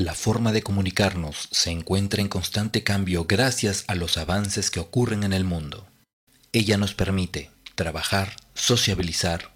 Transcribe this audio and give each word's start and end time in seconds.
La 0.00 0.14
forma 0.14 0.52
de 0.52 0.62
comunicarnos 0.62 1.50
se 1.50 1.70
encuentra 1.70 2.22
en 2.22 2.28
constante 2.28 2.82
cambio 2.82 3.26
gracias 3.26 3.84
a 3.86 3.94
los 3.94 4.16
avances 4.16 4.70
que 4.70 4.80
ocurren 4.80 5.24
en 5.24 5.34
el 5.34 5.44
mundo. 5.44 5.86
Ella 6.52 6.78
nos 6.78 6.94
permite 6.94 7.50
trabajar, 7.74 8.34
sociabilizar, 8.54 9.52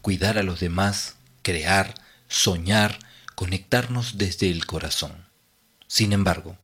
cuidar 0.00 0.38
a 0.38 0.44
los 0.44 0.60
demás, 0.60 1.16
crear, 1.42 1.94
soñar, 2.28 3.00
conectarnos 3.34 4.18
desde 4.18 4.48
el 4.52 4.66
corazón. 4.66 5.26
Sin 5.88 6.12
embargo, 6.12 6.56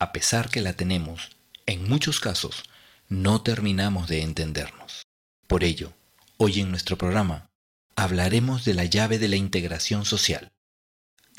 a 0.00 0.10
pesar 0.10 0.50
que 0.50 0.60
la 0.60 0.72
tenemos, 0.72 1.36
en 1.66 1.88
muchos 1.88 2.18
casos 2.18 2.64
no 3.08 3.42
terminamos 3.42 4.08
de 4.08 4.22
entendernos. 4.22 5.06
Por 5.46 5.62
ello, 5.62 5.92
hoy 6.38 6.58
en 6.58 6.70
nuestro 6.70 6.98
programa 6.98 7.46
hablaremos 7.94 8.64
de 8.64 8.74
la 8.74 8.84
llave 8.84 9.20
de 9.20 9.28
la 9.28 9.36
integración 9.36 10.04
social, 10.04 10.50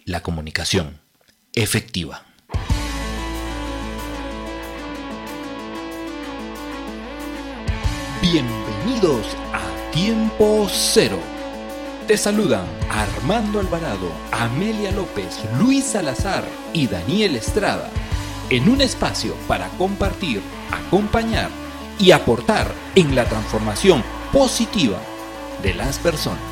la 0.06 0.24
comunicación 0.24 1.02
efectiva. 1.54 2.24
Bienvenidos 8.22 9.26
a 9.54 9.92
Tiempo 9.92 10.68
Cero. 10.72 11.20
Te 12.08 12.18
saludan 12.18 12.66
Armando 12.90 13.60
Alvarado, 13.60 14.12
Amelia 14.32 14.92
López, 14.92 15.40
Luis 15.60 15.86
Salazar 15.86 16.46
y 16.74 16.88
Daniel 16.88 17.36
Estrada 17.36 17.90
en 18.50 18.70
un 18.70 18.82
espacio 18.82 19.34
para 19.48 19.68
compartir, 19.78 20.42
acompañar 20.72 21.50
y 22.00 22.12
aportar 22.12 22.72
en 22.96 23.16
la 23.16 23.26
transformación 23.26 24.04
positiva 24.32 25.00
de 25.62 25.74
las 25.74 26.00
personas. 26.00 26.51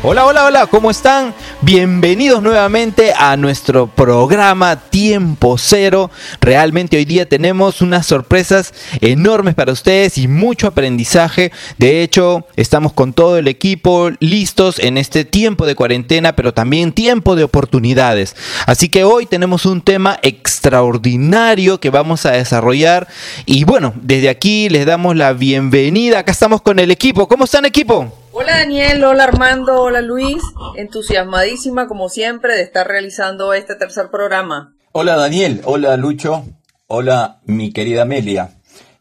Hola, 0.00 0.26
hola, 0.26 0.44
hola, 0.44 0.66
¿cómo 0.68 0.92
están? 0.92 1.34
Bienvenidos 1.60 2.40
nuevamente 2.40 3.12
a 3.18 3.36
nuestro 3.36 3.88
programa 3.88 4.76
Tiempo 4.76 5.58
Cero. 5.58 6.12
Realmente 6.40 6.96
hoy 6.96 7.04
día 7.04 7.28
tenemos 7.28 7.82
unas 7.82 8.06
sorpresas 8.06 8.72
enormes 9.00 9.56
para 9.56 9.72
ustedes 9.72 10.16
y 10.16 10.28
mucho 10.28 10.68
aprendizaje. 10.68 11.50
De 11.78 12.04
hecho, 12.04 12.46
estamos 12.54 12.92
con 12.92 13.12
todo 13.12 13.38
el 13.38 13.48
equipo 13.48 14.10
listos 14.20 14.78
en 14.78 14.98
este 14.98 15.24
tiempo 15.24 15.66
de 15.66 15.74
cuarentena, 15.74 16.36
pero 16.36 16.54
también 16.54 16.92
tiempo 16.92 17.34
de 17.34 17.42
oportunidades. 17.42 18.36
Así 18.66 18.88
que 18.90 19.02
hoy 19.02 19.26
tenemos 19.26 19.66
un 19.66 19.80
tema 19.80 20.20
extraordinario 20.22 21.80
que 21.80 21.90
vamos 21.90 22.24
a 22.24 22.30
desarrollar. 22.30 23.08
Y 23.46 23.64
bueno, 23.64 23.94
desde 24.00 24.28
aquí 24.28 24.68
les 24.68 24.86
damos 24.86 25.16
la 25.16 25.32
bienvenida. 25.32 26.20
Acá 26.20 26.30
estamos 26.30 26.62
con 26.62 26.78
el 26.78 26.92
equipo. 26.92 27.26
¿Cómo 27.26 27.46
están 27.46 27.64
equipo? 27.64 28.12
Hola 28.32 28.58
Daniel, 28.58 29.02
hola 29.04 29.24
Armando, 29.24 29.80
hola 29.80 30.02
Luis, 30.02 30.42
entusiasmadísima 30.76 31.88
como 31.88 32.08
siempre 32.08 32.54
de 32.54 32.62
estar 32.62 32.86
realizando 32.86 33.54
este 33.54 33.74
tercer 33.74 34.10
programa. 34.10 34.74
Hola 34.92 35.16
Daniel, 35.16 35.62
hola 35.64 35.96
Lucho, 35.96 36.44
hola 36.86 37.40
mi 37.46 37.72
querida 37.72 38.02
Amelia. 38.02 38.50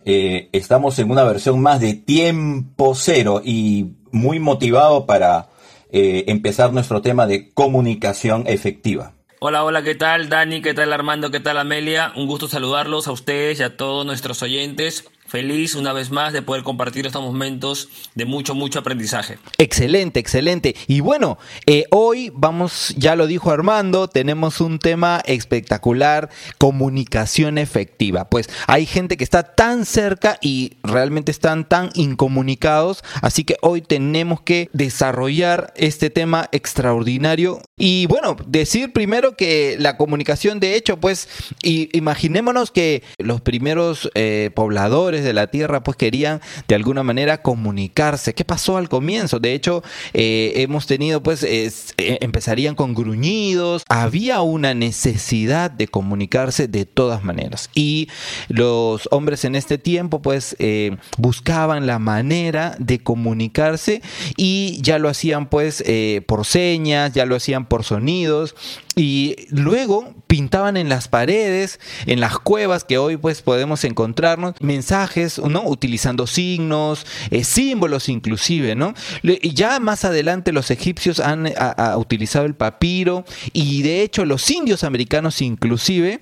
Eh, 0.06 0.50
estamos 0.54 0.98
en 1.00 1.12
una 1.12 1.24
versión 1.24 1.62
más 1.62 1.82
de 1.82 1.94
tiempo 1.94 2.96
cero 2.96 3.42
y 3.44 3.98
muy 4.12 4.40
motivado 4.40 5.06
para 5.06 5.48
eh, 5.92 6.24
empezar 6.28 6.72
nuestro 6.72 7.02
tema 7.02 7.28
de 7.28 7.52
comunicación 7.54 8.46
efectiva. 8.48 9.12
Hola, 9.40 9.64
hola, 9.64 9.84
¿qué 9.84 9.94
tal 9.94 10.30
Dani? 10.30 10.62
¿Qué 10.62 10.74
tal 10.74 10.92
Armando? 10.94 11.30
¿Qué 11.30 11.40
tal 11.40 11.60
Amelia? 11.60 12.12
Un 12.16 12.26
gusto 12.26 12.48
saludarlos 12.48 13.08
a 13.08 13.12
ustedes 13.12 13.60
y 13.60 13.64
a 13.64 13.78
todos 13.78 14.04
nuestros 14.04 14.42
oyentes. 14.42 15.06
Feliz 15.28 15.76
una 15.76 15.92
vez 15.92 16.10
más 16.10 16.32
de 16.32 16.42
poder 16.42 16.64
compartir 16.64 17.06
estos 17.06 17.22
momentos 17.22 17.90
de 18.16 18.26
mucho, 18.26 18.56
mucho 18.56 18.80
aprendizaje. 18.80 19.38
Excelente, 19.58 20.22
excelente. 20.22 20.76
Y 20.88 21.02
bueno, 21.02 21.38
eh, 21.66 21.84
hoy 21.92 22.32
vamos, 22.34 22.94
ya 22.98 23.16
lo 23.18 23.28
dijo 23.28 23.52
Armando, 23.52 24.08
tenemos 24.08 24.62
un 24.62 24.80
tema 24.80 25.22
espectacular, 25.26 26.30
comunicación 26.58 27.58
efectiva. 27.58 28.30
Pues 28.30 28.50
hay 28.68 28.86
gente 28.86 29.18
que 29.18 29.26
está 29.26 29.44
tan 29.44 29.86
cerca 29.86 30.38
y 30.42 30.78
realmente 30.82 31.32
están 31.32 31.68
tan 31.68 31.90
incomunicados, 31.96 33.04
así 33.22 33.44
que 33.44 33.58
hoy 33.62 33.82
tenemos 33.82 34.42
que 34.42 34.70
desarrollar 34.72 35.74
este 35.76 36.10
tema 36.10 36.48
extraordinario. 36.54 37.62
Y 37.78 38.06
bueno, 38.08 38.38
decir 38.48 38.94
primero 38.94 39.36
que 39.36 39.76
la 39.78 39.98
comunicación, 39.98 40.60
de 40.60 40.76
hecho, 40.76 40.98
pues 40.98 41.28
imaginémonos 41.64 42.72
que 42.72 43.04
los 43.18 43.42
primeros 43.42 44.10
eh, 44.16 44.52
pobladores, 44.56 45.17
de 45.24 45.34
la 45.34 45.48
tierra 45.48 45.84
pues 45.84 45.98
querían 45.98 46.42
de 46.68 46.76
alguna 46.76 47.04
manera 47.04 47.42
comunicarse. 47.42 48.34
¿Qué 48.34 48.46
pasó 48.46 48.78
al 48.78 48.90
comienzo? 48.90 49.40
De 49.40 49.54
hecho, 49.54 49.84
eh, 50.14 50.54
hemos 50.56 50.88
tenido 50.88 51.22
pues, 51.24 51.44
eh, 51.44 51.72
empezarían 51.98 52.76
con 52.76 52.94
gruñidos, 52.94 53.84
había 53.90 54.42
una 54.42 54.74
necesidad 54.74 55.72
de 55.72 55.88
comunicarse 55.88 56.68
de 56.68 56.86
todas 56.86 57.24
maneras. 57.24 57.70
Y 57.74 58.10
los 58.48 59.08
hombres 59.12 59.46
en 59.46 59.56
este 59.56 59.78
tiempo 59.78 60.22
pues 60.22 60.56
eh, 60.60 60.98
buscaban 61.18 61.88
la 61.88 62.00
manera 62.00 62.76
de 62.80 63.00
comunicarse 63.00 64.02
y 64.36 64.82
ya 64.82 65.00
lo 65.00 65.10
hacían 65.10 65.50
pues 65.50 65.84
por 66.26 66.46
señas, 66.46 67.14
ya 67.14 67.26
lo 67.26 67.36
hacían 67.36 67.66
por 67.68 67.84
sonidos 67.84 68.56
y 68.98 69.36
luego 69.50 70.14
pintaban 70.28 70.78
en 70.78 70.90
las 70.90 71.08
paredes, 71.08 71.80
en 72.06 72.20
las 72.20 72.38
cuevas 72.40 72.84
que 72.84 72.98
hoy 72.98 73.18
pues 73.18 73.42
podemos 73.42 73.84
encontrarnos, 73.84 74.56
mensajes, 74.60 75.40
¿no? 75.40 75.64
Utilizando 75.64 76.28
signos, 76.28 77.06
eh, 77.32 77.44
símbolos 77.44 78.10
inclusive, 78.10 78.76
¿no? 78.76 78.94
ya 79.24 79.80
más 79.80 80.06
adelante 80.06 80.52
los 80.52 80.72
egipcios 80.72 81.20
han 81.20 81.52
utilizado 81.98 82.46
el 82.46 82.56
papiro 82.56 83.26
y 83.54 83.82
de 83.82 84.02
hecho 84.02 84.26
los 84.26 84.50
indios 84.50 84.84
americanos 84.84 85.42
inclusive 85.42 86.20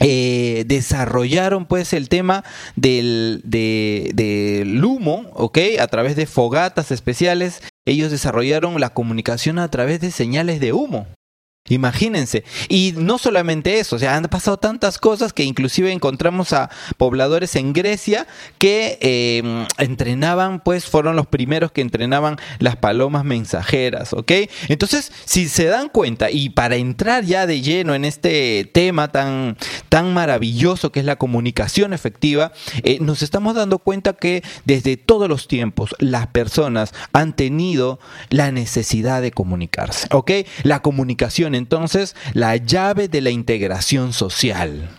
eh, 0.00 0.64
desarrollaron 0.66 1.66
pues 1.66 1.92
el 1.92 2.08
tema 2.08 2.42
del, 2.74 3.42
del 3.44 4.84
humo, 4.84 5.26
¿ok? 5.34 5.58
A 5.78 5.86
través 5.88 6.16
de 6.16 6.26
fogatas 6.26 6.90
especiales, 6.90 7.62
ellos 7.84 8.10
desarrollaron 8.10 8.80
la 8.80 8.94
comunicación 8.94 9.58
a 9.58 9.70
través 9.70 10.00
de 10.00 10.10
señales 10.10 10.58
de 10.60 10.72
humo. 10.72 11.06
Imagínense. 11.70 12.44
Y 12.68 12.94
no 12.96 13.18
solamente 13.18 13.78
eso, 13.78 13.96
o 13.96 13.98
sea, 13.98 14.16
han 14.16 14.24
pasado 14.24 14.58
tantas 14.58 14.98
cosas 14.98 15.32
que 15.32 15.44
inclusive 15.44 15.92
encontramos 15.92 16.52
a 16.52 16.70
pobladores 16.96 17.56
en 17.56 17.72
Grecia 17.72 18.26
que 18.58 18.98
eh, 19.00 19.66
entrenaban, 19.78 20.60
pues 20.60 20.84
fueron 20.84 21.16
los 21.16 21.26
primeros 21.26 21.72
que 21.72 21.80
entrenaban 21.80 22.36
las 22.58 22.76
palomas 22.76 23.24
mensajeras, 23.24 24.12
¿ok? 24.12 24.32
Entonces, 24.68 25.12
si 25.24 25.48
se 25.48 25.66
dan 25.66 25.88
cuenta, 25.88 26.30
y 26.30 26.50
para 26.50 26.76
entrar 26.76 27.24
ya 27.24 27.46
de 27.46 27.60
lleno 27.60 27.94
en 27.94 28.04
este 28.04 28.68
tema 28.72 29.08
tan, 29.08 29.56
tan 29.88 30.12
maravilloso 30.12 30.92
que 30.92 31.00
es 31.00 31.06
la 31.06 31.16
comunicación 31.16 31.92
efectiva, 31.92 32.52
eh, 32.82 32.98
nos 33.00 33.22
estamos 33.22 33.54
dando 33.54 33.78
cuenta 33.78 34.12
que 34.14 34.42
desde 34.64 34.96
todos 34.96 35.28
los 35.28 35.48
tiempos 35.48 35.94
las 35.98 36.26
personas 36.28 36.92
han 37.12 37.34
tenido 37.34 38.00
la 38.28 38.50
necesidad 38.52 39.22
de 39.22 39.30
comunicarse, 39.30 40.08
¿ok? 40.10 40.30
La 40.62 40.82
comunicación 40.82 41.54
entonces 41.60 42.16
la 42.34 42.56
llave 42.56 43.06
de 43.06 43.20
la 43.20 43.30
integración 43.30 44.12
social. 44.12 44.90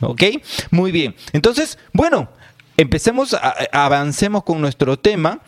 ¿Ok? 0.00 0.22
Muy 0.70 0.92
bien. 0.92 1.14
Entonces, 1.32 1.78
bueno, 1.92 2.28
empecemos, 2.76 3.36
avancemos 3.72 4.44
con 4.44 4.60
nuestro 4.60 4.98
tema. 4.98 5.40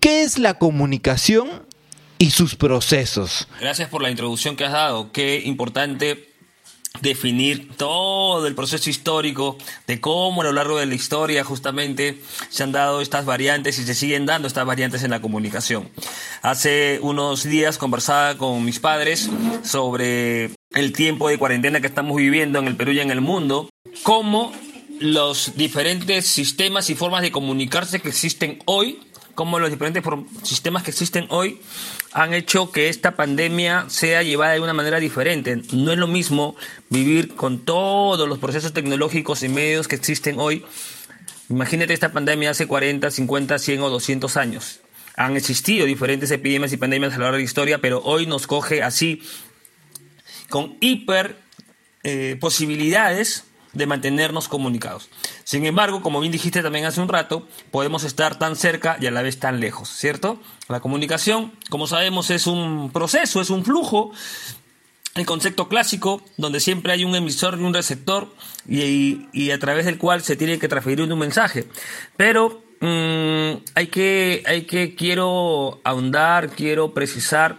¿Qué 0.00 0.22
es 0.22 0.38
la 0.38 0.54
comunicación 0.54 1.48
y 2.18 2.30
sus 2.30 2.56
procesos? 2.56 3.48
Gracias 3.60 3.88
por 3.88 4.02
la 4.02 4.10
introducción 4.10 4.56
que 4.56 4.64
has 4.64 4.72
dado. 4.72 5.12
Qué 5.12 5.42
importante 5.44 6.29
definir 7.00 7.76
todo 7.76 8.46
el 8.46 8.54
proceso 8.54 8.90
histórico 8.90 9.56
de 9.86 10.00
cómo 10.00 10.42
a 10.42 10.44
lo 10.44 10.52
largo 10.52 10.78
de 10.78 10.86
la 10.86 10.94
historia 10.94 11.44
justamente 11.44 12.20
se 12.50 12.62
han 12.62 12.72
dado 12.72 13.00
estas 13.00 13.24
variantes 13.24 13.78
y 13.78 13.84
se 13.84 13.94
siguen 13.94 14.26
dando 14.26 14.48
estas 14.48 14.66
variantes 14.66 15.02
en 15.02 15.10
la 15.10 15.20
comunicación. 15.20 15.88
Hace 16.42 16.98
unos 17.02 17.44
días 17.44 17.78
conversaba 17.78 18.36
con 18.36 18.64
mis 18.64 18.80
padres 18.80 19.30
sobre 19.62 20.50
el 20.72 20.92
tiempo 20.92 21.28
de 21.28 21.38
cuarentena 21.38 21.80
que 21.80 21.86
estamos 21.86 22.16
viviendo 22.16 22.58
en 22.58 22.66
el 22.66 22.76
Perú 22.76 22.92
y 22.92 23.00
en 23.00 23.10
el 23.10 23.20
mundo, 23.20 23.70
cómo 24.02 24.52
los 25.00 25.56
diferentes 25.56 26.26
sistemas 26.26 26.90
y 26.90 26.94
formas 26.94 27.22
de 27.22 27.32
comunicarse 27.32 28.00
que 28.00 28.08
existen 28.08 28.58
hoy, 28.66 29.00
cómo 29.34 29.58
los 29.58 29.70
diferentes 29.70 30.02
sistemas 30.42 30.82
que 30.82 30.90
existen 30.90 31.26
hoy 31.30 31.60
han 32.12 32.34
hecho 32.34 32.72
que 32.72 32.88
esta 32.88 33.12
pandemia 33.12 33.86
sea 33.88 34.22
llevada 34.22 34.54
de 34.54 34.60
una 34.60 34.72
manera 34.72 34.98
diferente. 34.98 35.62
No 35.72 35.92
es 35.92 35.98
lo 35.98 36.06
mismo 36.06 36.56
vivir 36.88 37.34
con 37.34 37.64
todos 37.64 38.28
los 38.28 38.38
procesos 38.38 38.72
tecnológicos 38.72 39.42
y 39.42 39.48
medios 39.48 39.86
que 39.86 39.96
existen 39.96 40.40
hoy. 40.40 40.64
Imagínate 41.48 41.92
esta 41.92 42.12
pandemia 42.12 42.50
hace 42.50 42.66
40, 42.66 43.10
50, 43.10 43.58
100 43.58 43.82
o 43.82 43.90
200 43.90 44.36
años. 44.36 44.80
Han 45.16 45.36
existido 45.36 45.86
diferentes 45.86 46.30
epidemias 46.30 46.72
y 46.72 46.76
pandemias 46.76 47.14
a 47.14 47.16
lo 47.16 47.24
largo 47.24 47.36
de 47.36 47.42
la 47.42 47.44
historia, 47.44 47.78
pero 47.78 48.00
hoy 48.02 48.26
nos 48.26 48.46
coge 48.46 48.82
así, 48.82 49.22
con 50.48 50.76
hiper 50.80 51.36
eh, 52.02 52.36
posibilidades 52.40 53.44
de 53.72 53.86
mantenernos 53.86 54.48
comunicados. 54.48 55.08
Sin 55.50 55.66
embargo, 55.66 56.00
como 56.00 56.20
bien 56.20 56.30
dijiste 56.30 56.62
también 56.62 56.84
hace 56.84 57.00
un 57.00 57.08
rato, 57.08 57.44
podemos 57.72 58.04
estar 58.04 58.38
tan 58.38 58.54
cerca 58.54 58.98
y 59.00 59.06
a 59.06 59.10
la 59.10 59.20
vez 59.20 59.40
tan 59.40 59.58
lejos, 59.58 59.88
¿cierto? 59.88 60.38
La 60.68 60.78
comunicación, 60.78 61.50
como 61.70 61.88
sabemos, 61.88 62.30
es 62.30 62.46
un 62.46 62.92
proceso, 62.92 63.40
es 63.40 63.50
un 63.50 63.64
flujo 63.64 64.12
el 65.16 65.26
concepto 65.26 65.66
clásico, 65.66 66.22
donde 66.36 66.60
siempre 66.60 66.92
hay 66.92 67.02
un 67.02 67.16
emisor 67.16 67.58
y 67.58 67.64
un 67.64 67.74
receptor, 67.74 68.32
y, 68.68 69.50
a 69.50 69.58
través 69.58 69.86
del 69.86 69.98
cual 69.98 70.22
se 70.22 70.36
tiene 70.36 70.60
que 70.60 70.68
transferir 70.68 71.02
un 71.02 71.18
mensaje. 71.18 71.66
Pero 72.16 72.62
mm, 72.78 73.64
hay, 73.74 73.88
que, 73.88 74.44
hay 74.46 74.62
que, 74.66 74.94
quiero 74.94 75.80
ahondar, 75.82 76.50
quiero 76.50 76.94
precisar 76.94 77.56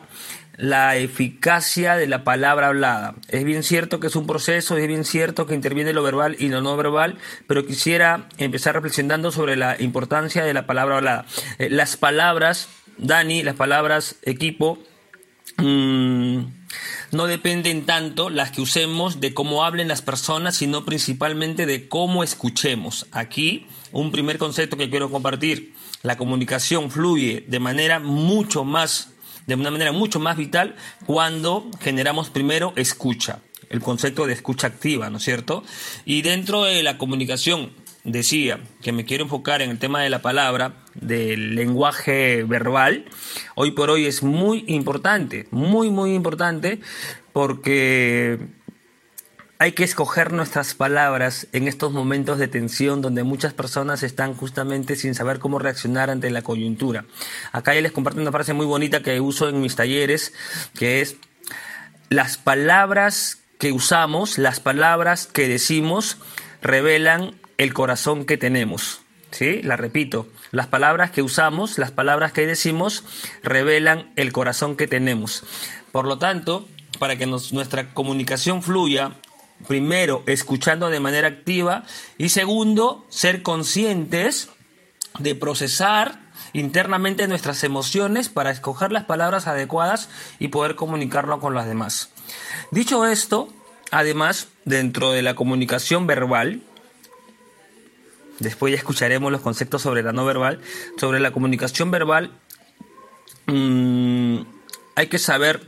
la 0.62 0.96
eficacia 0.96 1.96
de 1.96 2.06
la 2.06 2.24
palabra 2.24 2.68
hablada. 2.68 3.16
Es 3.30 3.44
bien 3.44 3.64
cierto 3.64 4.00
que 4.00 4.06
es 4.08 4.16
un 4.16 4.28
proceso, 4.28 4.78
es 4.78 4.88
bien 4.88 5.06
cierto 5.06 5.48
que 5.48 5.56
interviene 5.56 5.92
lo 5.92 6.04
verbal 6.04 6.36
y 6.38 6.50
lo 6.50 6.62
no 6.62 6.78
verbal, 6.78 7.18
pero 7.48 7.66
quisiera 7.66 8.30
empezar 8.38 8.76
reflexionando 8.76 9.32
sobre 9.32 9.56
la 9.56 9.76
importancia 9.82 10.44
de 10.44 10.54
la 10.54 10.68
palabra 10.68 10.98
hablada. 10.98 11.26
Eh, 11.58 11.72
las 11.72 11.98
palabras, 11.98 12.70
Dani, 13.00 13.42
las 13.42 13.56
palabras 13.56 14.18
equipo, 14.22 14.78
mmm, 15.58 16.42
no 17.12 17.26
dependen 17.26 17.88
tanto 17.88 18.30
las 18.30 18.52
que 18.52 18.62
usemos 18.62 19.20
de 19.20 19.34
cómo 19.34 19.66
hablen 19.66 19.88
las 19.88 20.04
personas, 20.04 20.58
sino 20.58 20.86
principalmente 20.86 21.66
de 21.66 21.90
cómo 21.90 22.24
escuchemos. 22.24 23.08
Aquí, 23.12 23.66
un 23.92 24.12
primer 24.12 24.38
concepto 24.38 24.78
que 24.78 24.92
quiero 24.92 25.10
compartir. 25.10 25.74
La 26.04 26.18
comunicación 26.18 26.90
fluye 26.90 27.46
de 27.48 27.60
manera 27.60 28.00
mucho 28.00 28.64
más, 28.64 29.11
de 29.48 29.56
una 29.56 29.72
manera 29.72 29.92
mucho 29.92 30.20
más 30.20 30.38
vital 30.38 30.76
cuando 31.06 31.70
generamos 31.80 32.30
primero 32.30 32.74
escucha 32.76 33.40
el 33.70 33.80
concepto 33.80 34.28
de 34.28 34.34
escucha 34.34 34.68
activa, 34.68 35.10
¿no 35.10 35.18
es 35.18 35.24
cierto? 35.24 35.64
Y 36.06 36.22
dentro 36.24 36.64
de 36.64 36.84
la 36.84 36.98
comunicación 36.98 37.72
decía 38.04 38.60
que 38.82 38.92
me 38.92 39.06
quiero 39.06 39.24
enfocar 39.24 39.62
en 39.62 39.70
el 39.70 39.80
tema 39.80 40.02
de 40.02 40.10
la 40.10 40.22
palabra, 40.22 40.74
del 40.96 41.56
lenguaje 41.56 42.44
verbal, 42.44 43.06
hoy 43.56 43.72
por 43.72 43.90
hoy 43.90 44.08
es 44.08 44.24
muy 44.24 44.66
importante, 44.68 45.48
muy, 45.52 45.90
muy 45.90 46.14
importante, 46.14 46.80
porque 47.32 48.40
hay 49.62 49.74
que 49.74 49.84
escoger 49.84 50.34
nuestras 50.34 50.74
palabras 50.74 51.46
en 51.52 51.68
estos 51.68 51.92
momentos 51.92 52.40
de 52.40 52.48
tensión 52.48 53.04
donde 53.04 53.22
muchas 53.22 53.54
personas 53.54 54.02
están 54.02 54.34
justamente 54.34 54.96
sin 54.96 55.14
saber 55.14 55.38
cómo 55.38 55.60
reaccionar 55.60 56.10
ante 56.10 56.32
la 56.32 56.42
coyuntura. 56.42 57.06
Acá 57.52 57.76
ya 57.76 57.82
les 57.82 57.92
comparto 57.92 58.20
una 58.20 58.32
frase 58.32 58.54
muy 58.54 58.66
bonita 58.66 59.04
que 59.04 59.22
uso 59.22 59.50
en 59.50 59.62
mis 59.62 59.76
talleres, 59.76 60.34
que 60.74 61.02
es 61.02 61.18
las 62.10 62.38
palabras 62.38 63.38
que 63.60 63.72
usamos, 63.72 64.40
las 64.40 64.60
palabras 64.60 65.28
que 65.28 65.48
decimos, 65.48 66.18
revelan 66.64 67.36
el 67.60 67.76
corazón 67.76 68.26
que 68.26 68.38
tenemos. 68.38 69.02
¿Sí? 69.30 69.62
La 69.62 69.78
repito, 69.78 70.28
las 70.50 70.66
palabras 70.66 71.12
que 71.12 71.22
usamos, 71.22 71.78
las 71.78 71.92
palabras 71.92 72.32
que 72.32 72.48
decimos, 72.48 73.04
revelan 73.44 74.12
el 74.16 74.34
corazón 74.34 74.76
que 74.76 74.88
tenemos. 74.88 75.44
Por 75.92 76.08
lo 76.08 76.18
tanto, 76.18 76.68
para 76.98 77.16
que 77.16 77.28
nuestra 77.28 77.94
comunicación 77.94 78.64
fluya, 78.64 79.18
primero, 79.68 80.24
escuchando 80.26 80.90
de 80.90 81.00
manera 81.00 81.28
activa 81.28 81.84
y 82.18 82.30
segundo, 82.30 83.06
ser 83.10 83.44
conscientes 83.44 84.50
de 85.20 85.36
procesar 85.36 86.20
internamente 86.54 87.28
nuestras 87.28 87.64
emociones 87.64 88.30
para 88.30 88.52
escoger 88.52 88.92
las 88.92 89.06
palabras 89.06 89.48
adecuadas 89.48 90.10
y 90.40 90.50
poder 90.50 90.76
comunicarlo 90.76 91.40
con 91.40 91.54
las 91.54 91.68
demás. 91.68 92.10
Dicho 92.72 93.06
esto, 93.06 93.50
además, 93.92 94.48
dentro 94.66 95.12
de 95.12 95.22
la 95.22 95.36
comunicación 95.36 96.08
verbal, 96.08 96.62
Después 98.42 98.72
ya 98.72 98.78
escucharemos 98.78 99.32
los 99.32 99.42
conceptos 99.42 99.84
sobre 99.84 100.02
la 100.02 100.14
no 100.14 100.26
verbal. 100.26 100.60
Sobre 100.98 101.20
la 101.20 101.32
comunicación 101.32 101.92
verbal, 101.92 102.32
mm, 103.46 104.40
hay 104.96 105.08
que 105.08 105.20
saber 105.20 105.62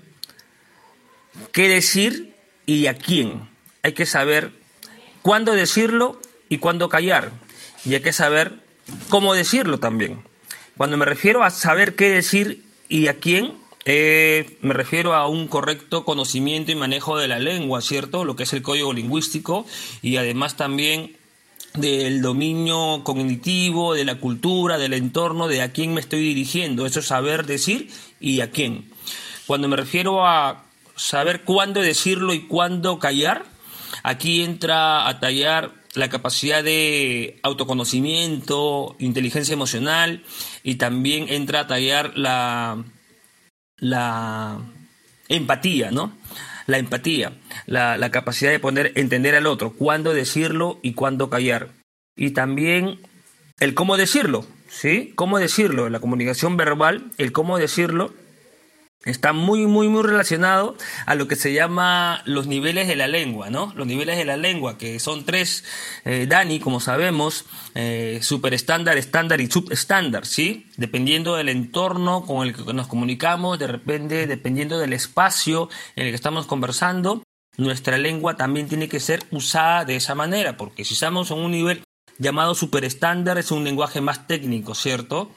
qué 1.51 1.69
decir 1.69 2.35
y 2.65 2.87
a 2.87 2.95
quién. 2.95 3.47
Hay 3.83 3.91
que 3.91 4.05
saber 4.05 4.51
cuándo 5.21 5.53
decirlo 5.53 6.19
y 6.49 6.57
cuándo 6.57 6.87
callar. 6.89 7.31
Y 7.85 7.95
hay 7.95 8.01
que 8.01 8.13
saber 8.13 8.53
cómo 9.09 9.33
decirlo 9.33 9.79
también. 9.79 10.23
Cuando 10.77 10.97
me 10.97 11.05
refiero 11.05 11.43
a 11.43 11.49
saber 11.49 11.95
qué 11.95 12.09
decir 12.09 12.63
y 12.87 13.07
a 13.07 13.19
quién, 13.19 13.53
eh, 13.85 14.57
me 14.61 14.73
refiero 14.73 15.13
a 15.13 15.27
un 15.27 15.49
correcto 15.49 16.05
conocimiento 16.05 16.71
y 16.71 16.75
manejo 16.75 17.17
de 17.17 17.27
la 17.27 17.39
lengua, 17.39 17.81
¿cierto? 17.81 18.23
Lo 18.23 18.37
que 18.37 18.43
es 18.43 18.53
el 18.53 18.61
código 18.61 18.93
lingüístico 18.93 19.65
y 20.01 20.15
además 20.15 20.55
también 20.55 21.17
del 21.73 22.21
dominio 22.21 23.01
cognitivo, 23.03 23.93
de 23.95 24.05
la 24.05 24.15
cultura, 24.15 24.77
del 24.77 24.93
entorno, 24.93 25.47
de 25.47 25.61
a 25.61 25.73
quién 25.73 25.93
me 25.93 25.99
estoy 25.99 26.21
dirigiendo. 26.21 26.85
Eso 26.85 27.01
es 27.01 27.07
saber 27.07 27.45
decir 27.45 27.89
y 28.21 28.39
a 28.41 28.51
quién. 28.51 28.89
Cuando 29.45 29.67
me 29.67 29.75
refiero 29.75 30.25
a 30.25 30.63
saber 30.95 31.41
cuándo 31.41 31.81
decirlo 31.81 32.33
y 32.33 32.47
cuándo 32.47 32.99
callar, 32.99 33.52
aquí 34.01 34.43
entra 34.43 35.07
a 35.07 35.19
tallar 35.19 35.71
la 35.93 36.09
capacidad 36.09 36.63
de 36.63 37.39
autoconocimiento, 37.43 38.95
inteligencia 38.99 39.53
emocional 39.53 40.23
y 40.63 40.75
también 40.75 41.27
entra 41.29 41.61
a 41.61 41.67
tallar 41.67 42.17
la, 42.17 42.83
la 43.77 44.59
empatía, 45.29 45.91
¿no? 45.91 46.13
la 46.67 46.77
empatía, 46.77 47.33
la, 47.65 48.09
capacidad 48.11 48.51
de 48.51 48.59
poner, 48.59 48.91
entender 48.95 49.35
al 49.35 49.47
otro, 49.47 49.73
cuándo 49.73 50.13
decirlo 50.13 50.79
y 50.81 50.93
cuándo 50.93 51.29
callar. 51.29 51.69
Y 52.15 52.31
también 52.31 52.99
el 53.59 53.73
cómo 53.73 53.97
decirlo, 53.97 54.45
¿sí? 54.69 55.11
Cómo 55.15 55.39
decirlo, 55.39 55.89
la 55.89 55.99
comunicación 55.99 56.57
verbal, 56.57 57.11
el 57.17 57.31
cómo 57.31 57.57
decirlo 57.57 58.13
está 59.05 59.33
muy, 59.33 59.65
muy, 59.67 59.89
muy 59.89 60.03
relacionado 60.03 60.75
a 61.05 61.15
lo 61.15 61.27
que 61.27 61.35
se 61.35 61.53
llama 61.53 62.21
los 62.25 62.47
niveles 62.47 62.87
de 62.87 62.95
la 62.95 63.07
lengua, 63.07 63.49
¿no? 63.49 63.73
Los 63.75 63.87
niveles 63.87 64.17
de 64.17 64.25
la 64.25 64.37
lengua, 64.37 64.77
que 64.77 64.99
son 64.99 65.25
tres, 65.25 65.63
eh, 66.05 66.25
Dani, 66.27 66.59
como 66.59 66.79
sabemos, 66.79 67.45
eh, 67.75 68.19
super 68.21 68.53
estándar, 68.53 68.97
estándar 68.97 69.41
y 69.41 69.47
subestándar, 69.47 70.25
¿sí? 70.25 70.67
Dependiendo 70.77 71.35
del 71.35 71.49
entorno 71.49 72.25
con 72.25 72.47
el 72.47 72.55
que 72.55 72.73
nos 72.73 72.87
comunicamos, 72.87 73.59
de 73.59 73.67
repente, 73.67 74.27
dependiendo 74.27 74.79
del 74.79 74.93
espacio 74.93 75.69
en 75.95 76.05
el 76.05 76.11
que 76.11 76.15
estamos 76.15 76.45
conversando, 76.45 77.23
nuestra 77.57 77.97
lengua 77.97 78.35
también 78.35 78.67
tiene 78.67 78.89
que 78.89 78.99
ser 78.99 79.23
usada 79.31 79.85
de 79.85 79.95
esa 79.95 80.15
manera, 80.15 80.57
porque 80.57 80.85
si 80.85 80.93
estamos 80.93 81.29
en 81.29 81.39
un 81.39 81.51
nivel 81.51 81.83
llamado 82.17 82.55
super 82.55 82.85
estándar, 82.85 83.37
es 83.37 83.51
un 83.51 83.63
lenguaje 83.63 84.01
más 84.01 84.27
técnico, 84.27 84.75
¿cierto? 84.75 85.31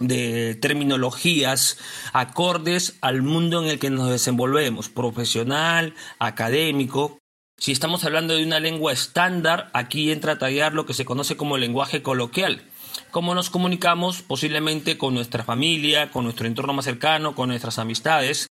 De 0.00 0.54
terminologías 0.54 1.78
acordes 2.12 2.98
al 3.00 3.22
mundo 3.22 3.62
en 3.62 3.70
el 3.70 3.78
que 3.78 3.90
nos 3.90 4.10
desenvolvemos, 4.10 4.88
profesional, 4.88 5.94
académico. 6.18 7.18
Si 7.58 7.72
estamos 7.72 8.04
hablando 8.04 8.36
de 8.36 8.44
una 8.44 8.60
lengua 8.60 8.92
estándar, 8.92 9.70
aquí 9.72 10.12
entra 10.12 10.34
a 10.34 10.38
tallar 10.38 10.74
lo 10.74 10.86
que 10.86 10.94
se 10.94 11.04
conoce 11.04 11.36
como 11.36 11.56
lenguaje 11.56 12.02
coloquial. 12.02 12.62
Cómo 13.10 13.34
nos 13.34 13.50
comunicamos 13.50 14.22
posiblemente 14.22 14.98
con 14.98 15.14
nuestra 15.14 15.44
familia, 15.44 16.10
con 16.10 16.24
nuestro 16.24 16.46
entorno 16.46 16.72
más 16.72 16.84
cercano, 16.84 17.34
con 17.34 17.48
nuestras 17.48 17.78
amistades 17.78 18.48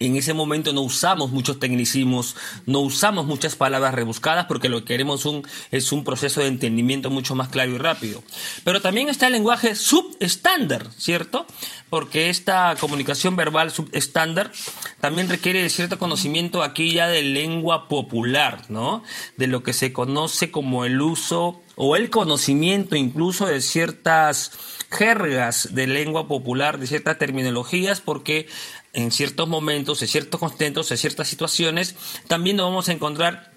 en 0.00 0.16
ese 0.16 0.32
momento 0.32 0.72
no 0.72 0.80
usamos 0.80 1.30
muchos 1.30 1.58
tecnicismos, 1.58 2.34
no 2.64 2.80
usamos 2.80 3.26
muchas 3.26 3.54
palabras 3.54 3.94
rebuscadas 3.94 4.46
porque 4.46 4.70
lo 4.70 4.78
que 4.80 4.86
queremos 4.86 5.28
es 5.70 5.92
un 5.92 6.04
proceso 6.04 6.40
de 6.40 6.46
entendimiento 6.46 7.10
mucho 7.10 7.34
más 7.34 7.50
claro 7.50 7.72
y 7.72 7.78
rápido. 7.78 8.22
Pero 8.64 8.80
también 8.80 9.10
está 9.10 9.26
el 9.26 9.34
lenguaje 9.34 9.74
subestándar, 9.74 10.90
¿cierto? 10.96 11.46
Porque 11.90 12.30
esta 12.30 12.74
comunicación 12.80 13.36
verbal 13.36 13.70
subestándar 13.70 14.52
también 15.00 15.28
requiere 15.28 15.62
de 15.62 15.68
cierto 15.68 15.98
conocimiento 15.98 16.62
aquí 16.62 16.92
ya 16.92 17.06
de 17.08 17.22
lengua 17.22 17.86
popular, 17.86 18.62
¿no? 18.70 19.04
De 19.36 19.48
lo 19.48 19.62
que 19.62 19.74
se 19.74 19.92
conoce 19.92 20.50
como 20.50 20.86
el 20.86 21.02
uso 21.02 21.60
o 21.76 21.96
el 21.96 22.08
conocimiento 22.08 22.96
incluso 22.96 23.46
de 23.46 23.60
ciertas 23.60 24.52
jergas 24.90 25.74
de 25.74 25.86
lengua 25.86 26.26
popular, 26.26 26.78
de 26.78 26.86
ciertas 26.86 27.18
terminologías, 27.18 28.00
porque 28.00 28.48
en 28.92 29.10
ciertos 29.10 29.48
momentos, 29.48 30.02
en 30.02 30.08
ciertos 30.08 30.40
contentos, 30.40 30.90
en 30.90 30.98
ciertas 30.98 31.28
situaciones, 31.28 31.94
también 32.26 32.56
nos 32.56 32.66
vamos 32.66 32.88
a 32.88 32.92
encontrar 32.92 33.50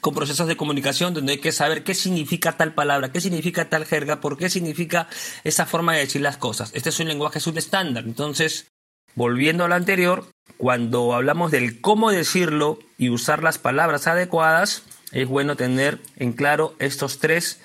con 0.00 0.14
procesos 0.14 0.46
de 0.46 0.56
comunicación 0.56 1.14
donde 1.14 1.32
hay 1.32 1.38
que 1.38 1.52
saber 1.52 1.82
qué 1.82 1.94
significa 1.94 2.56
tal 2.56 2.74
palabra, 2.74 3.10
qué 3.10 3.20
significa 3.20 3.68
tal 3.68 3.84
jerga, 3.84 4.20
por 4.20 4.38
qué 4.38 4.48
significa 4.48 5.08
esa 5.44 5.66
forma 5.66 5.94
de 5.94 6.00
decir 6.00 6.22
las 6.22 6.36
cosas. 6.36 6.70
Este 6.74 6.90
es 6.90 7.00
un 7.00 7.08
lenguaje 7.08 7.40
subestándar. 7.40 8.04
Entonces, 8.04 8.68
volviendo 9.14 9.64
a 9.64 9.68
lo 9.68 9.74
anterior, 9.74 10.26
cuando 10.56 11.14
hablamos 11.14 11.50
del 11.50 11.80
cómo 11.80 12.10
decirlo 12.10 12.78
y 12.96 13.10
usar 13.10 13.42
las 13.42 13.58
palabras 13.58 14.06
adecuadas, 14.06 14.82
es 15.12 15.26
bueno 15.26 15.56
tener 15.56 15.98
en 16.16 16.32
claro 16.32 16.74
estos 16.78 17.18
tres 17.18 17.60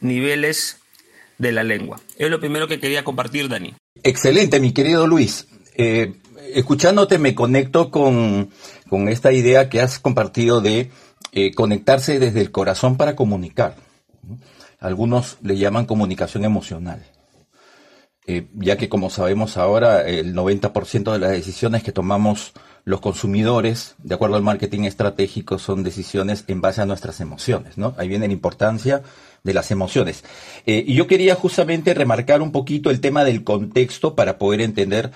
niveles 0.00 0.78
de 1.38 1.52
la 1.52 1.64
lengua. 1.64 2.00
Es 2.18 2.30
lo 2.30 2.40
primero 2.40 2.68
que 2.68 2.80
quería 2.80 3.04
compartir, 3.04 3.48
Dani. 3.48 3.74
Excelente, 4.02 4.60
mi 4.60 4.72
querido 4.72 5.06
Luis. 5.06 5.46
Eh, 5.74 6.14
escuchándote 6.54 7.18
me 7.18 7.34
conecto 7.34 7.90
con, 7.90 8.50
esta 9.08 9.32
idea 9.32 9.68
que 9.68 9.80
has 9.80 9.98
compartido 9.98 10.60
de 10.60 10.90
eh, 11.32 11.54
conectarse 11.54 12.18
desde 12.18 12.40
el 12.40 12.50
corazón 12.50 12.96
para 12.96 13.16
comunicar. 13.16 13.76
Algunos 14.78 15.38
le 15.42 15.56
llaman 15.56 15.86
comunicación 15.86 16.44
emocional. 16.44 17.04
Eh, 18.26 18.46
ya 18.54 18.76
que 18.76 18.88
como 18.88 19.10
sabemos 19.10 19.56
ahora, 19.56 20.06
el 20.06 20.34
90% 20.34 21.12
de 21.12 21.18
las 21.18 21.30
decisiones 21.30 21.82
que 21.82 21.90
tomamos 21.90 22.52
los 22.84 23.00
consumidores, 23.00 23.94
de 23.98 24.14
acuerdo 24.14 24.36
al 24.36 24.42
marketing 24.42 24.82
estratégico, 24.84 25.58
son 25.58 25.82
decisiones 25.82 26.44
en 26.48 26.60
base 26.60 26.82
a 26.82 26.86
nuestras 26.86 27.20
emociones, 27.20 27.78
¿no? 27.78 27.94
Ahí 27.96 28.08
viene 28.08 28.26
la 28.26 28.32
importancia 28.32 29.02
de 29.42 29.54
las 29.54 29.70
emociones. 29.70 30.24
Eh, 30.66 30.84
y 30.86 30.94
yo 30.94 31.06
quería 31.06 31.34
justamente 31.34 31.94
remarcar 31.94 32.42
un 32.42 32.52
poquito 32.52 32.90
el 32.90 33.00
tema 33.00 33.24
del 33.24 33.42
contexto 33.44 34.14
para 34.14 34.38
poder 34.38 34.60
entender 34.60 35.10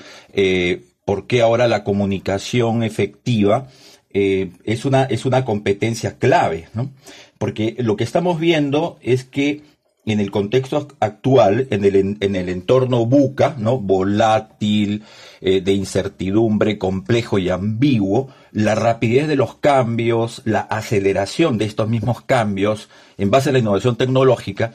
por 1.07 1.27
qué 1.27 1.41
ahora 1.41 1.69
la 1.69 1.85
comunicación 1.85 2.83
efectiva 2.83 3.69
es, 4.11 4.85
una, 4.85 5.05
es 5.05 5.27
una 5.27 5.45
competencia 5.45 6.19
clave, 6.19 6.69
¿no? 6.73 6.91
Porque 7.37 7.77
lo 7.79 7.97
que 7.97 8.05
estamos 8.05 8.41
viendo 8.41 8.99
es 9.03 9.25
que 9.25 9.63
en 10.07 10.21
el 10.21 10.31
contexto 10.31 10.89
actual, 11.01 11.67
en 11.71 11.85
el, 11.85 12.17
en 12.21 12.37
el 12.37 12.49
entorno 12.49 13.05
buca, 13.07 13.57
¿no? 13.59 13.79
volátil, 13.79 15.03
eh, 15.41 15.61
de 15.61 15.73
incertidumbre, 15.73 16.79
complejo 16.79 17.39
y 17.39 17.51
ambiguo, 17.51 18.29
la 18.53 18.77
rapidez 18.77 19.27
de 19.27 19.35
los 19.35 19.57
cambios, 19.57 20.43
la 20.45 20.61
aceleración 20.61 21.59
de 21.59 21.65
estos 21.65 21.89
mismos 21.89 22.23
cambios 22.23 22.89
en 23.19 23.31
base 23.33 23.51
a 23.51 23.53
la 23.53 23.59
innovación 23.59 23.97
tecnológica, 23.97 24.75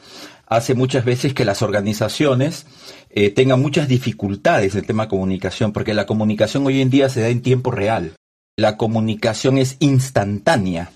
hace 0.56 0.74
muchas 0.74 1.04
veces 1.04 1.34
que 1.34 1.44
las 1.44 1.62
organizaciones 1.62 2.66
eh, 3.10 3.30
tengan 3.30 3.60
muchas 3.60 3.88
dificultades 3.88 4.74
en 4.74 4.80
el 4.80 4.86
tema 4.86 5.04
de 5.04 5.10
comunicación, 5.10 5.72
porque 5.72 5.94
la 5.94 6.06
comunicación 6.06 6.66
hoy 6.66 6.80
en 6.80 6.90
día 6.90 7.08
se 7.08 7.20
da 7.20 7.28
en 7.28 7.42
tiempo 7.42 7.70
real. 7.70 8.14
La 8.56 8.76
comunicación 8.76 9.58
es 9.58 9.76
instantánea. 9.80 10.92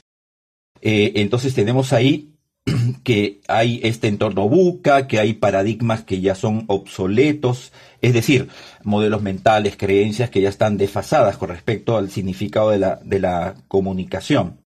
Eh, 0.82 1.12
entonces 1.16 1.54
tenemos 1.54 1.92
ahí 1.92 2.34
que 3.04 3.40
hay 3.48 3.80
este 3.82 4.08
entorno 4.08 4.48
buca, 4.48 5.06
que 5.06 5.18
hay 5.18 5.34
paradigmas 5.34 6.04
que 6.04 6.20
ya 6.20 6.34
son 6.34 6.64
obsoletos, 6.68 7.72
es 8.02 8.12
decir, 8.12 8.48
modelos 8.82 9.22
mentales, 9.22 9.76
creencias 9.76 10.30
que 10.30 10.42
ya 10.42 10.48
están 10.48 10.76
desfasadas 10.76 11.36
con 11.38 11.48
respecto 11.48 11.96
al 11.96 12.10
significado 12.10 12.70
de 12.70 12.78
la, 12.78 13.00
de 13.02 13.20
la 13.20 13.54
comunicación. 13.68 14.65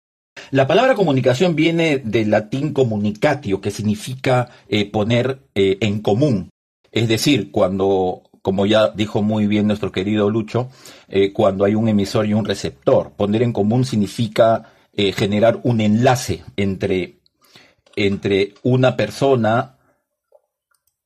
La 0.51 0.67
palabra 0.67 0.95
comunicación 0.95 1.57
viene 1.57 1.99
del 1.99 2.31
latín 2.31 2.73
comunicatio, 2.73 3.61
que 3.61 3.71
significa 3.71 4.49
eh, 4.69 4.89
poner 4.91 5.41
eh, 5.55 5.79
en 5.81 6.01
común. 6.01 6.51
Es 6.93 7.09
decir, 7.09 7.51
cuando, 7.51 8.23
como 8.43 8.65
ya 8.65 8.91
dijo 8.91 9.23
muy 9.23 9.47
bien 9.49 9.67
nuestro 9.67 9.91
querido 9.91 10.31
Lucho, 10.31 10.69
eh, 11.09 11.33
cuando 11.33 11.65
hay 11.65 11.75
un 11.75 11.89
emisor 11.89 12.27
y 12.27 12.35
un 12.35 12.45
receptor. 12.45 13.13
Poner 13.17 13.43
en 13.43 13.53
común 13.53 13.85
significa 13.85 14.73
generar 15.15 15.61
un 15.63 15.83
enlace 15.83 16.43
entre 16.57 17.17
entre 17.97 18.55
una 18.63 18.97
persona 18.97 19.77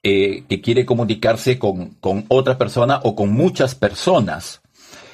que 0.01 0.61
quiere 0.63 0.87
comunicarse 0.87 1.59
con, 1.59 1.99
otra 2.29 2.57
persona 2.57 3.01
o 3.03 3.17
con 3.17 3.33
muchas 3.33 3.75
personas. 3.75 4.60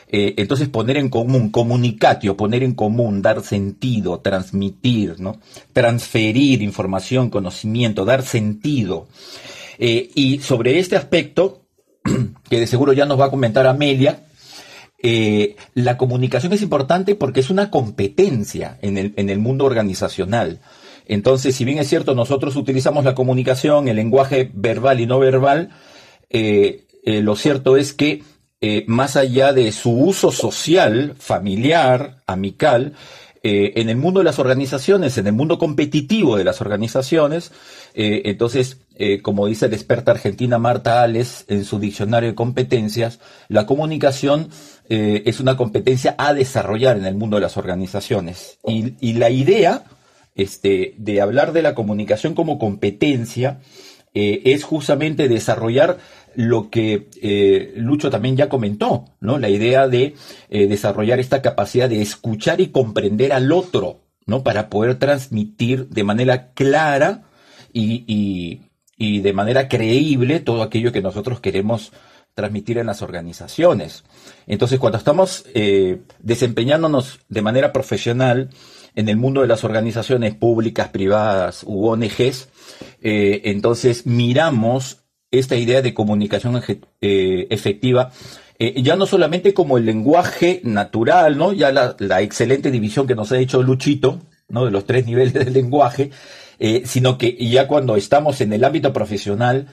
Eh, 0.09 0.35
entonces 0.37 0.69
poner 0.69 0.97
en 0.97 1.09
común, 1.09 1.51
comunicatio, 1.51 2.37
poner 2.37 2.63
en 2.63 2.75
común, 2.75 3.23
dar 3.23 3.43
sentido, 3.43 4.21
transmitir, 4.21 5.19
¿no? 5.19 5.41
transferir 5.73 6.63
información, 6.63 7.29
conocimiento, 7.29 8.05
dar 8.05 8.23
sentido. 8.23 9.09
Eh, 9.79 10.11
y 10.15 10.39
sobre 10.39 10.79
este 10.79 10.97
aspecto, 10.97 11.63
que 12.49 12.61
de 12.61 12.67
seguro 12.67 12.93
ya 12.93 13.05
nos 13.05 13.21
va 13.21 13.27
a 13.27 13.31
comentar 13.31 13.67
Amelia, 13.67 14.23
la 15.75 15.97
comunicación 15.97 16.53
es 16.53 16.63
importante 16.63 17.15
porque 17.15 17.39
es 17.39 17.51
una 17.51 17.71
competencia 17.71 18.77
en 18.83 18.99
el, 18.99 19.15
en 19.17 19.31
el 19.31 19.39
mundo 19.39 19.65
organizacional. 19.65 20.61
Entonces, 21.07 21.55
si 21.55 21.65
bien 21.65 21.79
es 21.79 21.89
cierto, 21.89 22.15
nosotros 22.15 22.57
utilizamos 22.57 23.05
la 23.05 23.15
comunicación, 23.15 23.89
el 23.89 23.97
lenguaje 23.97 24.51
verbal 24.53 25.01
y 25.01 25.07
no 25.07 25.19
verbal, 25.21 25.71
eh, 26.31 26.85
eh, 27.05 27.23
lo 27.23 27.37
cierto 27.37 27.77
es 27.77 27.93
que 27.93 28.25
eh, 28.61 28.85
más 28.87 29.17
allá 29.17 29.53
de 29.53 29.71
su 29.73 29.91
uso 29.93 30.33
social, 30.33 31.15
familiar, 31.19 32.23
amical, 32.27 32.95
en 33.49 33.89
el 33.89 33.97
mundo 33.97 34.19
de 34.19 34.25
las 34.25 34.41
organizaciones, 34.41 35.19
en 35.19 35.29
el 35.29 35.33
mundo 35.33 35.57
competitivo 35.57 36.37
de 36.37 36.43
las 36.43 36.61
organizaciones, 36.61 37.53
entonces, 37.95 38.79
como 39.23 39.47
dice 39.47 39.69
la 39.69 39.77
experta 39.77 40.11
argentina 40.11 40.59
Marta 40.59 41.01
Ales 41.05 41.45
en 41.47 41.65
su 41.65 41.79
diccionario 41.79 42.31
de 42.31 42.35
competencias, 42.35 43.21
la 43.47 43.65
comunicación 43.65 44.49
es 44.89 45.39
una 45.39 45.57
competencia 45.57 46.17
a 46.19 46.35
desarrollar 46.35 46.97
en 46.97 47.07
el 47.07 47.15
mundo 47.15 47.37
de 47.37 47.43
las 47.43 47.57
organizaciones. 47.57 48.59
Y, 48.67 49.13
la 49.13 49.31
idea 49.31 49.85
este, 50.37 50.95
de 50.99 51.21
hablar 51.21 51.53
de 51.53 51.63
la 51.63 51.77
comunicación 51.77 52.35
como 52.35 52.59
competencia 52.59 53.61
eh, 54.19 54.53
es 54.53 54.65
justamente 54.65 55.29
desarrollar 55.29 55.99
lo 56.37 56.71
que 56.71 57.09
eh, 57.21 57.73
Lucho 57.77 58.11
también 58.11 58.37
ya 58.37 58.49
comentó, 58.49 59.07
¿no? 59.21 59.39
La 59.39 59.49
idea 59.49 59.89
de 59.89 60.15
eh, 60.49 60.67
desarrollar 60.67 61.19
esta 61.19 61.43
capacidad 61.43 61.89
de 61.89 62.03
escuchar 62.03 62.61
y 62.61 62.69
comprender 62.69 63.33
al 63.33 63.51
otro, 63.53 64.01
¿no? 64.27 64.43
Para 64.43 64.69
poder 64.69 64.99
transmitir 64.99 65.89
de 65.89 66.05
manera 66.05 66.53
clara 66.53 67.25
y, 67.73 68.61
y 68.97 69.21
de 69.21 69.33
manera 69.33 69.69
creíble 69.69 70.41
todo 70.41 70.63
aquello 70.63 70.93
que 70.93 71.03
nosotros 71.03 71.41
queremos 71.41 71.93
transmitir 72.35 72.79
en 72.79 72.87
las 72.87 73.03
organizaciones. 73.03 74.05
Entonces, 74.47 74.79
cuando 74.79 74.99
estamos 74.99 75.45
desempeñándonos 76.21 77.21
de 77.29 77.43
manera 77.43 77.73
profesional, 77.73 78.51
en 78.97 79.11
el 79.11 79.17
mundo 79.19 79.43
de 79.43 79.47
las 79.47 79.63
organizaciones 79.63 80.35
públicas, 80.35 80.89
privadas 80.89 81.63
u 81.65 81.87
ONGs, 81.87 82.49
eh, 83.03 83.43
entonces 83.45 84.07
miramos 84.07 85.05
esta 85.31 85.57
idea 85.57 85.83
de 85.83 85.95
comunicación 85.95 86.63
eh, 87.01 87.47
efectiva 87.51 88.13
eh, 88.59 88.81
ya 88.83 88.97
no 88.97 89.07
solamente 89.07 89.53
como 89.53 89.77
el 89.77 89.85
lenguaje 89.85 90.61
natural, 90.65 91.37
¿no? 91.37 91.53
Ya 91.53 91.73
la, 91.73 92.23
excelente 92.23 92.71
división 92.71 93.07
que 93.07 93.15
nos 93.15 93.31
ha 93.33 93.39
hecho 93.39 93.63
Luchito, 93.63 94.21
¿no? 94.49 94.65
De 94.65 94.71
los 94.71 94.87
tres 94.87 95.05
niveles 95.05 95.35
del 95.35 95.53
lenguaje, 95.53 96.11
sino 96.85 97.19
que 97.19 97.37
ya 97.37 97.69
cuando 97.69 97.97
estamos 97.97 98.41
en 98.41 98.55
el 98.55 98.65
ámbito 98.65 98.95
profesional, 98.95 99.69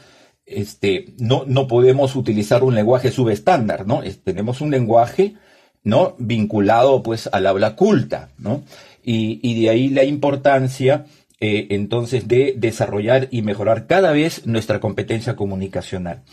este, 0.46 1.14
no, 1.18 1.44
no 1.48 1.68
podemos 1.68 2.18
utilizar 2.18 2.62
un 2.66 2.76
lenguaje 2.76 3.10
subestándar, 3.10 3.88
¿no? 3.88 4.02
tenemos 4.26 4.60
un 4.60 4.72
lenguaje, 4.72 5.36
¿no? 5.84 6.16
Vinculado, 6.20 7.04
pues, 7.04 7.30
al 7.32 7.48
habla 7.48 7.78
culta, 7.78 8.32
¿no? 8.38 8.64
y, 9.04 9.62
de 9.62 9.70
ahí 9.70 9.90
la 9.90 10.04
importancia 10.04 11.06
eh, 11.46 11.76
entonces 11.76 12.30
de 12.30 12.54
desarrollar 12.56 13.28
y 13.30 13.42
mejorar 13.42 13.86
cada 13.86 14.14
vez 14.14 14.48
nuestra 14.48 14.80
competencia 14.80 15.36
comunicacional. 15.36 16.24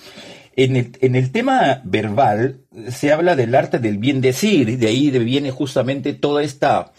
En 0.55 0.76
el, 0.76 1.33
tema 1.33 1.83
verbal 1.83 2.61
se 2.90 3.11
habla 3.11 3.35
del 3.35 3.57
arte 3.57 3.81
del 3.81 3.99
bien 3.99 4.21
decir, 4.21 4.69
y 4.69 4.76
de 4.76 4.87
ahí 4.87 5.11
viene 5.11 5.50
justamente 5.50 6.12
toda 6.12 6.45
esta 6.45 6.93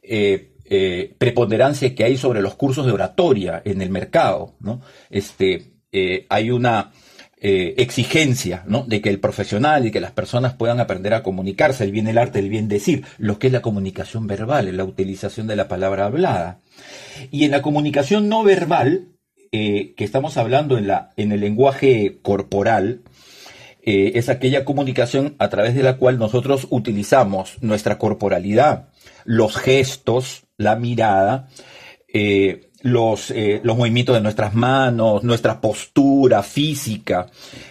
eh, 0.00 0.52
eh, 0.66 1.16
preponderancia 1.18 1.92
que 1.92 2.04
hay 2.04 2.16
sobre 2.16 2.40
los 2.40 2.54
cursos 2.54 2.86
de 2.86 2.92
oratoria 2.92 3.62
en 3.64 3.82
el 3.82 3.90
mercado. 3.90 4.54
¿no? 4.60 4.80
Este, 5.10 5.72
hay 6.28 6.52
una 6.52 6.92
eh, 7.38 7.74
exigencia, 7.76 8.64
¿no? 8.66 8.84
De 8.84 9.02
que 9.02 9.10
el 9.10 9.20
profesional 9.20 9.86
y 9.86 9.90
que 9.90 10.00
las 10.00 10.12
personas 10.12 10.54
puedan 10.54 10.80
aprender 10.80 11.12
a 11.12 11.22
comunicarse, 11.22 11.84
el 11.84 11.92
bien 11.92 12.06
el 12.06 12.16
arte, 12.16 12.38
el 12.38 12.48
bien 12.48 12.66
decir, 12.66 13.04
lo 13.18 13.38
que 13.38 13.48
es 13.48 13.52
la 13.52 13.60
comunicación 13.60 14.26
verbal, 14.26 14.74
la 14.74 14.84
utilización 14.84 15.46
de 15.46 15.56
la 15.56 15.68
palabra 15.68 16.06
hablada. 16.06 16.60
Y 17.30 17.44
en 17.44 17.50
la 17.50 17.60
comunicación 17.60 18.30
no 18.30 18.42
verbal, 18.42 19.08
eh, 19.52 19.92
que 19.96 20.04
estamos 20.04 20.38
hablando 20.38 20.78
en, 20.78 20.86
la, 20.86 21.10
en 21.18 21.30
el 21.30 21.40
lenguaje 21.40 22.20
corporal, 22.22 23.02
eh, 23.82 24.12
es 24.14 24.30
aquella 24.30 24.64
comunicación 24.64 25.36
a 25.38 25.50
través 25.50 25.74
de 25.74 25.82
la 25.82 25.98
cual 25.98 26.18
nosotros 26.18 26.66
utilizamos 26.70 27.58
nuestra 27.60 27.98
corporalidad, 27.98 28.88
los 29.24 29.56
gestos, 29.56 30.44
la 30.56 30.74
mirada, 30.76 31.48
los, 32.82 33.30
eh, 33.30 33.60
los 33.62 33.76
movimientos 33.76 34.14
de 34.14 34.20
nuestras 34.20 34.54
manos, 34.54 35.24
nuestra 35.24 35.60
postura 35.60 36.42
física, 36.42 37.26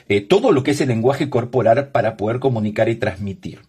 eh, 0.10 0.22
todo 0.22 0.52
lo 0.52 0.64
que 0.64 0.72
es 0.72 0.82
el 0.82 0.90
lenguaje 0.90 1.30
corporal 1.30 1.90
para 1.90 2.18
poder 2.18 2.40
comunicar 2.40 2.90
y 2.90 2.96
transmitir. 2.96 3.60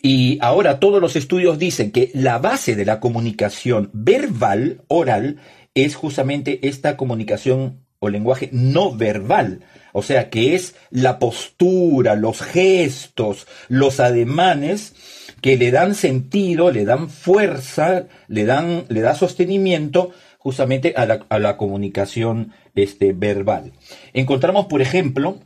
Y 0.00 0.38
ahora 0.40 0.78
todos 0.78 1.00
los 1.00 1.16
estudios 1.16 1.58
dicen 1.58 1.90
que 1.90 2.10
la 2.14 2.38
base 2.38 2.76
de 2.76 2.84
la 2.84 3.00
comunicación 3.00 3.90
verbal, 3.92 4.82
oral, 4.86 5.38
es 5.74 5.96
justamente 5.96 6.68
esta 6.68 6.96
comunicación 6.96 7.80
o 7.98 8.08
lenguaje 8.08 8.48
no 8.52 8.94
verbal. 8.94 9.64
O 9.92 10.02
sea, 10.02 10.30
que 10.30 10.54
es 10.54 10.76
la 10.90 11.18
postura, 11.18 12.14
los 12.14 12.40
gestos, 12.40 13.48
los 13.68 13.98
ademanes 13.98 14.94
que 15.40 15.56
le 15.56 15.70
dan 15.70 15.94
sentido, 15.94 16.70
le 16.70 16.84
dan 16.84 17.08
fuerza, 17.08 18.06
le 18.28 18.44
dan, 18.44 18.84
le 18.88 19.00
da 19.00 19.14
sostenimiento 19.14 20.12
justamente 20.38 20.94
a 20.96 21.38
la, 21.38 21.56
comunicación 21.56 22.52
este, 22.74 23.12
verbal. 23.12 23.72
Encontramos, 24.14 24.66
por 24.66 24.80
ejemplo, 24.80 25.40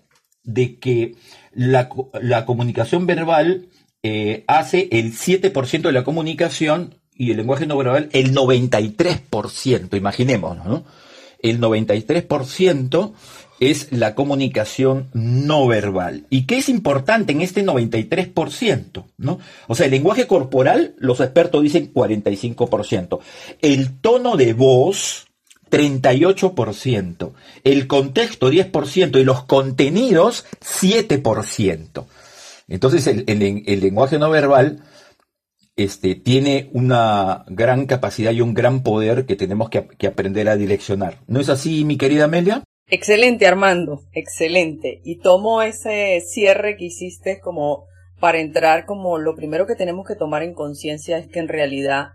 de 0.44 0.78
que 0.78 1.16
la, 1.52 1.88
comunicación 2.46 3.06
verbal 3.06 3.68
eh, 4.02 4.44
hace 4.46 4.88
el 4.92 5.12
7% 5.12 5.82
de 5.82 5.92
la 5.92 6.04
comunicación 6.04 6.94
y 7.14 7.30
el 7.30 7.38
lenguaje 7.38 7.66
no 7.66 7.76
verbal 7.76 8.08
el 8.12 8.34
93%, 8.34 9.96
imaginémonos, 9.96 10.66
¿no? 10.66 10.84
El 11.40 11.60
93% 11.60 13.12
es 13.70 13.92
la 13.92 14.14
comunicación 14.14 15.08
no 15.12 15.66
verbal. 15.66 16.26
¿Y 16.30 16.46
qué 16.46 16.58
es 16.58 16.68
importante 16.68 17.32
en 17.32 17.42
este 17.42 17.64
93%? 17.64 19.04
¿no? 19.18 19.38
O 19.68 19.74
sea, 19.74 19.86
el 19.86 19.92
lenguaje 19.92 20.26
corporal, 20.26 20.94
los 20.98 21.20
expertos 21.20 21.62
dicen 21.62 21.92
45%. 21.92 23.20
El 23.60 24.00
tono 24.00 24.36
de 24.36 24.52
voz, 24.52 25.26
38%. 25.70 27.32
El 27.62 27.86
contexto, 27.86 28.50
10%. 28.50 29.20
Y 29.20 29.24
los 29.24 29.44
contenidos, 29.44 30.44
7%. 30.60 32.04
Entonces, 32.68 33.06
el, 33.06 33.24
el 33.28 33.80
lenguaje 33.80 34.18
no 34.18 34.30
verbal 34.30 34.82
este, 35.76 36.14
tiene 36.14 36.68
una 36.72 37.44
gran 37.48 37.86
capacidad 37.86 38.32
y 38.32 38.40
un 38.40 38.54
gran 38.54 38.82
poder 38.82 39.24
que 39.24 39.36
tenemos 39.36 39.70
que, 39.70 39.86
que, 39.86 40.06
aprender 40.06 40.48
a 40.48 40.56
direccionar. 40.56 41.20
¿No 41.26 41.40
es 41.40 41.48
así, 41.48 41.84
mi 41.84 41.96
querida 41.96 42.24
Amelia? 42.24 42.62
Excelente, 42.94 43.46
Armando, 43.46 44.02
excelente. 44.12 45.00
Y 45.02 45.16
tomo 45.20 45.62
ese 45.62 46.20
cierre 46.20 46.76
que 46.76 46.84
hiciste 46.84 47.40
como 47.40 47.86
para 48.20 48.38
entrar 48.38 48.84
como 48.84 49.16
lo 49.16 49.34
primero 49.34 49.66
que 49.66 49.76
tenemos 49.76 50.06
que 50.06 50.14
tomar 50.14 50.42
en 50.42 50.52
conciencia 50.52 51.16
es 51.16 51.26
que 51.26 51.38
en 51.38 51.48
realidad 51.48 52.08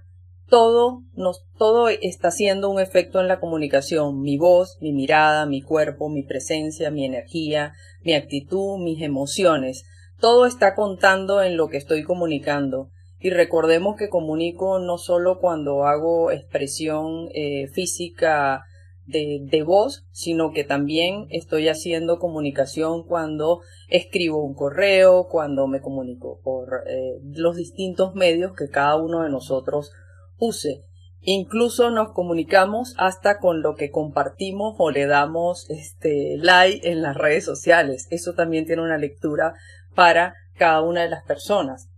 todo 0.47 1.01
nos, 1.13 1.47
todo 1.57 1.89
está 1.89 2.27
haciendo 2.27 2.69
un 2.69 2.79
efecto 2.79 3.19
en 3.19 3.27
la 3.27 3.39
comunicación. 3.39 4.21
Mi 4.21 4.37
voz, 4.37 4.77
mi 4.79 4.93
mirada, 4.93 5.47
mi 5.47 5.63
cuerpo, 5.63 6.09
mi 6.09 6.21
presencia, 6.21 6.91
mi 6.91 7.05
energía, 7.05 7.73
mi 8.03 8.13
actitud, 8.13 8.77
mis 8.77 9.01
emociones. 9.01 9.83
Todo 10.19 10.45
está 10.45 10.75
contando 10.75 11.41
en 11.41 11.57
lo 11.57 11.69
que 11.69 11.77
estoy 11.77 12.03
comunicando. 12.03 12.91
Y 13.19 13.31
recordemos 13.31 13.95
que 13.97 14.09
comunico 14.09 14.77
no 14.77 14.99
solo 14.99 15.39
cuando 15.39 15.85
hago 15.85 16.29
expresión 16.29 17.29
eh, 17.33 17.65
física 17.73 18.66
de, 19.07 19.39
de, 19.41 19.63
voz, 19.63 20.05
sino 20.11 20.51
que 20.51 20.63
también 20.63 21.27
estoy 21.29 21.69
haciendo 21.69 22.19
comunicación 22.19 23.03
cuando 23.07 23.61
escribo 23.87 24.43
un 24.43 24.53
correo, 24.53 25.27
cuando 25.29 25.67
me 25.67 25.81
comunico 25.81 26.39
por 26.43 26.83
eh, 26.87 27.19
los 27.23 27.55
distintos 27.55 28.13
medios 28.15 28.53
que 28.53 28.69
cada 28.69 28.97
uno 28.97 29.23
de 29.23 29.29
nosotros 29.29 29.91
use. 30.37 30.83
Incluso 31.21 31.89
nos 31.89 32.11
comunicamos 32.11 32.93
hasta 32.97 33.39
con 33.39 33.61
lo 33.61 33.75
que 33.75 33.89
compartimos 33.89 34.75
o 34.77 34.91
le 34.91 35.07
damos 35.07 35.69
este 35.69 36.37
like 36.37 36.89
en 36.89 37.01
las 37.01 37.17
redes 37.17 37.43
sociales. 37.43 38.07
Eso 38.11 38.33
también 38.33 38.65
tiene 38.65 38.81
una 38.81 38.97
lectura 38.97 39.53
para 39.95 40.35
cada 40.57 40.81
una 40.81 41.01
de 41.01 41.09
las 41.09 41.25
personas. 41.25 41.89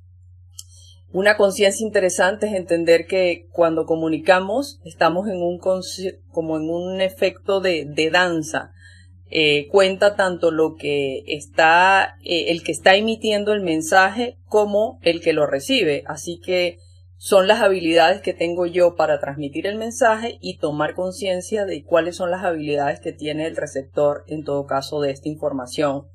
Una 1.12 1.38
conciencia 1.38 1.84
interesante 1.84 2.48
es 2.48 2.54
entender 2.54 3.08
que 3.08 3.48
cuando 3.52 3.88
comunicamos 3.88 4.80
estamos 4.86 5.28
en 5.28 5.42
un 5.42 5.58
como 5.58 6.58
en 6.58 6.70
un 6.70 7.02
efecto 7.02 7.62
de, 7.62 7.86
de 7.86 8.12
danza. 8.12 8.72
Eh, 9.32 9.68
cuenta 9.70 10.16
tanto 10.16 10.52
lo 10.52 10.76
que 10.76 11.24
está 11.28 12.16
eh, 12.24 12.46
el 12.50 12.64
que 12.64 12.72
está 12.72 12.96
emitiendo 12.96 13.54
el 13.54 13.62
mensaje 13.62 14.38
como 14.46 15.00
el 15.02 15.22
que 15.22 15.34
lo 15.34 15.48
recibe. 15.48 16.04
Así 16.06 16.40
que 16.40 16.78
son 17.18 17.48
las 17.48 17.62
habilidades 17.62 18.22
que 18.22 18.34
tengo 18.34 18.68
yo 18.68 18.96
para 18.96 19.20
transmitir 19.20 19.66
el 19.66 19.78
mensaje 19.78 20.38
y 20.42 20.58
tomar 20.58 20.94
conciencia 20.94 21.66
de 21.66 21.84
cuáles 21.84 22.18
son 22.18 22.30
las 22.30 22.44
habilidades 22.44 23.00
que 23.00 23.14
tiene 23.14 23.48
el 23.48 23.56
receptor 23.56 24.26
en 24.28 24.44
todo 24.44 24.68
caso 24.68 25.02
de 25.02 25.12
esta 25.12 25.28
información 25.28 26.06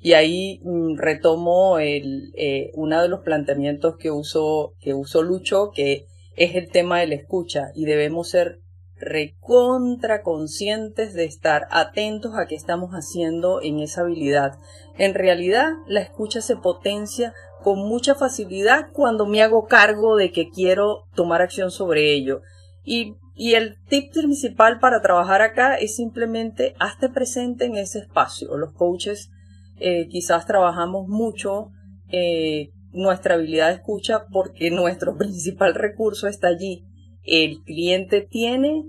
y 0.00 0.12
ahí 0.12 0.60
mm, 0.62 0.96
retomo 0.96 1.78
el, 1.78 2.32
eh, 2.36 2.70
uno 2.74 3.02
de 3.02 3.08
los 3.08 3.20
planteamientos 3.20 3.96
que 3.96 4.10
usó, 4.10 4.74
que 4.80 4.94
usó 4.94 5.22
Lucho, 5.22 5.70
que 5.74 6.06
es 6.36 6.54
el 6.54 6.70
tema 6.70 7.00
de 7.00 7.06
la 7.06 7.14
escucha 7.14 7.70
y 7.74 7.86
debemos 7.86 8.28
ser 8.28 8.60
recontra 8.98 10.22
conscientes 10.22 11.12
de 11.12 11.24
estar 11.24 11.66
atentos 11.70 12.34
a 12.36 12.46
qué 12.46 12.54
estamos 12.54 12.92
haciendo 12.92 13.60
en 13.62 13.80
esa 13.80 14.02
habilidad. 14.02 14.58
En 14.96 15.14
realidad, 15.14 15.72
la 15.86 16.00
escucha 16.00 16.40
se 16.40 16.56
potencia 16.56 17.34
con 17.62 17.80
mucha 17.80 18.14
facilidad 18.14 18.86
cuando 18.92 19.26
me 19.26 19.42
hago 19.42 19.66
cargo 19.66 20.16
de 20.16 20.32
que 20.32 20.48
quiero 20.48 21.04
tomar 21.14 21.42
acción 21.42 21.70
sobre 21.70 22.12
ello. 22.12 22.40
Y, 22.84 23.16
y 23.34 23.54
el 23.54 23.76
tip 23.88 24.12
principal 24.12 24.78
para 24.78 25.02
trabajar 25.02 25.42
acá 25.42 25.76
es 25.76 25.96
simplemente 25.96 26.74
hazte 26.78 27.08
presente 27.10 27.66
en 27.66 27.76
ese 27.76 27.98
espacio. 27.98 28.56
Los 28.56 28.72
coaches 28.72 29.30
eh, 29.78 30.08
quizás 30.08 30.46
trabajamos 30.46 31.08
mucho 31.08 31.70
eh, 32.08 32.70
nuestra 32.92 33.34
habilidad 33.34 33.68
de 33.68 33.74
escucha 33.74 34.26
porque 34.32 34.70
nuestro 34.72 35.16
principal 35.16 35.74
recurso 35.74 36.28
está 36.28 36.48
allí. 36.48 36.84
El 37.22 37.62
cliente 37.62 38.20
tiene 38.20 38.84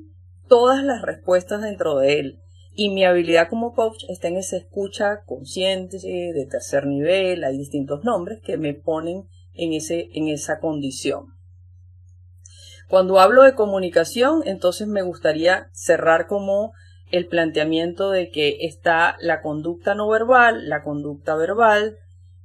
todas 0.47 0.83
las 0.83 1.01
respuestas 1.01 1.61
dentro 1.61 1.97
de 1.97 2.19
él 2.19 2.39
y 2.73 2.89
mi 2.89 3.03
habilidad 3.03 3.49
como 3.49 3.73
coach 3.73 4.03
está 4.07 4.27
en 4.27 4.37
esa 4.37 4.55
escucha 4.55 5.23
consciente 5.25 5.97
de 5.97 6.47
tercer 6.49 6.85
nivel, 6.85 7.43
hay 7.43 7.57
distintos 7.57 8.03
nombres 8.03 8.39
que 8.43 8.57
me 8.57 8.75
ponen 8.75 9.23
en, 9.55 9.73
ese, 9.73 10.09
en 10.13 10.27
esa 10.27 10.59
condición. 10.59 11.33
Cuando 12.87 13.19
hablo 13.19 13.43
de 13.43 13.55
comunicación, 13.55 14.43
entonces 14.45 14.87
me 14.87 15.01
gustaría 15.01 15.69
cerrar 15.73 16.27
como 16.27 16.71
el 17.11 17.27
planteamiento 17.27 18.11
de 18.11 18.29
que 18.29 18.57
está 18.61 19.15
la 19.21 19.41
conducta 19.41 19.95
no 19.95 20.09
verbal, 20.09 20.67
la 20.67 20.83
conducta 20.83 21.35
verbal 21.35 21.97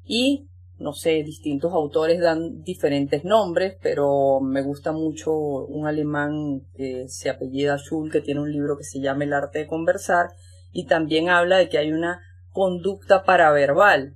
y, 0.05 0.48
no 0.79 0.92
sé, 0.92 1.22
distintos 1.22 1.72
autores 1.72 2.20
dan 2.20 2.62
diferentes 2.62 3.25
nombres, 3.25 3.77
pero 3.83 4.40
me 4.40 4.62
gusta 4.62 4.92
mucho 4.92 5.33
un 5.33 5.87
alemán 5.87 6.62
que 6.77 7.09
se 7.09 7.31
apellida 7.31 7.79
Schul, 7.79 8.11
que 8.11 8.20
tiene 8.20 8.40
un 8.40 8.53
libro 8.53 8.77
que 8.77 8.85
se 8.85 9.01
llama 9.01 9.25
El 9.25 9.33
arte 9.33 9.61
de 9.61 9.66
conversar 9.66 10.31
y 10.72 10.87
también 10.87 11.29
habla 11.29 11.59
de 11.59 11.68
que 11.68 11.79
hay 11.79 11.92
una 11.92 12.20
conducta 12.51 13.25
paraverbal 13.25 14.14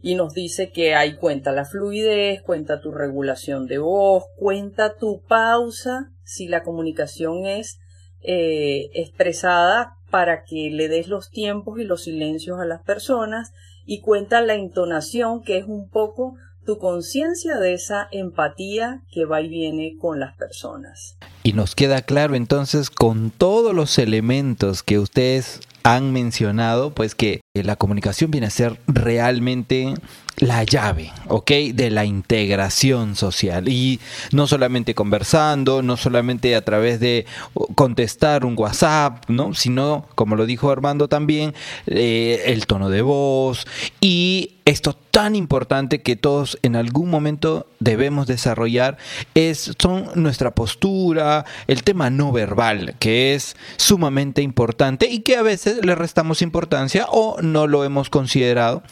y 0.00 0.16
nos 0.16 0.34
dice 0.34 0.70
que 0.70 0.94
hay 0.94 1.16
cuenta 1.16 1.52
la 1.52 1.64
fluidez, 1.64 2.42
cuenta 2.42 2.80
tu 2.80 2.90
regulación 2.90 3.66
de 3.66 3.78
voz, 3.78 4.24
cuenta 4.36 4.96
tu 4.96 5.22
pausa, 5.26 6.10
si 6.22 6.46
la 6.46 6.62
comunicación 6.62 7.46
es 7.46 7.78
eh, 8.24 8.90
expresada 8.94 9.96
para 10.10 10.44
que 10.44 10.70
le 10.70 10.88
des 10.88 11.08
los 11.08 11.30
tiempos 11.30 11.78
y 11.78 11.84
los 11.84 12.04
silencios 12.04 12.60
a 12.60 12.64
las 12.64 12.82
personas 12.82 13.52
y 13.86 14.00
cuenta 14.00 14.40
la 14.40 14.54
entonación 14.54 15.42
que 15.42 15.58
es 15.58 15.66
un 15.66 15.88
poco 15.88 16.36
tu 16.64 16.78
conciencia 16.78 17.58
de 17.58 17.74
esa 17.74 18.08
empatía 18.10 19.02
que 19.12 19.26
va 19.26 19.42
y 19.42 19.48
viene 19.48 19.96
con 20.00 20.20
las 20.20 20.36
personas. 20.36 21.16
Y 21.42 21.52
nos 21.52 21.74
queda 21.74 22.02
claro 22.02 22.34
entonces 22.34 22.90
con 22.90 23.30
todos 23.30 23.74
los 23.74 23.98
elementos 23.98 24.82
que 24.82 24.98
ustedes 24.98 25.60
han 25.82 26.12
mencionado, 26.12 26.94
pues 26.94 27.14
que 27.14 27.42
la 27.52 27.76
comunicación 27.76 28.30
viene 28.30 28.46
a 28.46 28.50
ser 28.50 28.78
realmente 28.86 29.94
la 30.36 30.64
llave, 30.64 31.12
¿ok? 31.28 31.50
De 31.74 31.90
la 31.90 32.04
integración 32.04 33.16
social. 33.16 33.68
Y 33.68 34.00
no 34.32 34.46
solamente 34.46 34.94
conversando, 34.94 35.82
no 35.82 35.96
solamente 35.96 36.56
a 36.56 36.64
través 36.64 37.00
de 37.00 37.26
contestar 37.74 38.44
un 38.44 38.54
WhatsApp, 38.58 39.28
¿no? 39.28 39.54
Sino, 39.54 40.06
como 40.14 40.36
lo 40.36 40.46
dijo 40.46 40.70
Armando 40.70 41.08
también, 41.08 41.54
eh, 41.86 42.42
el 42.46 42.66
tono 42.66 42.90
de 42.90 43.02
voz 43.02 43.66
y 44.00 44.50
esto 44.64 44.94
tan 45.10 45.36
importante 45.36 46.00
que 46.00 46.16
todos 46.16 46.58
en 46.62 46.74
algún 46.74 47.10
momento 47.10 47.66
debemos 47.80 48.26
desarrollar 48.26 48.96
es 49.34 49.72
son 49.78 50.08
nuestra 50.14 50.52
postura, 50.52 51.44
el 51.66 51.82
tema 51.82 52.08
no 52.08 52.32
verbal, 52.32 52.96
que 52.98 53.34
es 53.34 53.56
sumamente 53.76 54.40
importante 54.40 55.06
y 55.10 55.20
que 55.20 55.36
a 55.36 55.42
veces 55.42 55.84
le 55.84 55.94
restamos 55.94 56.40
importancia 56.40 57.06
o 57.10 57.42
no 57.42 57.66
lo 57.66 57.84
hemos 57.84 58.08
considerado. 58.08 58.82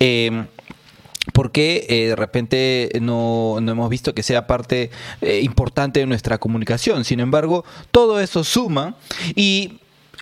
Eh, 0.00 0.46
porque 1.32 1.86
eh, 1.88 2.08
de 2.08 2.16
repente 2.16 2.90
no, 3.00 3.58
no, 3.60 3.72
hemos 3.72 3.90
visto 3.90 4.14
que 4.14 4.22
sea 4.22 4.46
parte 4.46 4.90
eh, 5.20 5.40
importante 5.42 6.00
de 6.00 6.06
nuestra 6.06 6.38
comunicación. 6.38 7.04
Sin 7.04 7.20
embargo, 7.20 7.64
todo 7.90 8.20
eso 8.20 8.44
suma 8.44 8.96
y 9.34 9.78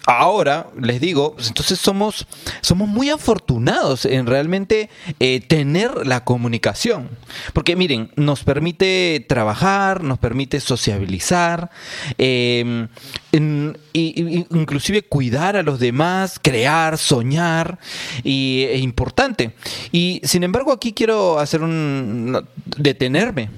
ahora 0.07 0.69
les 0.81 1.01
digo, 1.01 1.35
pues 1.35 1.49
entonces 1.49 1.79
somos, 1.79 2.27
somos 2.61 2.89
muy 2.89 3.11
afortunados 3.11 4.05
en 4.05 4.27
realmente 4.27 4.89
eh, 5.19 5.41
tener 5.41 6.07
la 6.07 6.25
comunicación. 6.25 7.11
Porque 7.53 7.77
miren, 7.77 8.11
nos 8.17 8.45
permite 8.45 9.25
trabajar, 9.29 10.03
nos 10.03 10.19
permite 10.19 10.61
sociabilizar, 10.61 11.71
eh, 12.19 12.87
inclusive 13.33 15.03
cuidar 15.03 15.57
a 15.57 15.63
los 15.63 15.79
demás, 15.79 16.39
crear, 16.41 16.97
soñar, 16.99 17.79
y 18.25 18.67
es 18.71 18.81
importante. 18.81 19.53
Y 19.93 20.21
sin 20.25 20.43
embargo 20.43 20.73
aquí 20.73 20.93
quiero 20.93 21.39
hacer 21.39 21.63
un... 21.63 22.47
detenerme, 22.65 23.51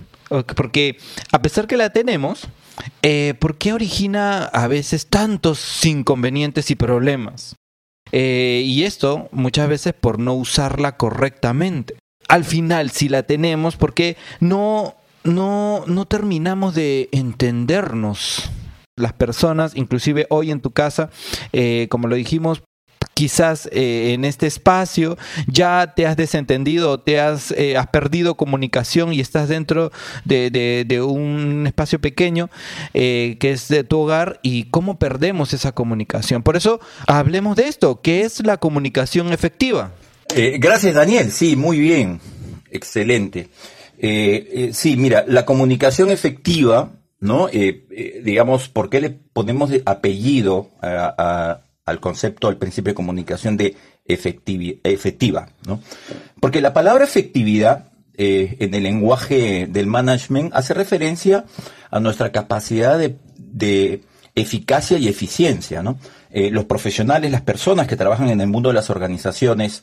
porque 0.57 0.99
a 1.33 1.41
pesar 1.43 1.67
que 1.67 1.77
la 1.77 1.91
tenemos, 1.91 2.49
eh, 3.03 3.35
¿por 3.39 3.57
qué 3.57 3.73
origina 3.73 4.45
a 4.45 4.67
veces 4.67 5.07
tantos 5.07 5.85
inconvenientes 5.85 6.71
y 6.71 6.75
problemas? 6.75 7.57
Eh, 8.11 8.63
y 8.65 8.85
esto 8.85 9.29
muchas 9.33 9.69
veces 9.69 9.93
por 9.93 10.19
no 10.19 10.35
usarla 10.35 10.97
correctamente. 10.97 11.97
Al 12.27 12.45
final, 12.45 12.91
si 12.91 13.09
la 13.09 13.23
tenemos, 13.23 13.77
porque 13.77 14.17
no 14.41 14.95
no, 15.25 15.85
no 15.87 16.07
terminamos 16.07 16.75
de 16.75 17.09
entendernos 17.13 18.51
las 19.01 19.13
personas, 19.13 19.73
inclusive 19.75 20.27
hoy 20.31 20.51
en 20.51 20.61
tu 20.61 20.71
casa, 20.71 21.11
eh, 21.53 21.87
como 21.91 22.09
lo 22.09 22.17
dijimos, 22.17 22.63
quizás 23.15 23.69
eh, 23.73 24.13
en 24.13 24.25
este 24.25 24.47
espacio 24.47 25.19
ya 25.49 25.95
te 25.97 26.07
has 26.07 26.17
desentendido, 26.17 27.01
te 27.01 27.21
has, 27.21 27.53
eh, 27.53 27.77
perdido 27.93 28.37
comunicación 28.37 29.13
y 29.13 29.21
estás 29.21 29.49
dentro 29.49 29.91
de, 30.25 31.03
un 31.03 31.65
espacio 31.67 32.01
pequeño 32.01 32.49
que 32.93 33.39
es 33.41 33.69
de 33.69 33.85
tu 33.85 33.99
hogar 33.99 34.41
y 34.43 34.65
cómo 34.65 34.99
perdemos 34.99 35.53
esa 35.53 35.73
comunicación. 35.73 36.43
Por 36.43 36.57
eso 36.57 36.81
hablemos 37.07 37.57
de 37.57 37.69
esto, 37.69 38.01
¿qué 38.03 38.23
es 38.23 38.45
la 38.45 38.57
comunicación 38.57 39.33
efectiva? 39.33 39.93
gracias 40.59 40.95
Daniel, 40.95 41.33
sí, 41.33 41.57
muy 41.57 41.81
bien, 41.81 42.21
excelente. 42.71 43.49
sí, 44.01 44.97
mira, 44.97 45.25
la 45.27 45.45
comunicación 45.45 46.11
efectiva 46.11 46.93
¿no? 47.21 47.49
Eh, 47.49 47.87
eh, 47.91 48.21
digamos, 48.25 48.69
¿por 48.69 48.91
qué 48.91 49.01
le 49.01 49.11
ponemos 49.11 49.71
apellido 49.85 50.71
al 50.81 52.01
concepto, 52.01 52.49
al 52.49 52.59
principio 52.59 52.93
de 52.93 52.97
comunicación 52.97 53.57
de 53.57 53.77
efectiva, 54.05 55.49
¿no? 55.67 55.81
Porque 56.41 56.61
la 56.61 56.73
palabra 56.73 57.05
efectividad 57.05 57.91
eh, 58.17 58.57
en 58.61 58.75
el 58.75 58.83
lenguaje 58.85 59.67
del 59.67 59.87
management 59.87 60.55
hace 60.55 60.75
referencia 60.75 61.45
a 61.91 62.01
nuestra 62.01 62.33
capacidad 62.33 62.99
de, 62.99 64.03
eficacia 64.35 64.99
y 64.99 65.09
eficiencia, 65.09 65.83
¿no? 65.83 65.99
los 66.31 66.67
profesionales, 66.67 67.33
las 67.33 67.41
personas 67.41 67.89
que 67.89 67.97
trabajan 67.97 68.29
en 68.29 68.41
el 68.41 68.47
mundo 68.47 68.69
de 68.69 68.75
las 68.77 68.89
organizaciones 68.89 69.83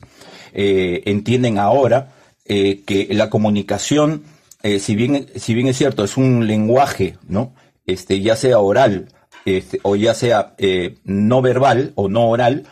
entienden 0.54 1.58
ahora 1.58 2.12
que 2.46 3.08
la 3.10 3.28
comunicación 3.28 4.22
eh, 4.66 4.80
si, 4.80 4.96
bien, 4.96 5.28
si 5.36 5.54
bien 5.54 5.68
es 5.68 5.76
cierto, 5.76 6.02
es 6.02 6.16
un 6.16 6.46
lenguaje, 6.46 7.16
¿no? 7.28 7.54
Este, 7.86 8.20
ya 8.20 8.34
sea 8.34 8.58
oral 8.58 9.08
este, 9.44 9.78
o 9.82 9.94
ya 9.94 10.12
sea 10.12 10.54
eh, 10.58 10.96
no 11.04 11.40
verbal 11.40 11.92
o 11.94 12.08
no 12.08 12.28
oral, 12.28 12.64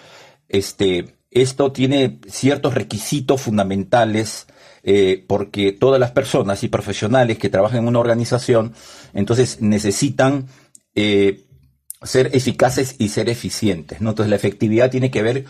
este, 0.48 1.14
esto 1.30 1.70
tiene 1.70 2.18
ciertos 2.26 2.74
requisitos 2.74 3.40
fundamentales 3.40 4.46
eh, 4.83 5.24
porque 5.28 5.70
todas 5.70 6.00
las 6.00 6.11
personas 6.11 6.64
y 6.64 6.68
profesionales 6.68 7.38
que 7.38 7.48
trabajan 7.48 7.78
en 7.78 7.88
una 7.88 8.00
organización, 8.00 8.74
entonces 9.12 9.61
necesitan 9.61 10.48
ser 10.94 12.30
eficaces 12.35 12.96
y 12.98 13.09
ser 13.09 13.28
eficientes. 13.28 14.00
¿no? 14.00 14.11
Entonces 14.11 14.30
la 14.30 14.37
efectividad 14.37 14.90
tiene 14.90 15.12
que 15.12 15.22
ver 15.22 15.44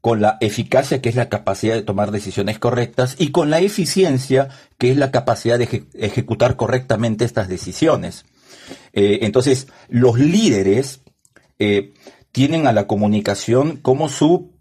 con 0.00 0.20
la 0.20 0.38
eficacia, 0.40 1.00
que 1.02 1.08
es 1.08 1.16
la 1.16 1.28
capacidad 1.28 1.74
de 1.74 1.82
tomar 1.82 2.10
decisiones 2.10 2.58
correctas, 2.58 3.16
y 3.18 3.30
con 3.30 3.50
la 3.50 3.60
eficiencia, 3.60 4.48
que 4.78 4.90
es 4.90 4.96
la 4.96 5.10
capacidad 5.10 5.58
de 5.58 5.86
ejecutar 5.94 6.56
correctamente 6.56 7.24
estas 7.24 7.48
decisiones. 7.48 8.24
Eh, 8.92 9.20
entonces, 9.22 9.68
los 9.88 10.18
líderes 10.18 11.00
eh, 11.58 11.92
tienen 12.32 12.66
a 12.66 12.72
la 12.72 12.86
comunicación 12.86 13.78
como 13.78 14.08
su 14.08 14.52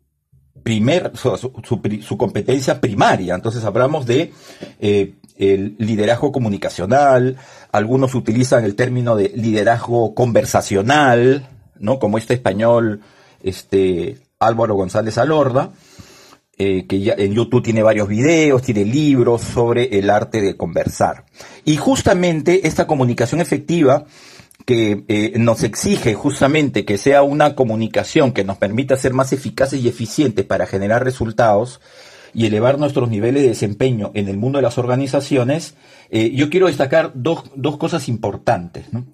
primer, 0.63 1.13
su, 1.15 2.17
competencia 2.17 2.81
primaria. 2.81 3.35
Entonces 3.35 3.63
hablamos 3.63 4.05
de 4.05 4.33
eh, 4.79 5.13
el 5.37 5.75
liderazgo 5.77 6.31
comunicacional, 6.31 7.37
algunos 7.71 8.15
utilizan 8.15 8.65
el 8.65 8.75
término 8.75 9.15
de 9.15 9.31
liderazgo 9.35 10.13
conversacional, 10.13 11.47
¿no? 11.79 11.99
Como 11.99 12.17
este 12.17 12.33
español, 12.33 13.01
este, 13.43 14.17
Álvaro 14.39 14.75
González 14.75 15.17
Alorda, 15.17 15.71
eh, 16.57 16.85
que 16.87 16.99
ya 16.99 17.13
en 17.17 17.33
YouTube 17.33 17.63
tiene 17.63 17.83
varios 17.83 18.07
videos, 18.07 18.61
tiene 18.61 18.85
libros 18.85 19.41
sobre 19.41 19.99
el 19.99 20.09
arte 20.09 20.41
de 20.41 20.57
conversar. 20.57 21.25
Y 21.65 21.77
justamente 21.77 22.67
esta 22.67 22.87
comunicación 22.87 23.41
efectiva 23.41 24.05
que 24.65 25.05
eh, 25.07 25.33
nos 25.37 25.63
exige 25.63 26.13
justamente 26.13 26.83
que 26.83 26.97
sea 26.97 27.21
una 27.21 27.55
comunicación 27.55 28.33
que 28.33 28.43
nos 28.43 28.57
permita 28.57 28.97
ser 28.97 29.13
más 29.13 29.33
eficaces 29.33 29.81
y 29.81 29.87
eficientes 29.87 30.45
para 30.45 30.65
generar 30.65 31.03
resultados 31.03 31.79
y 32.33 32.45
elevar 32.45 32.77
nuestros 32.77 33.09
niveles 33.09 33.43
de 33.43 33.49
desempeño 33.49 34.11
en 34.13 34.27
el 34.27 34.37
mundo 34.37 34.57
de 34.57 34.63
las 34.63 34.77
organizaciones, 34.77 35.75
eh, 36.09 36.31
yo 36.35 36.49
quiero 36.49 36.67
destacar 36.67 37.11
dos, 37.15 37.43
dos 37.55 37.77
cosas 37.77 38.09
importantes. 38.09 38.91
¿no? 38.91 39.05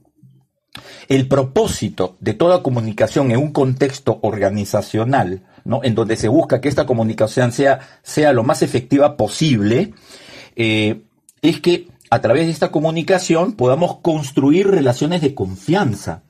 El 1.07 1.27
propósito 1.27 2.17
de 2.19 2.33
toda 2.33 2.63
comunicación 2.63 3.31
en 3.31 3.37
un 3.37 3.51
contexto 3.51 4.19
organizacional, 4.21 5.43
¿no? 5.65 5.81
en 5.83 5.95
donde 5.95 6.15
se 6.15 6.27
busca 6.27 6.61
que 6.61 6.69
esta 6.69 6.85
comunicación 6.85 7.51
sea, 7.51 7.79
sea 8.01 8.33
lo 8.33 8.43
más 8.43 8.61
efectiva 8.61 9.17
posible, 9.17 9.93
eh, 10.55 11.01
es 11.41 11.59
que 11.59 11.87
a 12.09 12.21
través 12.21 12.45
de 12.45 12.51
esta 12.51 12.71
comunicación 12.71 13.53
podamos 13.53 13.97
construir 13.99 14.67
relaciones 14.67 15.21
de 15.21 15.35
confianza 15.35 16.23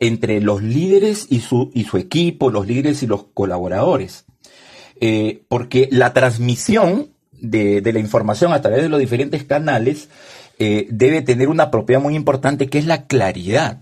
entre 0.00 0.40
los 0.40 0.62
líderes 0.62 1.26
y 1.30 1.40
su, 1.40 1.70
y 1.74 1.84
su 1.84 1.96
equipo, 1.96 2.50
los 2.50 2.66
líderes 2.66 3.02
y 3.02 3.06
los 3.06 3.24
colaboradores. 3.34 4.24
Eh, 5.00 5.42
porque 5.48 5.88
la 5.90 6.12
transmisión 6.14 7.10
de, 7.32 7.82
la 7.92 7.98
información 7.98 8.52
a 8.52 8.62
través 8.62 8.82
de 8.82 8.88
los 8.88 8.98
diferentes 9.00 9.44
canales 9.44 10.08
eh, 10.58 10.86
debe 10.90 11.22
tener 11.22 11.48
una 11.48 11.70
propiedad 11.70 12.00
muy 12.00 12.14
importante 12.14 12.68
que 12.68 12.78
es 12.78 12.86
la 12.86 13.06
claridad. 13.06 13.80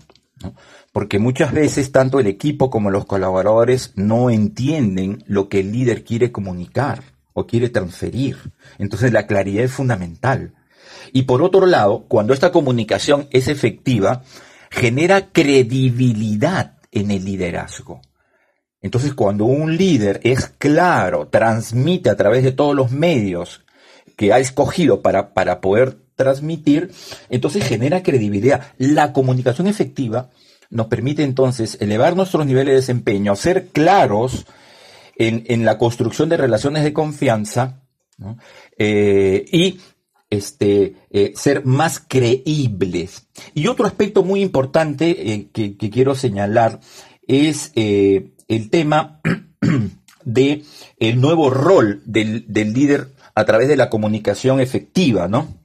Porque 0.91 1.19
muchas 1.19 1.53
veces 1.53 1.91
tanto 1.91 2.19
el 2.19 2.27
equipo 2.27 2.69
como 2.69 2.89
los 2.89 3.05
colaboradores 3.05 3.93
no 3.95 4.29
entienden 4.29 5.23
lo 5.27 5.49
que 5.49 5.59
el 5.61 5.71
líder 5.71 6.03
quiere 6.03 6.31
comunicar 6.31 7.03
o 7.33 7.45
quiere 7.45 7.69
transferir. 7.69 8.37
Entonces 8.77 9.11
la 9.11 9.27
claridad 9.27 9.65
es 9.65 9.71
fundamental. 9.71 10.53
Y 11.11 11.23
por 11.23 11.41
otro 11.41 11.65
lado, 11.65 12.05
cuando 12.07 12.33
esta 12.33 12.51
comunicación 12.51 13.27
es 13.31 13.47
efectiva, 13.47 14.23
genera 14.69 15.31
credibilidad 15.31 16.77
en 16.91 17.11
el 17.11 17.25
liderazgo. 17.25 18.01
Entonces 18.81 19.13
cuando 19.13 19.45
un 19.45 19.77
líder 19.77 20.19
es 20.23 20.47
claro, 20.47 21.27
transmite 21.27 22.09
a 22.09 22.15
través 22.15 22.43
de 22.43 22.51
todos 22.51 22.75
los 22.75 22.91
medios 22.91 23.65
que 24.15 24.31
ha 24.31 24.39
escogido 24.39 25.01
para, 25.01 25.33
para 25.33 25.59
poder 25.59 26.04
transmitir, 26.15 26.91
entonces 27.29 27.65
genera 27.65 28.03
credibilidad. 28.03 28.73
La 28.77 29.13
comunicación 29.13 29.67
efectiva 29.67 30.29
nos 30.69 30.87
permite 30.87 31.23
entonces 31.23 31.77
elevar 31.79 32.15
nuestros 32.15 32.45
niveles 32.45 32.71
de 32.71 32.75
desempeño, 32.75 33.35
ser 33.35 33.67
claros 33.67 34.45
en, 35.17 35.65
la 35.65 35.77
construcción 35.77 36.29
de 36.29 36.37
relaciones 36.37 36.83
de 36.83 36.93
confianza 36.93 37.81
eh, 38.77 39.45
y 39.51 39.79
este, 40.29 40.95
eh, 41.09 41.33
ser 41.35 41.65
más 41.65 42.03
creíbles. 42.05 43.27
Y 43.53 43.67
otro 43.67 43.85
aspecto 43.85 44.23
muy 44.23 44.41
importante 44.41 45.31
eh, 45.33 45.49
que, 45.51 45.77
quiero 45.77 46.15
señalar 46.15 46.79
es 47.27 47.71
el 47.75 48.69
tema 48.69 49.21
de 50.25 50.63
nuevo 51.15 51.49
rol 51.49 52.01
del, 52.05 52.45
del, 52.47 52.73
líder 52.73 53.13
a 53.33 53.45
través 53.45 53.67
de 53.67 53.77
la 53.77 53.89
comunicación 53.89 54.59
efectiva, 54.59 55.27
¿no? 55.27 55.55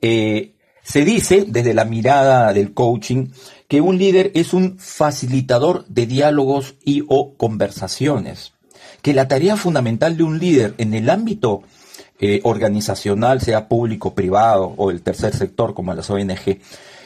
Eh, 0.00 0.52
se 0.82 1.04
dice 1.04 1.44
desde 1.48 1.74
la 1.74 1.84
mirada 1.84 2.52
del 2.52 2.72
coaching 2.72 3.28
que 3.68 3.80
un 3.80 3.98
líder 3.98 4.30
es 4.34 4.54
un 4.54 4.78
facilitador 4.78 5.84
de 5.88 6.06
diálogos 6.06 6.76
y 6.84 7.04
o 7.08 7.34
conversaciones, 7.34 8.52
que 9.02 9.12
la 9.12 9.26
tarea 9.26 9.56
fundamental 9.56 10.16
de 10.16 10.22
un 10.22 10.38
líder 10.38 10.74
en 10.78 10.94
el 10.94 11.10
ámbito 11.10 11.62
eh, 12.20 12.40
organizacional, 12.44 13.40
sea 13.40 13.68
público, 13.68 14.14
privado 14.14 14.74
o 14.76 14.90
el 14.90 15.02
tercer 15.02 15.34
sector 15.34 15.74
como 15.74 15.92
las 15.92 16.08
ONG, 16.08 16.60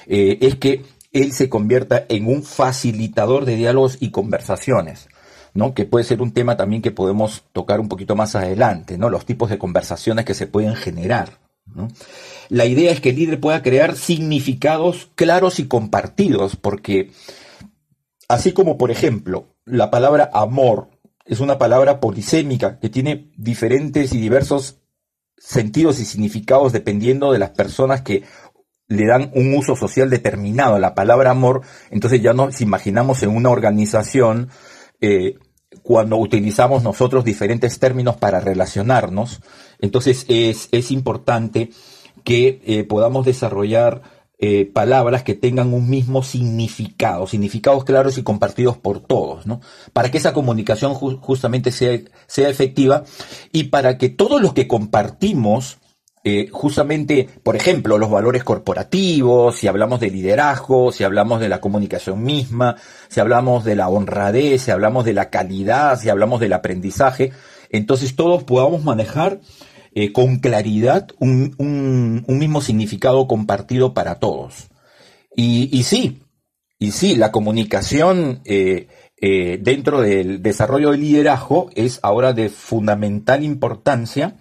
eh, 0.07 0.39
es 0.41 0.57
que 0.57 0.85
él 1.13 1.33
se 1.33 1.49
convierta 1.49 2.05
en 2.09 2.27
un 2.27 2.43
facilitador 2.43 3.45
de 3.45 3.57
diálogos 3.57 3.97
y 4.01 4.11
conversaciones. 4.11 5.09
¿no? 5.53 5.75
que 5.75 5.85
puede 5.85 6.05
ser 6.05 6.23
un 6.23 6.33
tema 6.33 6.57
también 6.57 6.81
que 6.81 6.93
podemos 6.93 7.43
tocar 7.53 7.81
un 7.81 7.89
poquito 7.89 8.15
más 8.15 8.37
adelante, 8.37 8.99
¿no? 8.99 9.11
los 9.11 9.27
tipos 9.27 9.51
de 9.51 9.59
conversaciones 9.59 10.25
que 10.25 10.35
se 10.35 10.47
pueden 10.47 10.77
generar. 10.77 11.39
La 12.49 12.67
idea 12.67 12.91
es 12.93 13.01
que 13.01 13.11
el 13.11 13.17
líder 13.17 13.41
pueda 13.41 13.63
crear 13.63 13.97
significados 13.97 15.11
claros 15.15 15.59
y 15.61 15.67
compartidos, 15.67 16.57
porque 16.57 17.11
así 18.29 18.53
como, 18.53 18.79
por 18.79 18.91
ejemplo, 18.91 19.55
la 19.65 19.91
palabra 19.91 20.31
amor 20.33 20.89
es 21.25 21.41
una 21.41 21.59
palabra 21.59 22.01
polisémica 22.01 22.79
que 22.81 22.89
tiene 22.89 23.31
diferentes 23.37 24.13
y 24.13 24.21
diversos 24.21 24.79
sentidos 25.37 26.01
y 26.01 26.05
significados 26.05 26.73
dependiendo 26.73 27.33
de 27.33 27.39
las 27.39 27.51
personas 27.51 28.03
que 28.03 28.25
le 28.89 29.07
dan 29.07 29.31
un 29.35 29.55
uso 29.55 29.77
social 29.77 30.11
determinado 30.11 30.75
a 30.75 30.81
la 30.81 30.95
palabra 30.97 31.31
amor, 31.31 31.63
entonces 31.91 32.21
ya 32.21 32.33
nos 32.33 32.61
imaginamos 32.61 33.23
en 33.23 33.31
una 33.31 33.51
organización 33.51 34.49
eh, 35.01 35.39
cuando 35.83 36.17
utilizamos 36.17 36.83
nosotros 36.83 37.25
diferentes 37.25 37.79
términos 37.79 38.17
para 38.17 38.41
relacionarnos, 38.41 39.41
entonces 39.81 40.25
es, 40.29 40.91
importante 40.91 41.71
que 42.25 42.61
eh, 42.65 42.85
podamos 42.85 43.25
desarrollar 43.25 44.03
eh, 44.39 44.65
palabras 44.65 45.23
que 45.23 45.35
tengan 45.35 45.75
un 45.75 45.91
mismo 45.91 46.23
significado, 46.23 47.27
significados 47.27 47.85
claros 47.85 48.17
y 48.17 48.23
compartidos 48.23 48.79
por 48.79 49.01
todos, 49.01 49.47
¿no? 49.47 49.61
Para 49.93 50.11
que 50.11 50.19
esa 50.19 50.33
comunicación 50.33 50.95
justamente 50.95 51.73
sea, 51.73 51.99
sea 52.27 52.49
efectiva 52.49 53.05
y 53.53 53.65
para 53.65 53.99
que 53.99 54.09
todos 54.09 54.41
los 54.41 54.55
que 54.55 54.67
compartimos 54.67 55.79
eh, 56.23 56.49
justamente, 56.53 57.31
por 57.43 57.57
ejemplo, 57.57 57.97
los 57.97 58.11
valores 58.11 58.45
corporativos, 58.45 59.57
si 59.57 59.69
hablamos 59.69 60.01
de 60.01 60.11
liderazgo, 60.11 60.93
si 60.93 61.03
hablamos 61.03 61.41
de 61.41 61.49
la 61.49 61.63
comunicación 61.63 62.23
misma, 62.23 62.77
si 63.09 63.21
hablamos 63.21 63.65
de 63.65 63.75
la 63.75 63.89
honradez, 63.89 64.63
si 64.63 64.71
hablamos 64.71 65.07
de 65.07 65.15
la 65.15 65.31
calidad, 65.31 65.99
si 65.99 66.11
hablamos 66.11 66.41
del 66.41 66.53
aprendizaje, 66.53 67.33
entonces 67.71 68.17
todos 68.17 68.45
podamos 68.45 68.85
manejar 68.85 69.41
eh, 69.95 70.13
con 70.13 70.39
claridad 70.39 71.09
un, 71.19 72.25
mismo 72.29 72.61
significado 72.61 73.27
compartido 73.27 73.95
para 73.95 74.19
todos. 74.19 74.69
Y, 75.37 75.83
sí, 75.85 76.23
y 76.79 76.91
sí, 76.91 77.17
la 77.17 77.33
comunicación 77.33 78.43
eh, 78.45 78.89
dentro 79.61 80.01
del 80.03 80.43
desarrollo 80.43 80.91
del 80.91 81.01
liderazgo 81.01 81.71
es 81.75 82.01
ahora 82.03 82.33
de 82.33 82.49
fundamental 82.49 83.45
importancia 83.45 84.37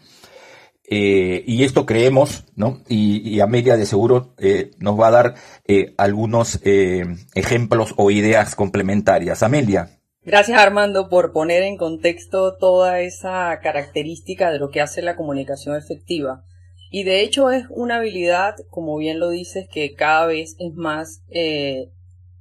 eh, 0.92 1.44
y 1.46 1.64
esto 1.64 1.86
creemos, 1.86 2.46
¿no? 2.56 2.82
Y, 2.88 3.40
Amelia 3.42 3.78
de 3.78 3.86
seguro 3.86 4.34
eh, 4.40 4.72
nos 4.80 5.00
va 5.00 5.08
a 5.08 5.12
dar 5.12 5.36
eh, 5.68 5.94
algunos 5.98 6.60
ejemplos 6.64 7.94
o 7.96 8.10
ideas 8.10 8.56
complementarias. 8.56 9.44
Amelia. 9.44 9.99
Gracias 10.23 10.60
Armando 10.60 11.08
por 11.08 11.32
poner 11.32 11.63
en 11.63 11.77
contexto 11.77 12.55
toda 12.58 12.99
esa 12.99 13.58
característica 13.63 14.51
de 14.51 14.60
lo 14.60 14.69
que 14.69 14.82
hace 14.82 15.01
la 15.01 15.15
comunicación 15.15 15.77
efectiva. 15.77 16.43
Y 16.91 17.03
de 17.03 17.21
hecho 17.21 17.51
es 17.51 17.65
una 17.69 17.97
habilidad, 17.97 18.55
como 18.69 18.97
bien 18.97 19.19
lo 19.19 19.29
dices, 19.29 19.67
que 19.69 19.93
cada 19.93 20.25
vez 20.25 20.55
es 20.60 20.73
más 20.75 21.21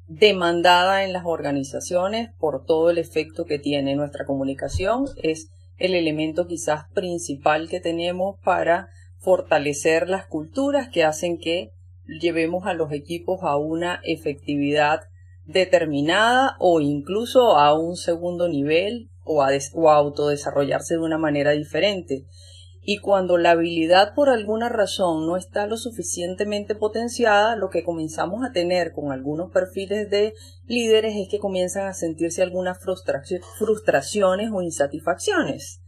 demandada 0.06 1.04
en 1.04 1.12
las 1.12 1.24
organizaciones 1.24 2.30
por 2.38 2.64
todo 2.64 2.90
el 2.90 2.98
efecto 2.98 3.44
que 3.44 3.58
tiene 3.58 3.94
nuestra 3.94 4.26
comunicación. 4.26 5.06
Es 5.22 5.48
el 5.76 5.94
elemento 5.94 6.46
quizás 6.46 6.88
principal 6.92 7.68
que 7.68 7.80
tenemos 7.80 8.40
para 8.42 8.88
fortalecer 9.18 10.08
las 10.08 10.26
culturas 10.26 10.88
que 10.88 11.04
hacen 11.04 11.38
que 11.38 11.70
llevemos 12.06 12.66
a 12.66 12.74
los 12.74 12.90
equipos 12.90 13.40
a 13.42 13.56
una 13.56 14.00
efectividad 14.02 15.02
determinada 15.48 16.56
o 16.60 16.80
incluso 16.80 17.56
a 17.56 17.76
un 17.76 17.96
segundo 17.96 18.48
nivel 18.48 19.10
o 19.24 19.42
a, 19.42 19.48
o 19.74 19.90
autodesarrollarse 19.90 20.94
de 20.94 21.00
una 21.00 21.18
manera 21.18 21.52
diferente. 21.52 22.26
Y 22.82 22.98
cuando 22.98 23.36
la 23.36 23.50
habilidad 23.50 24.14
por 24.14 24.28
alguna 24.28 24.68
razón 24.68 25.26
no 25.26 25.36
está 25.36 25.66
lo 25.66 25.76
suficientemente 25.76 26.74
potenciada, 26.74 27.56
lo 27.56 27.70
que 27.70 27.82
comenzamos 27.82 28.44
a 28.44 28.52
tener 28.52 28.92
con 28.92 29.10
algunos 29.10 29.50
perfiles 29.50 30.08
de 30.10 30.34
líderes 30.66 31.14
es 31.16 31.28
que 31.28 31.38
comienzan 31.38 31.86
a 31.86 31.94
sentirse 31.94 32.42
algunas 32.42 32.78
frustraciones 32.78 34.50
o 34.52 34.62
insatisfacciones. 34.62 35.82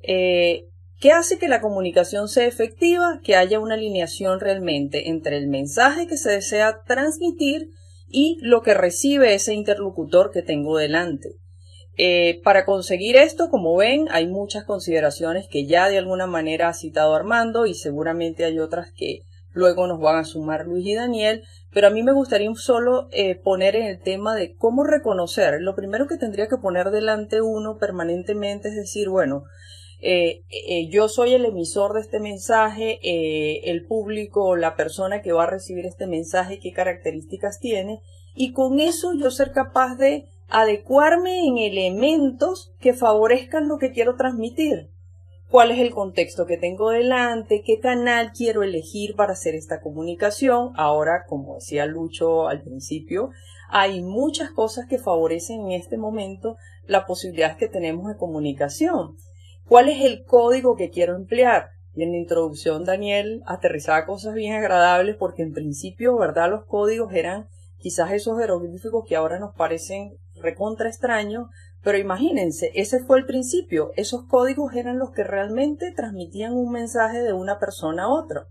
Eh, 0.00 0.68
¿Qué 0.98 1.12
hace 1.12 1.38
que 1.38 1.48
la 1.48 1.60
comunicación 1.60 2.28
sea 2.28 2.46
efectiva? 2.46 3.20
Que 3.22 3.36
haya 3.36 3.60
una 3.60 3.74
alineación 3.74 4.40
realmente 4.40 5.08
entre 5.08 5.36
el 5.36 5.48
mensaje 5.48 6.06
que 6.06 6.16
se 6.16 6.30
desea 6.30 6.82
transmitir 6.86 7.70
y 8.14 8.38
lo 8.42 8.62
que 8.62 8.74
recibe 8.74 9.34
ese 9.34 9.54
interlocutor 9.54 10.30
que 10.30 10.40
tengo 10.40 10.78
delante. 10.78 11.30
Eh, 11.96 12.40
para 12.44 12.64
conseguir 12.64 13.16
esto, 13.16 13.50
como 13.50 13.76
ven, 13.76 14.06
hay 14.12 14.28
muchas 14.28 14.62
consideraciones 14.64 15.48
que 15.48 15.66
ya 15.66 15.88
de 15.88 15.98
alguna 15.98 16.28
manera 16.28 16.68
ha 16.68 16.74
citado 16.74 17.16
Armando 17.16 17.66
y 17.66 17.74
seguramente 17.74 18.44
hay 18.44 18.60
otras 18.60 18.92
que 18.96 19.22
luego 19.50 19.88
nos 19.88 19.98
van 19.98 20.16
a 20.16 20.24
sumar 20.24 20.64
Luis 20.64 20.86
y 20.86 20.94
Daniel, 20.94 21.42
pero 21.72 21.88
a 21.88 21.90
mí 21.90 22.04
me 22.04 22.12
gustaría 22.12 22.48
solo 22.54 23.08
eh, 23.10 23.34
poner 23.34 23.74
en 23.74 23.86
el 23.86 24.00
tema 24.00 24.36
de 24.36 24.54
cómo 24.54 24.84
reconocer. 24.84 25.60
Lo 25.60 25.74
primero 25.74 26.06
que 26.06 26.16
tendría 26.16 26.46
que 26.46 26.56
poner 26.56 26.90
delante 26.90 27.40
uno 27.40 27.78
permanentemente 27.78 28.68
es 28.68 28.76
decir, 28.76 29.08
bueno, 29.08 29.42
eh, 30.06 30.88
yo 30.90 31.08
soy 31.08 31.32
el 31.32 31.44
emisor 31.46 31.94
de 31.94 32.00
este 32.00 32.20
mensaje, 32.20 32.98
el 33.70 33.86
público, 33.86 34.56
la 34.56 34.76
persona 34.76 35.22
que 35.22 35.32
va 35.32 35.44
a 35.44 35.50
recibir 35.50 35.86
este 35.86 36.06
mensaje, 36.06 36.58
qué 36.58 36.72
características 36.72 37.58
tiene, 37.58 38.00
y 38.34 38.52
con 38.52 38.80
eso 38.80 39.12
yo 39.14 39.30
ser 39.30 39.52
capaz 39.52 39.96
de 39.96 40.26
adecuarme 40.48 41.46
en 41.46 41.58
elementos 41.58 42.72
que 42.80 42.92
favorezcan 42.92 43.68
lo 43.68 43.78
que 43.78 43.92
quiero 43.92 44.16
transmitir. 44.16 44.90
¿Cuál 45.50 45.70
es 45.70 45.78
el 45.78 45.90
contexto 45.90 46.46
que 46.46 46.56
tengo 46.56 46.90
delante? 46.90 47.62
¿Qué 47.64 47.78
canal 47.78 48.32
quiero 48.32 48.62
elegir 48.62 49.14
para 49.14 49.34
hacer 49.34 49.54
esta 49.54 49.80
comunicación? 49.80 50.72
Ahora, 50.74 51.26
como 51.28 51.54
decía 51.56 51.86
Lucho 51.86 52.48
al 52.48 52.62
principio, 52.62 53.30
hay 53.68 54.02
muchas 54.02 54.50
cosas 54.50 54.86
que 54.88 54.98
favorecen 54.98 55.60
en 55.60 55.72
este 55.72 55.96
momento 55.96 56.56
la 56.86 57.06
posibilidad 57.06 57.56
que 57.56 57.68
tenemos 57.68 58.08
de 58.08 58.16
comunicación. 58.16 59.16
¿Cuál 59.66 59.88
es 59.88 60.04
el 60.04 60.24
código 60.24 60.76
que 60.76 60.90
quiero 60.90 61.16
emplear? 61.16 61.70
Y 61.94 62.02
en 62.02 62.10
la 62.10 62.18
introducción 62.18 62.84
Daniel 62.84 63.42
aterrizaba 63.46 64.04
cosas 64.04 64.34
bien 64.34 64.54
agradables 64.54 65.16
porque 65.16 65.42
en 65.42 65.54
principio, 65.54 66.18
¿verdad? 66.18 66.50
Los 66.50 66.64
códigos 66.66 67.14
eran 67.14 67.48
quizás 67.78 68.12
esos 68.12 68.38
jeroglíficos 68.38 69.04
que 69.08 69.16
ahora 69.16 69.38
nos 69.38 69.54
parecen 69.54 70.18
recontra 70.34 70.88
extraño, 70.88 71.48
pero 71.82 71.96
imagínense, 71.96 72.72
ese 72.74 73.00
fue 73.04 73.18
el 73.18 73.26
principio, 73.26 73.92
esos 73.96 74.24
códigos 74.24 74.74
eran 74.74 74.98
los 74.98 75.12
que 75.12 75.24
realmente 75.24 75.92
transmitían 75.92 76.52
un 76.52 76.70
mensaje 76.70 77.22
de 77.22 77.32
una 77.32 77.58
persona 77.58 78.04
a 78.04 78.08
otra. 78.08 78.46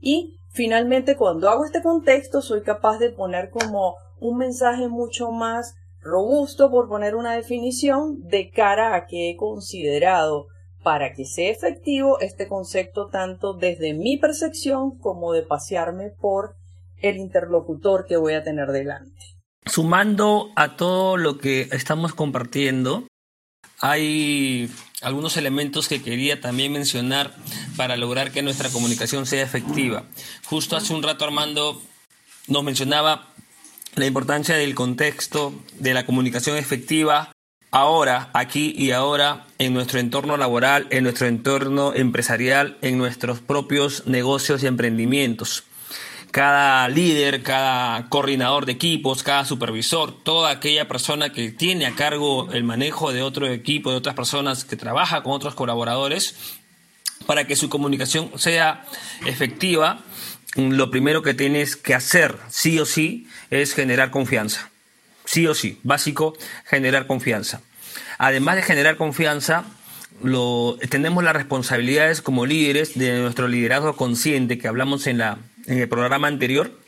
Y 0.00 0.38
finalmente 0.50 1.16
cuando 1.16 1.50
hago 1.50 1.64
este 1.64 1.82
contexto 1.82 2.40
soy 2.40 2.62
capaz 2.62 2.98
de 2.98 3.10
poner 3.10 3.50
como 3.50 3.96
un 4.20 4.38
mensaje 4.38 4.88
mucho 4.88 5.30
más 5.30 5.74
robusto, 6.00 6.70
por 6.70 6.88
poner 6.88 7.16
una 7.16 7.34
definición, 7.34 8.22
de 8.28 8.50
cara 8.50 8.94
a 8.94 9.06
que 9.06 9.30
he 9.30 9.36
considerado 9.36 10.46
para 10.84 11.14
que 11.14 11.24
sea 11.24 11.50
efectivo 11.50 12.20
este 12.20 12.46
concepto 12.46 13.08
tanto 13.08 13.54
desde 13.54 13.94
mi 13.94 14.18
percepción 14.18 14.98
como 14.98 15.32
de 15.32 15.42
pasearme 15.42 16.10
por 16.10 16.56
el 16.98 17.16
interlocutor 17.16 18.06
que 18.06 18.16
voy 18.16 18.34
a 18.34 18.44
tener 18.44 18.68
delante. 18.68 19.18
Sumando 19.66 20.50
a 20.56 20.76
todo 20.76 21.16
lo 21.16 21.38
que 21.38 21.68
estamos 21.72 22.14
compartiendo, 22.14 23.08
hay 23.80 24.70
algunos 25.00 25.36
elementos 25.38 25.88
que 25.88 26.02
quería 26.02 26.40
también 26.40 26.72
mencionar 26.72 27.34
para 27.76 27.96
lograr 27.96 28.30
que 28.30 28.42
nuestra 28.42 28.68
comunicación 28.68 29.24
sea 29.26 29.42
efectiva. 29.42 30.04
Justo 30.44 30.76
hace 30.76 30.94
un 30.94 31.02
rato 31.02 31.24
Armando 31.24 31.80
nos 32.46 32.62
mencionaba 32.62 33.28
la 33.96 34.06
importancia 34.06 34.54
del 34.54 34.74
contexto 34.74 35.54
de 35.78 35.94
la 35.94 36.04
comunicación 36.04 36.58
efectiva 36.58 37.33
ahora, 37.74 38.30
aquí 38.34 38.72
y 38.78 38.92
ahora, 38.92 39.46
en 39.58 39.74
nuestro 39.74 39.98
entorno 39.98 40.36
laboral, 40.36 40.86
en 40.90 41.02
nuestro 41.02 41.26
entorno 41.26 41.92
empresarial, 41.92 42.78
en 42.82 42.98
nuestros 42.98 43.40
propios 43.40 44.06
negocios 44.06 44.62
y 44.62 44.68
emprendimientos 44.68 45.64
cada 46.30 46.88
líder, 46.88 47.44
cada 47.44 48.08
coordinador 48.08 48.66
de 48.66 48.72
equipos, 48.72 49.22
cada 49.22 49.44
supervisor, 49.44 50.10
toda 50.24 50.50
aquella 50.50 50.88
persona 50.88 51.30
que 51.30 51.52
tiene 51.52 51.86
a 51.86 51.94
cargo 51.94 52.50
el 52.52 52.64
manejo 52.64 53.12
de 53.12 53.22
otro 53.22 53.46
equipo, 53.46 53.92
de 53.92 53.98
otras 53.98 54.16
personas, 54.16 54.64
que 54.64 54.74
trabaja 54.74 55.22
con 55.22 55.32
otros 55.32 55.54
colaboradores, 55.54 56.34
para 57.26 57.46
que 57.46 57.54
su 57.54 57.68
comunicación 57.68 58.32
sea 58.34 58.84
efectiva, 59.26 60.00
lo 60.56 60.90
primero 60.90 61.22
que 61.22 61.34
tienes 61.34 61.76
que 61.76 61.94
hacer, 61.94 62.36
sí 62.48 62.80
o 62.80 62.84
sí, 62.84 63.28
es 63.50 63.72
generar 63.72 64.10
confianza. 64.10 64.72
Sí 65.34 65.48
o 65.48 65.54
sí, 65.54 65.80
básico, 65.82 66.36
generar 66.64 67.08
confianza. 67.08 67.60
Además 68.18 68.54
de 68.54 68.62
generar 68.62 68.96
confianza, 68.96 69.64
tenemos 70.88 71.24
las 71.24 71.34
responsabilidades 71.34 72.22
como 72.22 72.46
líderes 72.46 72.96
de 72.96 73.18
nuestro 73.18 73.48
liderazgo 73.48 73.96
consciente 73.96 74.58
que 74.58 74.68
hablamos 74.68 75.08
en 75.08 75.18
la 75.18 75.38
en 75.66 75.80
el 75.80 75.88
programa 75.88 76.28
anterior, 76.28 76.78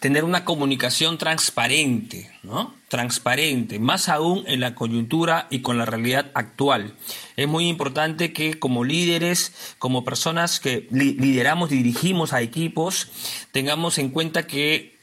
tener 0.00 0.24
una 0.24 0.44
comunicación 0.44 1.16
transparente, 1.16 2.30
¿no? 2.42 2.74
Transparente, 2.88 3.78
más 3.78 4.10
aún 4.10 4.44
en 4.46 4.60
la 4.60 4.74
coyuntura 4.74 5.46
y 5.48 5.60
con 5.60 5.78
la 5.78 5.86
realidad 5.86 6.30
actual. 6.34 6.94
Es 7.36 7.48
muy 7.48 7.66
importante 7.68 8.34
que 8.34 8.58
como 8.58 8.84
líderes, 8.84 9.52
como 9.78 10.04
personas 10.04 10.60
que 10.60 10.86
lideramos, 10.90 11.70
dirigimos 11.70 12.34
a 12.34 12.42
equipos, 12.42 13.08
tengamos 13.52 13.96
en 13.96 14.10
cuenta 14.10 14.46
que 14.46 14.97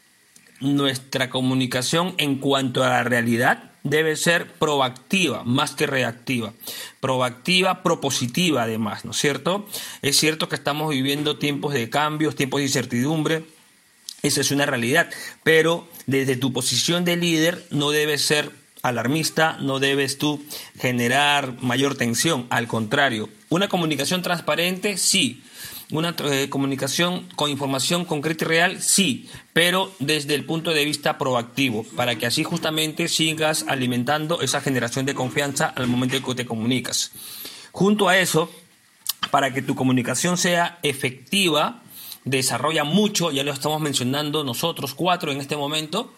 nuestra 0.60 1.30
comunicación 1.30 2.16
en 2.18 2.38
cuanto 2.38 2.84
a 2.84 2.90
la 2.90 3.04
realidad 3.04 3.72
debe 3.84 4.16
ser 4.16 4.52
proactiva 4.54 5.44
más 5.44 5.76
que 5.76 5.86
reactiva. 5.86 6.54
Proactiva, 7.00 7.84
propositiva 7.84 8.64
además, 8.64 9.06
¿no 9.06 9.12
es 9.12 9.18
cierto? 9.18 9.68
Es 10.02 10.18
cierto 10.18 10.50
que 10.50 10.56
estamos 10.56 10.90
viviendo 10.90 11.38
tiempos 11.38 11.74
de 11.74 11.90
cambios, 11.90 12.36
tiempos 12.36 12.60
de 12.60 12.66
incertidumbre. 12.66 13.46
Esa 14.24 14.42
es 14.42 14.50
una 14.50 14.66
realidad. 14.66 15.10
Pero 15.44 15.88
desde 16.08 16.36
tu 16.36 16.52
posición 16.52 17.06
de 17.06 17.16
líder 17.16 17.64
no 17.70 17.92
debes 17.92 18.24
ser 18.24 18.52
alarmista, 18.82 19.58
no 19.62 19.80
debes 19.80 20.18
tú 20.18 20.44
generar 20.80 21.62
mayor 21.62 21.96
tensión. 21.96 22.48
Al 22.50 22.68
contrario, 22.68 23.30
una 23.50 23.68
comunicación 23.68 24.24
transparente, 24.24 24.98
sí 24.98 25.44
una 25.92 26.16
eh, 26.20 26.50
comunicación 26.50 27.28
con 27.36 27.50
información 27.50 28.06
concreta 28.06 28.46
y 28.46 28.48
real, 28.48 28.82
sí, 28.82 29.30
pero 29.54 29.92
desde 30.00 30.36
el 30.36 30.46
punto 30.46 30.72
de 30.72 30.86
vista 30.86 31.18
proactivo, 31.18 31.84
para 31.96 32.16
que 32.16 32.26
así 32.26 32.44
justamente 32.44 33.08
sigas 33.08 33.66
alimentando 33.68 34.42
esa 34.42 34.62
generación 34.62 35.06
de 35.06 35.14
confianza 35.14 35.68
al 35.68 35.88
momento 35.88 36.16
en 36.16 36.24
que 36.24 36.36
te 36.36 36.46
comunicas. 36.46 37.12
Junto 37.72 38.10
a 38.10 38.18
eso, 38.18 38.50
para 39.32 39.54
que 39.54 39.62
tu 39.62 39.76
comunicación 39.76 40.38
sea 40.38 40.80
efectiva, 40.82 41.84
desarrolla 42.24 42.84
mucho, 42.84 43.32
ya 43.32 43.44
lo 43.44 43.52
estamos 43.52 43.82
mencionando 43.82 44.44
nosotros 44.44 44.94
cuatro 44.94 45.32
en 45.32 45.40
este 45.40 45.56
momento, 45.56 46.12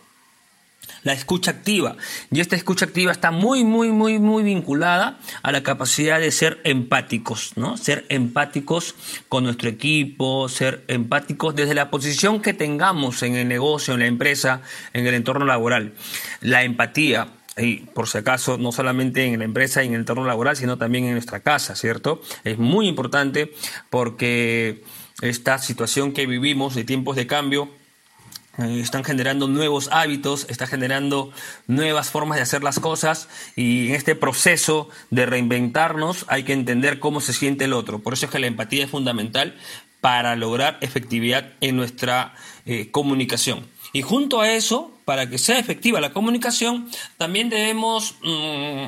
la 1.03 1.13
escucha 1.13 1.51
activa. 1.51 1.95
Y 2.31 2.41
esta 2.41 2.55
escucha 2.55 2.85
activa 2.85 3.11
está 3.11 3.31
muy, 3.31 3.63
muy, 3.63 3.91
muy, 3.91 4.19
muy 4.19 4.43
vinculada 4.43 5.19
a 5.41 5.51
la 5.51 5.63
capacidad 5.63 6.19
de 6.19 6.31
ser 6.31 6.59
empáticos, 6.63 7.53
¿no? 7.55 7.77
Ser 7.77 8.05
empáticos 8.09 8.95
con 9.29 9.45
nuestro 9.45 9.69
equipo, 9.69 10.49
ser 10.49 10.83
empáticos 10.87 11.55
desde 11.55 11.73
la 11.73 11.89
posición 11.89 12.41
que 12.41 12.53
tengamos 12.53 13.23
en 13.23 13.35
el 13.35 13.47
negocio, 13.47 13.93
en 13.93 14.01
la 14.01 14.07
empresa, 14.07 14.61
en 14.93 15.07
el 15.07 15.13
entorno 15.13 15.45
laboral. 15.45 15.93
La 16.41 16.63
empatía, 16.63 17.29
y 17.57 17.77
por 17.77 18.07
si 18.07 18.17
acaso, 18.17 18.57
no 18.57 18.71
solamente 18.71 19.25
en 19.25 19.39
la 19.39 19.45
empresa 19.45 19.83
y 19.83 19.87
en 19.87 19.93
el 19.93 20.01
entorno 20.01 20.25
laboral, 20.25 20.57
sino 20.57 20.77
también 20.77 21.05
en 21.05 21.13
nuestra 21.13 21.39
casa, 21.39 21.75
¿cierto? 21.75 22.21
Es 22.43 22.57
muy 22.57 22.87
importante 22.87 23.53
porque 23.89 24.83
esta 25.21 25.57
situación 25.57 26.11
que 26.11 26.27
vivimos 26.27 26.75
de 26.75 26.83
tiempos 26.83 27.15
de 27.15 27.25
cambio 27.27 27.71
están 28.57 29.03
generando 29.03 29.47
nuevos 29.47 29.89
hábitos, 29.91 30.47
está 30.49 30.67
generando 30.67 31.31
nuevas 31.67 32.09
formas 32.09 32.37
de 32.37 32.43
hacer 32.43 32.63
las 32.63 32.79
cosas 32.79 33.29
y 33.55 33.89
en 33.89 33.95
este 33.95 34.15
proceso 34.15 34.89
de 35.11 35.25
reinventarnos 35.25 36.25
hay 36.27 36.43
que 36.43 36.53
entender 36.53 36.99
cómo 36.99 37.21
se 37.21 37.33
siente 37.33 37.65
el 37.65 37.73
otro. 37.73 37.99
Por 37.99 38.13
eso 38.13 38.25
es 38.25 38.31
que 38.31 38.39
la 38.39 38.47
empatía 38.47 38.85
es 38.85 38.89
fundamental 38.89 39.55
para 40.01 40.35
lograr 40.35 40.77
efectividad 40.81 41.53
en 41.61 41.75
nuestra 41.75 42.33
eh, 42.65 42.89
comunicación. 42.91 43.67
Y 43.93 44.01
junto 44.01 44.41
a 44.41 44.51
eso, 44.51 44.91
para 45.05 45.29
que 45.29 45.37
sea 45.37 45.59
efectiva 45.59 46.01
la 46.01 46.13
comunicación, 46.13 46.89
también 47.17 47.49
debemos... 47.49 48.15
Mm, 48.23 48.87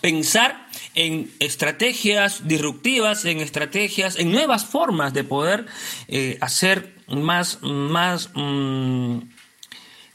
pensar 0.00 0.66
en 0.94 1.30
estrategias 1.38 2.46
disruptivas, 2.46 3.24
en 3.24 3.38
estrategias, 3.40 4.18
en 4.18 4.32
nuevas 4.32 4.64
formas 4.64 5.12
de 5.14 5.24
poder 5.24 5.66
eh, 6.08 6.38
hacer 6.40 6.94
más, 7.08 7.58
más, 7.62 8.30
mm, 8.34 9.18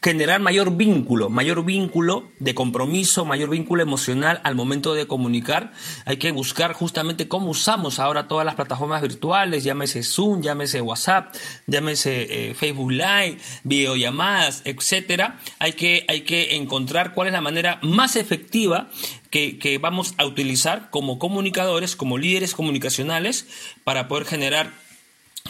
generar 0.06 0.40
mayor 0.40 0.78
vínculo, 0.78 1.32
mayor 1.32 1.66
vínculo 1.66 2.30
de 2.38 2.54
compromiso, 2.54 3.26
mayor 3.26 3.50
vínculo 3.50 3.82
emocional 3.82 4.40
al 4.44 4.54
momento 4.54 4.94
de 4.94 5.08
comunicar. 5.08 5.74
Hay 6.06 6.18
que 6.18 6.32
buscar 6.32 6.74
justamente 6.74 7.28
cómo 7.28 7.50
usamos 7.50 7.98
ahora 7.98 8.28
todas 8.28 8.46
las 8.46 8.54
plataformas 8.54 9.02
virtuales, 9.02 9.64
llámese 9.64 10.04
Zoom, 10.04 10.44
llámese 10.44 10.80
WhatsApp, 10.80 11.34
llámese 11.66 12.50
eh, 12.50 12.54
Facebook 12.54 12.92
Live, 12.92 13.40
videollamadas, 13.64 14.62
etcétera. 14.66 15.40
Hay 15.58 15.74
que, 15.74 16.06
hay 16.08 16.22
que 16.22 16.56
encontrar 16.56 17.16
cuál 17.16 17.30
es 17.30 17.34
la 17.34 17.42
manera 17.42 17.80
más 17.82 18.16
efectiva 18.16 18.90
que, 19.36 19.78
vamos 19.82 20.14
a 20.18 20.26
utilizar 20.26 20.90
como 20.90 21.20
comunicadores, 21.20 21.98
como 21.98 22.18
líderes 22.18 22.54
comunicacionales, 22.54 23.48
para 23.84 24.08
poder 24.08 24.26
generar 24.26 24.72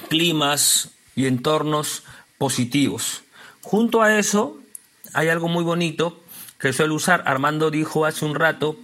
climas 0.09 0.89
y 1.15 1.27
entornos 1.27 2.03
positivos. 2.39 3.21
Junto 3.61 4.01
a 4.01 4.17
eso, 4.17 4.57
hay 5.13 5.29
algo 5.29 5.47
muy 5.47 5.63
bonito 5.63 6.23
que 6.59 6.73
suele 6.73 6.93
usar. 6.93 7.23
Armando 7.27 7.69
dijo 7.69 8.05
hace 8.05 8.25
un 8.25 8.33
rato, 8.33 8.77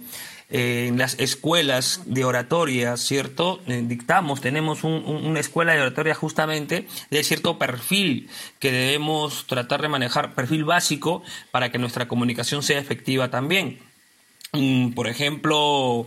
eh, 0.50 0.86
en 0.88 0.98
las 0.98 1.18
escuelas 1.18 2.02
de 2.04 2.24
oratoria, 2.24 2.96
¿cierto? 2.96 3.60
Eh, 3.66 3.82
dictamos, 3.84 4.40
tenemos 4.40 4.84
una 4.84 5.40
escuela 5.40 5.72
de 5.72 5.80
oratoria 5.80 6.14
justamente 6.14 6.86
de 7.10 7.24
cierto 7.24 7.58
perfil 7.58 8.28
que 8.60 8.70
debemos 8.70 9.46
tratar 9.46 9.82
de 9.82 9.88
manejar, 9.88 10.34
perfil 10.34 10.64
básico 10.64 11.22
para 11.50 11.72
que 11.72 11.78
nuestra 11.78 12.06
comunicación 12.06 12.62
sea 12.62 12.78
efectiva 12.78 13.30
también. 13.30 13.91
Mm, 14.54 14.92
por 14.92 15.08
ejemplo, 15.08 16.06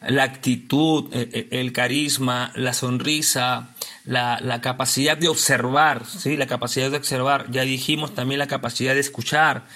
la 0.00 0.22
actitud, 0.22 1.10
eh, 1.12 1.48
el 1.50 1.72
carisma, 1.72 2.50
la 2.54 2.72
sonrisa, 2.72 3.74
la, 4.06 4.60
capacidad 4.62 5.14
de 5.18 5.28
observar, 5.28 6.06
¿sí? 6.06 6.38
la 6.38 6.46
capacidad 6.46 6.90
de 6.90 6.96
observar, 6.96 7.50
ya 7.50 7.64
dijimos 7.64 8.14
también 8.14 8.38
la 8.38 8.46
capacidad 8.46 8.94
de 8.94 9.00
escuchar, 9.00 9.66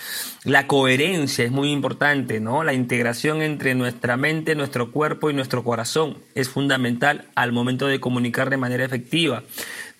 la 0.44 0.66
coherencia 0.66 1.44
es 1.44 1.50
muy 1.50 1.70
importante, 1.70 2.40
¿no? 2.40 2.64
La 2.64 2.72
integración 2.72 3.42
entre 3.42 3.74
nuestra 3.74 4.16
mente, 4.16 4.54
nuestro 4.54 4.92
cuerpo 4.92 5.28
y 5.28 5.34
nuestro 5.34 5.62
corazón 5.62 6.16
es 6.34 6.48
fundamental 6.48 7.26
al 7.34 7.52
momento 7.52 7.86
de 7.86 8.00
comunicar 8.00 8.48
de 8.48 8.56
manera 8.56 8.86
efectiva. 8.86 9.42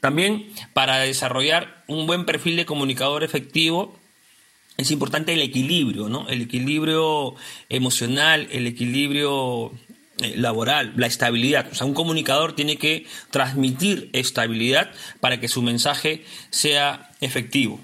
También 0.01 0.47
para 0.73 1.01
desarrollar 1.01 1.85
un 1.87 2.07
buen 2.07 2.25
perfil 2.25 2.57
de 2.57 2.65
comunicador 2.65 3.25
efectivo, 3.25 3.95
es 4.77 4.91
importante 4.91 5.33
el 5.33 5.41
equilibrio, 5.41 6.09
¿no? 6.09 6.29
El 6.29 6.43
equilibrio 6.43 7.35
emocional, 7.69 8.49
el 8.51 8.67
equilibrio 8.67 9.73
eh, 10.19 10.35
laboral, 10.37 10.93
la 10.97 11.07
estabilidad. 11.07 11.69
O 11.71 11.75
sea, 11.75 11.87
un 11.87 11.95
comunicador 11.95 12.55
tiene 12.55 12.77
que 12.77 13.07
transmitir 13.31 14.11
estabilidad 14.13 14.91
para 15.21 15.41
que 15.41 15.49
su 15.49 15.63
mensaje 15.63 16.25
sea 16.51 17.11
efectivo. 17.21 17.81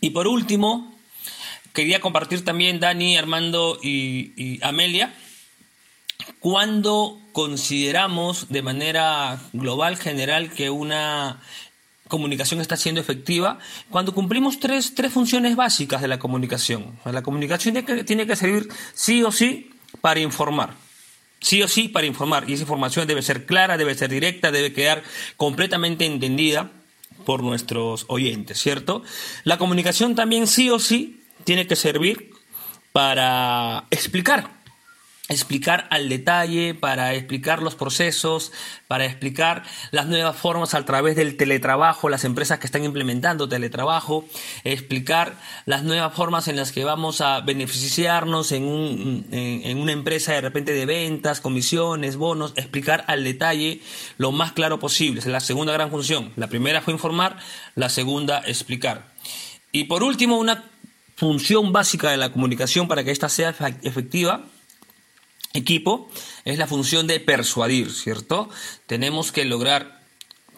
Y 0.00 0.10
por 0.10 0.26
último, 0.26 0.96
quería 1.72 2.00
compartir 2.00 2.44
también 2.44 2.80
Dani, 2.80 3.16
Armando 3.16 3.78
y, 3.82 4.60
Amelia, 4.62 5.12
cuando 6.38 7.20
consideramos 7.32 8.48
de 8.48 8.62
manera 8.62 9.40
global, 9.52 9.96
general, 9.96 10.52
que 10.52 10.70
una 10.70 11.40
comunicación 12.10 12.60
está 12.60 12.76
siendo 12.76 13.00
efectiva 13.00 13.58
cuando 13.88 14.12
cumplimos 14.12 14.60
tres, 14.60 14.94
tres 14.94 15.10
funciones 15.10 15.56
básicas 15.56 16.02
de 16.02 16.08
la 16.08 16.18
comunicación. 16.18 16.98
La 17.06 17.22
comunicación 17.22 17.72
tiene 17.72 17.86
que, 17.86 18.04
tiene 18.04 18.26
que 18.26 18.36
servir 18.36 18.68
sí 18.92 19.22
o 19.22 19.32
sí 19.32 19.70
para 20.02 20.20
informar 20.20 20.74
sí 21.40 21.62
o 21.62 21.68
sí 21.68 21.88
para 21.88 22.06
informar. 22.06 22.48
Y 22.48 22.52
esa 22.52 22.64
información 22.64 23.06
debe 23.06 23.22
ser 23.22 23.46
clara, 23.46 23.78
debe 23.78 23.94
ser 23.94 24.10
directa, 24.10 24.52
debe 24.52 24.74
quedar 24.74 25.02
completamente 25.38 26.04
entendida 26.04 26.70
por 27.24 27.42
nuestros 27.42 28.04
oyentes, 28.08 28.60
¿cierto? 28.60 29.02
La 29.44 29.58
comunicación 29.58 30.14
también 30.14 30.46
sí 30.46 30.68
o 30.68 30.78
sí 30.78 31.22
tiene 31.44 31.66
que 31.66 31.76
servir 31.76 32.30
para 32.92 33.86
explicar 33.90 34.59
explicar 35.30 35.86
al 35.90 36.08
detalle, 36.08 36.74
para 36.74 37.14
explicar 37.14 37.62
los 37.62 37.76
procesos, 37.76 38.52
para 38.88 39.06
explicar 39.06 39.62
las 39.92 40.06
nuevas 40.06 40.36
formas 40.36 40.74
a 40.74 40.84
través 40.84 41.14
del 41.14 41.36
teletrabajo, 41.36 42.08
las 42.08 42.24
empresas 42.24 42.58
que 42.58 42.66
están 42.66 42.84
implementando 42.84 43.48
teletrabajo, 43.48 44.24
explicar 44.64 45.38
las 45.66 45.84
nuevas 45.84 46.12
formas 46.14 46.48
en 46.48 46.56
las 46.56 46.72
que 46.72 46.84
vamos 46.84 47.20
a 47.20 47.40
beneficiarnos 47.40 48.50
en, 48.50 48.64
un, 48.64 49.26
en, 49.30 49.78
una 49.78 49.92
empresa 49.92 50.32
de 50.32 50.40
repente 50.40 50.72
de 50.72 50.84
ventas, 50.84 51.40
comisiones, 51.40 52.16
bonos, 52.16 52.52
explicar 52.56 53.04
al 53.06 53.22
detalle 53.22 53.80
lo 54.18 54.32
más 54.32 54.50
claro 54.52 54.80
posible. 54.80 55.20
es 55.20 55.26
la 55.26 55.40
segunda 55.40 55.72
gran 55.72 55.90
función. 55.90 56.32
La 56.34 56.48
primera 56.48 56.82
fue 56.82 56.92
informar, 56.92 57.38
la 57.76 57.88
segunda 57.88 58.42
explicar. 58.46 59.12
Y 59.70 59.84
por 59.84 60.02
último, 60.02 60.38
una 60.38 60.64
función 61.14 61.72
básica 61.72 62.10
de 62.10 62.16
la 62.16 62.32
comunicación 62.32 62.88
para 62.88 63.04
que 63.04 63.12
ésta 63.12 63.28
sea 63.28 63.54
efectiva 63.82 64.42
equipo 65.52 66.08
es 66.44 66.58
la 66.58 66.66
función 66.66 67.06
de 67.06 67.20
persuadir, 67.20 67.92
¿cierto? 67.92 68.48
Tenemos 68.86 69.32
que 69.32 69.44
lograr 69.44 70.00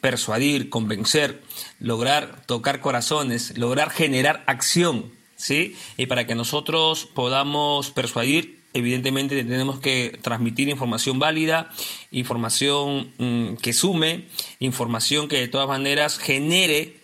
persuadir, 0.00 0.68
convencer, 0.68 1.40
lograr 1.78 2.44
tocar 2.46 2.80
corazones, 2.80 3.56
lograr 3.56 3.90
generar 3.90 4.42
acción, 4.46 5.12
¿sí? 5.36 5.76
Y 5.96 6.06
para 6.06 6.26
que 6.26 6.34
nosotros 6.34 7.06
podamos 7.06 7.90
persuadir, 7.92 8.62
evidentemente 8.74 9.36
tenemos 9.44 9.78
que 9.78 10.18
transmitir 10.20 10.68
información 10.68 11.18
válida, 11.18 11.70
información 12.10 13.12
mm, 13.18 13.54
que 13.56 13.72
sume, 13.72 14.26
información 14.58 15.28
que 15.28 15.38
de 15.38 15.48
todas 15.48 15.68
maneras 15.68 16.18
genere, 16.18 16.96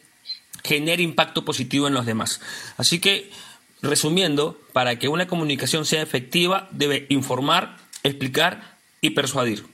genere 0.64 1.02
impacto 1.02 1.44
positivo 1.44 1.86
en 1.86 1.94
los 1.94 2.04
demás. 2.04 2.40
Así 2.76 2.98
que 2.98 3.30
Resumiendo, 3.82 4.58
para 4.72 4.98
que 4.98 5.08
una 5.08 5.26
comunicación 5.26 5.84
sea 5.84 6.02
efectiva, 6.02 6.68
debe 6.72 7.06
informar, 7.08 7.76
explicar 8.02 8.78
y 9.00 9.10
persuadir. 9.10 9.64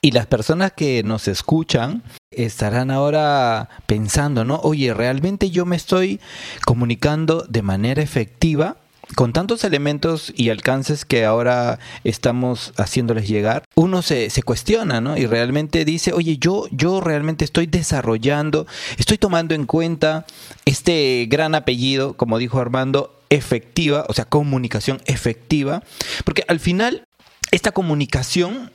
Y 0.00 0.12
las 0.12 0.26
personas 0.26 0.72
que 0.72 1.02
nos 1.02 1.26
escuchan 1.26 2.04
estarán 2.30 2.90
ahora 2.90 3.68
pensando, 3.86 4.44
¿no? 4.44 4.60
Oye, 4.62 4.94
¿realmente 4.94 5.50
yo 5.50 5.66
me 5.66 5.76
estoy 5.76 6.20
comunicando 6.64 7.44
de 7.48 7.62
manera 7.62 8.02
efectiva? 8.02 8.76
Con 9.14 9.32
tantos 9.32 9.64
elementos 9.64 10.32
y 10.36 10.50
alcances 10.50 11.04
que 11.04 11.24
ahora 11.24 11.78
estamos 12.04 12.72
haciéndoles 12.76 13.26
llegar, 13.26 13.64
uno 13.74 14.02
se, 14.02 14.30
se, 14.30 14.42
cuestiona, 14.42 15.00
¿no? 15.00 15.16
Y 15.16 15.26
realmente 15.26 15.84
dice, 15.84 16.12
oye, 16.12 16.36
yo, 16.38 16.66
yo 16.70 17.00
realmente 17.00 17.44
estoy 17.44 17.66
desarrollando, 17.66 18.66
estoy 18.98 19.18
tomando 19.18 19.54
en 19.54 19.66
cuenta 19.66 20.26
este 20.66 21.26
gran 21.28 21.54
apellido, 21.54 22.16
como 22.16 22.38
dijo 22.38 22.60
Armando, 22.60 23.18
efectiva, 23.30 24.04
o 24.08 24.14
sea, 24.14 24.24
comunicación 24.24 25.00
efectiva, 25.06 25.82
porque 26.24 26.44
al 26.48 26.60
final 26.60 27.04
esta 27.50 27.72
comunicación 27.72 28.70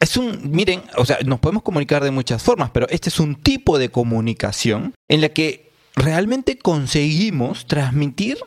es 0.00 0.16
un, 0.16 0.50
miren, 0.50 0.82
o 0.96 1.04
sea, 1.06 1.18
nos 1.24 1.40
podemos 1.40 1.62
comunicar 1.62 2.04
de 2.04 2.10
muchas 2.10 2.42
formas, 2.42 2.70
pero 2.70 2.88
este 2.90 3.08
es 3.08 3.20
un 3.20 3.36
tipo 3.36 3.78
de 3.78 3.88
comunicación 3.88 4.94
en 5.08 5.20
la 5.20 5.30
que 5.30 5.72
realmente 5.96 6.58
conseguimos 6.58 7.66
transmitir 7.66 8.38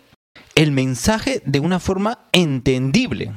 el 0.58 0.72
mensaje 0.72 1.44
de 1.46 1.60
una 1.60 1.80
forma 1.80 2.20
entendible. 2.32 3.32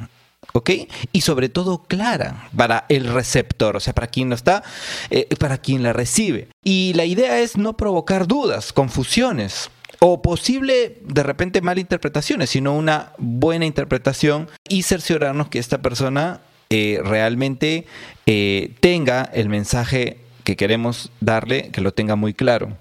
¿ok? 0.55 0.71
Y 1.13 1.21
sobre 1.21 1.51
todo 1.51 1.83
clara 1.83 2.49
para 2.57 2.87
el 2.89 3.13
receptor, 3.13 3.77
o 3.77 3.81
sea, 3.81 3.95
para 3.95 4.07
quien 4.07 4.31
lo 4.31 4.35
está, 4.35 4.65
eh, 5.11 5.29
para 5.39 5.59
quien 5.59 5.83
la 5.83 5.93
recibe. 5.93 6.49
Y 6.65 6.95
la 6.95 7.05
idea 7.05 7.39
es 7.41 7.59
no 7.59 7.77
provocar 7.77 8.27
dudas, 8.27 8.73
confusiones 8.73 9.71
o 10.01 10.23
posible 10.23 10.99
de 11.05 11.23
repente 11.23 11.61
malinterpretaciones, 11.61 12.49
sino 12.49 12.75
una 12.75 13.13
buena 13.19 13.67
interpretación 13.67 14.49
y 14.67 14.83
cerciorarnos 14.83 15.51
que 15.51 15.59
esta 15.59 15.83
persona 15.83 16.41
eh, 16.71 17.01
realmente 17.05 17.85
eh, 18.25 18.73
tenga 18.81 19.29
el 19.35 19.51
mensaje 19.51 20.17
que 20.43 20.57
queremos 20.57 21.13
darle, 21.21 21.69
que 21.71 21.83
lo 21.83 21.93
tenga 21.93 22.17
muy 22.17 22.33
claro. 22.33 22.79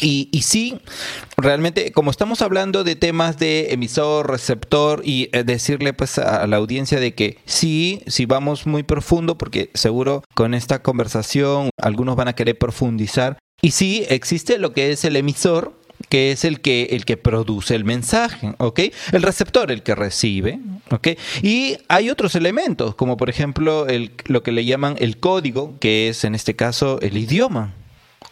Y, 0.00 0.28
y, 0.30 0.42
sí, 0.42 0.78
realmente, 1.36 1.92
como 1.92 2.10
estamos 2.10 2.42
hablando 2.42 2.84
de 2.84 2.96
temas 2.96 3.38
de 3.38 3.72
emisor, 3.72 4.30
receptor, 4.30 5.02
y 5.04 5.30
eh, 5.32 5.42
decirle 5.44 5.92
pues 5.92 6.18
a 6.18 6.46
la 6.46 6.56
audiencia 6.56 7.00
de 7.00 7.14
que 7.14 7.38
sí, 7.46 8.02
sí 8.06 8.26
vamos 8.26 8.66
muy 8.66 8.82
profundo, 8.82 9.38
porque 9.38 9.70
seguro 9.74 10.22
con 10.34 10.54
esta 10.54 10.82
conversación 10.82 11.70
algunos 11.80 12.16
van 12.16 12.28
a 12.28 12.34
querer 12.34 12.58
profundizar. 12.58 13.38
Y 13.62 13.70
sí, 13.70 14.04
existe 14.08 14.58
lo 14.58 14.72
que 14.72 14.92
es 14.92 15.04
el 15.04 15.16
emisor, 15.16 15.72
que 16.08 16.30
es 16.30 16.44
el 16.44 16.60
que, 16.60 16.88
el 16.90 17.04
que 17.04 17.16
produce 17.16 17.74
el 17.74 17.84
mensaje, 17.84 18.54
¿ok? 18.58 18.80
El 19.12 19.22
receptor, 19.22 19.70
el 19.70 19.82
que 19.82 19.94
recibe, 19.94 20.60
¿ok? 20.90 21.08
Y 21.42 21.78
hay 21.88 22.10
otros 22.10 22.34
elementos, 22.34 22.94
como 22.94 23.16
por 23.16 23.30
ejemplo 23.30 23.86
el, 23.86 24.12
lo 24.26 24.42
que 24.42 24.52
le 24.52 24.64
llaman 24.64 24.96
el 24.98 25.18
código, 25.18 25.74
que 25.80 26.08
es 26.08 26.24
en 26.24 26.34
este 26.34 26.54
caso 26.54 27.00
el 27.00 27.16
idioma, 27.16 27.74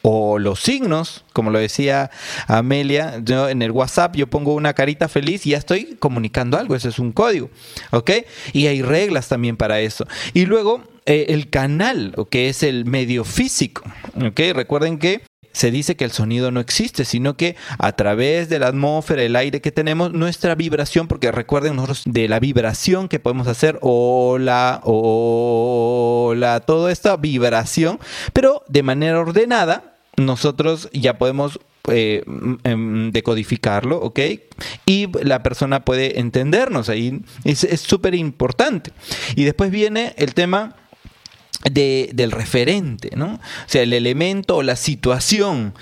o 0.06 0.38
los 0.38 0.60
signos, 0.60 1.24
como 1.32 1.50
lo 1.50 1.58
decía 1.58 2.10
Amelia, 2.46 3.20
yo 3.24 3.48
en 3.48 3.62
el 3.62 3.70
WhatsApp 3.70 4.16
yo 4.16 4.26
pongo 4.26 4.52
una 4.52 4.74
carita 4.74 5.08
feliz 5.08 5.46
y 5.46 5.50
ya 5.50 5.56
estoy 5.56 5.96
comunicando 5.98 6.58
algo, 6.58 6.76
ese 6.76 6.90
es 6.90 6.98
un 6.98 7.10
código, 7.10 7.48
¿ok? 7.90 8.10
Y 8.52 8.66
hay 8.66 8.82
reglas 8.82 9.28
también 9.28 9.56
para 9.56 9.80
eso. 9.80 10.06
Y 10.34 10.44
luego 10.44 10.82
eh, 11.06 11.26
el 11.30 11.48
canal, 11.48 12.14
que 12.28 12.50
es 12.50 12.62
el 12.62 12.84
medio 12.84 13.24
físico, 13.24 13.82
¿ok? 14.22 14.40
Recuerden 14.52 14.98
que 14.98 15.22
se 15.52 15.70
dice 15.70 15.96
que 15.96 16.04
el 16.04 16.10
sonido 16.10 16.50
no 16.50 16.60
existe, 16.60 17.06
sino 17.06 17.38
que 17.38 17.56
a 17.78 17.92
través 17.92 18.50
de 18.50 18.58
la 18.58 18.66
atmósfera, 18.66 19.22
el 19.22 19.36
aire 19.36 19.62
que 19.62 19.72
tenemos, 19.72 20.12
nuestra 20.12 20.54
vibración, 20.54 21.08
porque 21.08 21.32
recuerden 21.32 21.76
nosotros 21.76 22.02
de 22.04 22.28
la 22.28 22.40
vibración 22.40 23.08
que 23.08 23.20
podemos 23.20 23.46
hacer, 23.46 23.78
hola, 23.80 24.82
hola, 24.84 26.60
toda 26.60 26.92
esta 26.92 27.16
vibración, 27.16 27.98
pero 28.34 28.64
de 28.68 28.82
manera 28.82 29.18
ordenada, 29.18 29.93
nosotros 30.16 30.88
ya 30.92 31.18
podemos 31.18 31.60
eh, 31.88 32.24
em, 32.64 33.10
decodificarlo, 33.12 33.98
¿ok? 34.00 34.20
Y 34.86 35.08
la 35.22 35.42
persona 35.42 35.84
puede 35.84 36.18
entendernos 36.18 36.88
ahí. 36.88 37.20
Es 37.44 37.80
súper 37.80 38.14
importante. 38.14 38.92
Y 39.36 39.44
después 39.44 39.70
viene 39.70 40.14
el 40.16 40.34
tema 40.34 40.76
del 41.70 42.30
referente, 42.30 43.10
¿no? 43.16 43.34
O 43.34 43.40
sea, 43.66 43.82
el 43.82 43.92
elemento 43.92 44.56
o 44.56 44.62
la 44.62 44.76
situación 44.76 45.74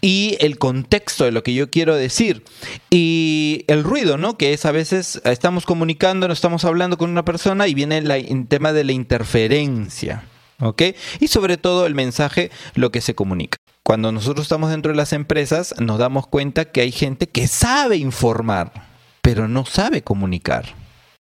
y 0.00 0.36
el 0.40 0.58
contexto 0.58 1.24
de 1.24 1.32
lo 1.32 1.42
que 1.42 1.54
yo 1.54 1.70
quiero 1.70 1.96
decir. 1.96 2.44
Y 2.90 3.64
el 3.68 3.82
ruido, 3.84 4.18
¿no? 4.18 4.36
Que 4.36 4.52
es 4.52 4.66
a 4.66 4.72
veces 4.72 5.20
estamos 5.24 5.64
comunicando, 5.64 6.26
no 6.26 6.34
estamos 6.34 6.64
hablando 6.64 6.98
con 6.98 7.10
una 7.10 7.24
persona 7.24 7.68
y 7.68 7.74
viene 7.74 7.98
el 7.98 8.46
tema 8.48 8.72
de 8.72 8.84
la 8.84 8.92
interferencia, 8.92 10.24
¿ok? 10.60 10.82
Y 11.20 11.28
sobre 11.28 11.56
todo 11.56 11.86
el 11.86 11.94
mensaje, 11.94 12.50
lo 12.74 12.90
que 12.92 13.00
se 13.00 13.14
comunica. 13.14 13.58
Cuando 13.82 14.12
nosotros 14.12 14.44
estamos 14.44 14.70
dentro 14.70 14.92
de 14.92 14.96
las 14.96 15.12
empresas, 15.12 15.74
nos 15.80 15.98
damos 15.98 16.26
cuenta 16.26 16.66
que 16.66 16.80
hay 16.82 16.92
gente 16.92 17.28
que 17.28 17.48
sabe 17.48 17.96
informar, 17.96 18.72
pero 19.22 19.48
no 19.48 19.64
sabe 19.64 20.02
comunicar 20.02 20.66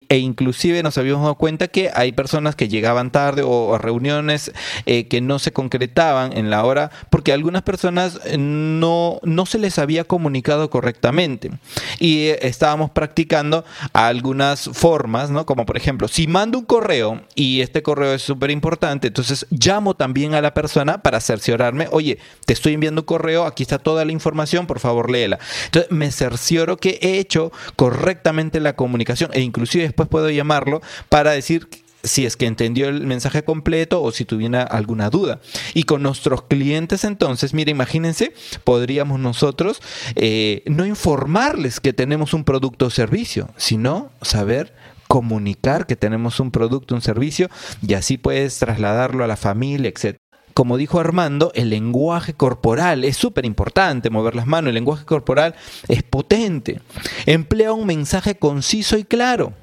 e 0.10 0.18
inclusive 0.18 0.84
nos 0.84 0.98
habíamos 0.98 1.24
dado 1.24 1.36
cuenta 1.36 1.68
que 1.68 1.92
hay 1.94 2.12
personas 2.12 2.56
que 2.56 2.68
llegaban 2.68 3.12
tarde 3.12 3.42
o 3.44 3.76
a 3.76 3.78
reuniones 3.78 4.52
eh, 4.86 5.08
que 5.08 5.22
no 5.22 5.40
se 5.40 5.52
concretaban 5.52 6.36
en 6.36 6.50
la 6.50 6.64
hora 6.64 6.92
porque 7.10 7.34
algunas 7.34 7.64
personas 7.64 8.20
eh, 8.26 8.38
no, 8.38 9.20
no 9.24 9.46
se 9.46 9.60
les 9.60 9.80
había 9.80 10.04
comunicado 10.06 10.70
correctamente 10.70 11.52
y 12.00 12.28
eh, 12.28 12.40
estábamos 12.44 12.92
practicando 12.92 13.66
algunas 13.94 14.70
formas, 14.74 15.30
¿no? 15.30 15.46
Como 15.46 15.66
por 15.66 15.78
ejemplo, 15.78 16.08
si 16.08 16.28
mando 16.28 16.60
un 16.60 16.66
correo 16.66 17.22
y 17.36 17.62
este 17.62 17.84
correo 17.84 18.14
es 18.14 18.22
súper 18.22 18.52
importante, 18.52 19.08
entonces 19.08 19.46
llamo 19.50 19.96
también 19.96 20.34
a 20.34 20.42
la 20.42 20.54
persona 20.54 21.02
para 21.04 21.20
cerciorarme, 21.20 21.88
oye, 21.92 22.20
te 22.46 22.54
estoy 22.54 22.74
enviando 22.74 23.02
un 23.02 23.06
correo, 23.06 23.46
aquí 23.46 23.64
está 23.64 23.78
toda 23.78 24.06
la 24.06 24.12
información, 24.12 24.68
por 24.68 24.80
favor 24.80 25.12
léela. 25.12 25.40
Entonces 25.66 25.92
me 25.92 26.12
cercioro 26.12 26.78
que 26.78 27.00
he 27.02 27.18
hecho 27.20 27.52
correctamente 27.76 28.60
la 28.60 28.76
comunicación 28.76 29.32
e 29.34 29.42
inclusive 29.42 29.84
después 29.98 30.10
puedo 30.10 30.30
llamarlo 30.30 30.82
para 31.10 31.32
decir 31.32 31.68
si 32.04 32.28
es 32.28 32.38
que 32.38 32.46
entendió 32.46 32.88
el 32.88 33.08
mensaje 33.08 33.44
completo 33.44 34.04
o 34.04 34.12
si 34.12 34.26
tuviera 34.26 34.62
alguna 34.62 35.10
duda. 35.10 35.40
Y 35.74 35.84
con 35.84 36.04
nuestros 36.04 36.44
clientes 36.44 37.04
entonces, 37.04 37.56
mire, 37.56 37.72
imagínense, 37.72 38.34
podríamos 38.64 39.20
nosotros 39.20 39.82
eh, 40.16 40.62
no 40.68 40.86
informarles 40.86 41.80
que 41.80 41.94
tenemos 41.94 42.36
un 42.36 42.44
producto 42.44 42.86
o 42.86 42.90
servicio, 42.92 43.50
sino 43.58 44.12
saber 44.22 44.76
comunicar 45.08 45.88
que 45.88 45.96
tenemos 45.96 46.40
un 46.40 46.52
producto, 46.52 46.94
un 46.94 47.02
servicio, 47.02 47.50
y 47.82 47.96
así 47.96 48.18
puedes 48.18 48.60
trasladarlo 48.60 49.24
a 49.24 49.28
la 49.28 49.38
familia, 49.38 49.90
etc 49.90 50.18
como 50.58 50.78
dijo 50.78 51.00
Armando, 51.00 51.52
el 51.54 51.70
lenguaje 51.70 52.34
corporal 52.34 53.04
es 53.04 53.16
súper 53.16 53.46
importante, 53.46 54.10
mover 54.10 54.34
las 54.34 54.48
manos, 54.48 54.70
el 54.70 54.74
lenguaje 54.74 55.06
corporal 55.06 55.54
es 55.88 56.02
potente, 56.02 56.82
emplea 57.28 57.74
un 57.74 57.86
mensaje 57.86 58.40
conciso 58.40 58.98
y 58.98 59.04
claro. 59.04 59.54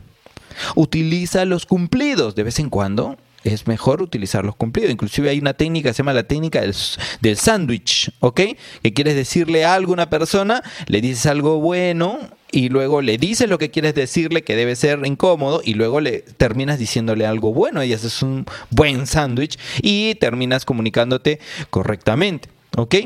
Utiliza 0.74 1.44
los 1.44 1.66
cumplidos 1.66 2.34
de 2.34 2.42
vez 2.42 2.58
en 2.58 2.70
cuando. 2.70 3.16
Es 3.42 3.66
mejor 3.66 4.00
utilizar 4.00 4.42
los 4.44 4.56
cumplidos. 4.56 4.90
Inclusive 4.90 5.28
hay 5.28 5.38
una 5.38 5.52
técnica 5.52 5.90
que 5.90 5.94
se 5.94 5.98
llama 5.98 6.14
la 6.14 6.22
técnica 6.22 6.62
del, 6.62 6.74
del 7.20 7.36
sándwich, 7.36 8.10
¿ok? 8.20 8.40
Que 8.82 8.94
quieres 8.94 9.16
decirle 9.16 9.66
algo 9.66 9.92
a 9.92 9.94
una 9.94 10.10
persona, 10.10 10.62
le 10.86 11.02
dices 11.02 11.26
algo 11.26 11.60
bueno 11.60 12.18
y 12.50 12.68
luego 12.70 13.02
le 13.02 13.18
dices 13.18 13.48
lo 13.48 13.58
que 13.58 13.70
quieres 13.70 13.94
decirle 13.94 14.44
que 14.44 14.56
debe 14.56 14.76
ser 14.76 15.04
incómodo 15.04 15.60
y 15.62 15.74
luego 15.74 16.00
le 16.00 16.20
terminas 16.20 16.78
diciéndole 16.78 17.26
algo 17.26 17.52
bueno 17.52 17.82
y 17.84 17.92
haces 17.92 18.22
un 18.22 18.46
buen 18.70 19.06
sándwich 19.06 19.58
y 19.82 20.14
terminas 20.14 20.64
comunicándote 20.64 21.40
correctamente. 21.68 22.53
¿Ok? 22.76 22.96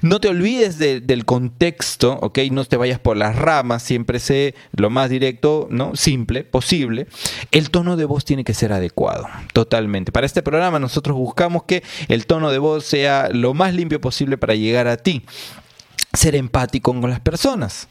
No 0.00 0.20
te 0.20 0.28
olvides 0.28 0.78
del 0.78 1.24
contexto, 1.24 2.18
¿ok? 2.22 2.38
No 2.50 2.64
te 2.64 2.76
vayas 2.76 2.98
por 2.98 3.16
las 3.16 3.36
ramas, 3.36 3.82
siempre 3.82 4.18
sé 4.18 4.54
lo 4.74 4.88
más 4.88 5.10
directo, 5.10 5.68
¿no? 5.70 5.94
Simple, 5.94 6.44
posible. 6.44 7.06
El 7.50 7.70
tono 7.70 7.96
de 7.96 8.06
voz 8.06 8.24
tiene 8.24 8.44
que 8.44 8.54
ser 8.54 8.72
adecuado, 8.72 9.26
totalmente. 9.52 10.12
Para 10.12 10.26
este 10.26 10.42
programa 10.42 10.78
nosotros 10.78 11.16
buscamos 11.16 11.64
que 11.64 11.82
el 12.08 12.26
tono 12.26 12.50
de 12.50 12.58
voz 12.58 12.84
sea 12.84 13.28
lo 13.30 13.52
más 13.54 13.74
limpio 13.74 14.00
posible 14.00 14.38
para 14.38 14.54
llegar 14.54 14.88
a 14.88 14.96
ti 14.96 15.22
ser 16.14 16.34
empático 16.34 16.92
con 16.92 17.08
las 17.08 17.20
personas. 17.20 17.88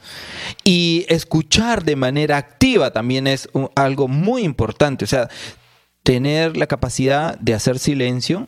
Y 0.63 1.05
escuchar 1.09 1.83
de 1.83 1.95
manera 1.95 2.37
activa 2.37 2.91
también 2.91 3.27
es 3.27 3.49
algo 3.75 4.07
muy 4.07 4.43
importante. 4.43 5.05
O 5.05 5.07
sea, 5.07 5.29
tener 6.03 6.57
la 6.57 6.67
capacidad 6.67 7.37
de 7.39 7.53
hacer 7.53 7.79
silencio 7.79 8.47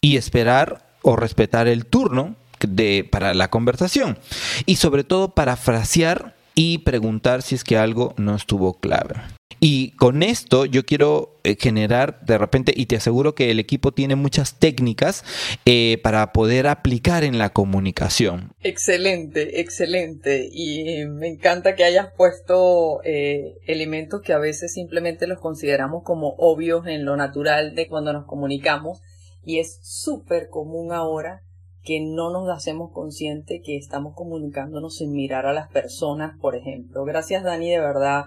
y 0.00 0.16
esperar 0.16 0.87
o 1.08 1.16
respetar 1.16 1.68
el 1.68 1.86
turno 1.86 2.36
de, 2.60 3.08
para 3.10 3.32
la 3.32 3.48
conversación. 3.48 4.18
Y 4.66 4.76
sobre 4.76 5.04
todo 5.04 5.30
parafrasear 5.30 6.34
y 6.54 6.78
preguntar 6.78 7.40
si 7.40 7.54
es 7.54 7.64
que 7.64 7.78
algo 7.78 8.12
no 8.18 8.36
estuvo 8.36 8.74
clave. 8.78 9.14
Y 9.58 9.92
con 9.92 10.22
esto 10.22 10.66
yo 10.66 10.84
quiero 10.84 11.40
eh, 11.44 11.56
generar 11.58 12.20
de 12.26 12.36
repente, 12.36 12.74
y 12.76 12.86
te 12.86 12.96
aseguro 12.96 13.34
que 13.34 13.50
el 13.50 13.58
equipo 13.58 13.92
tiene 13.92 14.16
muchas 14.16 14.58
técnicas 14.58 15.24
eh, 15.64 15.98
para 16.02 16.34
poder 16.34 16.66
aplicar 16.66 17.24
en 17.24 17.38
la 17.38 17.48
comunicación. 17.54 18.52
Excelente, 18.62 19.60
excelente. 19.60 20.50
Y 20.52 21.06
me 21.06 21.28
encanta 21.28 21.74
que 21.74 21.84
hayas 21.84 22.08
puesto 22.18 23.00
eh, 23.02 23.54
elementos 23.66 24.20
que 24.20 24.34
a 24.34 24.38
veces 24.38 24.74
simplemente 24.74 25.26
los 25.26 25.38
consideramos 25.38 26.02
como 26.04 26.34
obvios 26.36 26.86
en 26.86 27.06
lo 27.06 27.16
natural 27.16 27.74
de 27.74 27.88
cuando 27.88 28.12
nos 28.12 28.26
comunicamos 28.26 29.00
y 29.44 29.58
es 29.58 29.78
súper 29.82 30.48
común 30.48 30.92
ahora 30.92 31.42
que 31.82 32.00
no 32.00 32.30
nos 32.30 32.50
hacemos 32.50 32.92
consciente 32.92 33.62
que 33.62 33.76
estamos 33.76 34.14
comunicándonos 34.14 34.96
sin 34.96 35.12
mirar 35.12 35.46
a 35.46 35.52
las 35.52 35.70
personas, 35.70 36.38
por 36.40 36.54
ejemplo. 36.54 37.04
Gracias 37.04 37.44
Dani 37.44 37.70
de 37.70 37.80
verdad 37.80 38.26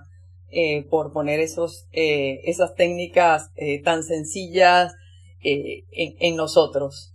eh, 0.54 0.86
por 0.90 1.14
poner 1.14 1.40
esos, 1.40 1.88
eh, 1.94 2.42
esas 2.44 2.76
técnicas 2.76 3.52
eh, 3.56 3.82
tan 3.84 4.04
sencillas 4.04 4.94
en, 5.44 6.36
nosotros. 6.36 7.14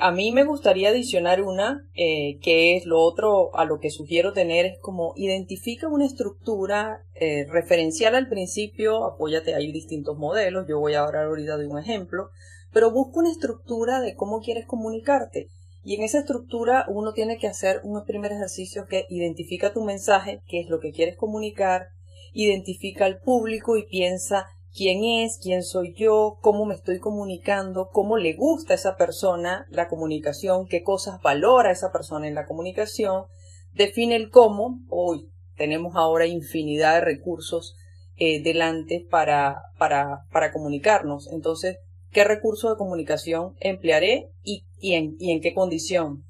a 0.00 0.10
mí 0.10 0.32
me 0.32 0.42
gustaría 0.42 0.88
adicionar 0.88 1.42
una, 1.42 1.86
que 1.94 2.76
es 2.76 2.86
lo 2.86 2.98
otro 2.98 3.54
a 3.54 3.64
lo 3.66 3.78
que 3.78 3.90
sugiero 3.90 4.32
tener, 4.32 4.66
es 4.66 4.78
como 4.80 5.12
identifica 5.14 5.86
una 5.86 6.06
estructura 6.06 7.04
referencial 7.48 8.16
al 8.16 8.28
principio, 8.28 9.04
apóyate, 9.04 9.54
hay 9.54 9.70
distintos 9.70 10.18
modelos, 10.18 10.66
yo 10.68 10.80
voy 10.80 10.94
a 10.94 11.04
hablar 11.04 11.26
ahorita 11.26 11.56
de 11.56 11.68
un 11.68 11.78
ejemplo, 11.78 12.30
pero 12.72 12.90
busca 12.90 13.20
una 13.20 13.30
estructura 13.30 14.00
de 14.00 14.14
cómo 14.14 14.40
quieres 14.40 14.66
comunicarte. 14.66 15.48
Y 15.82 15.94
en 15.94 16.02
esa 16.02 16.20
estructura 16.20 16.84
uno 16.88 17.12
tiene 17.12 17.38
que 17.38 17.48
hacer 17.48 17.80
unos 17.84 18.04
primeros 18.04 18.36
ejercicios 18.36 18.86
que 18.86 19.06
identifica 19.08 19.72
tu 19.72 19.82
mensaje, 19.82 20.40
qué 20.46 20.60
es 20.60 20.68
lo 20.68 20.78
que 20.78 20.92
quieres 20.92 21.16
comunicar, 21.16 21.88
identifica 22.32 23.06
al 23.06 23.18
público 23.18 23.76
y 23.76 23.86
piensa 23.86 24.46
quién 24.74 25.04
es, 25.04 25.38
quién 25.42 25.62
soy 25.62 25.94
yo, 25.94 26.38
cómo 26.40 26.64
me 26.66 26.74
estoy 26.74 26.98
comunicando, 26.98 27.88
cómo 27.90 28.18
le 28.18 28.34
gusta 28.34 28.74
a 28.74 28.76
esa 28.76 28.96
persona 28.96 29.66
la 29.70 29.88
comunicación, 29.88 30.66
qué 30.66 30.82
cosas 30.82 31.20
valora 31.22 31.72
esa 31.72 31.90
persona 31.90 32.28
en 32.28 32.34
la 32.34 32.46
comunicación, 32.46 33.24
define 33.72 34.16
el 34.16 34.30
cómo, 34.30 34.80
hoy 34.88 35.30
tenemos 35.56 35.96
ahora 35.96 36.26
infinidad 36.26 36.94
de 36.94 37.00
recursos 37.00 37.76
eh, 38.16 38.42
delante 38.42 39.06
para, 39.10 39.62
para, 39.78 40.24
para 40.30 40.52
comunicarnos. 40.52 41.28
Entonces, 41.32 41.78
¿qué 42.12 42.24
recurso 42.24 42.70
de 42.70 42.76
comunicación 42.76 43.54
emplearé 43.60 44.30
y, 44.42 44.64
y, 44.80 44.94
en, 44.94 45.16
y 45.18 45.32
en 45.32 45.40
qué 45.40 45.54
condición? 45.54 46.24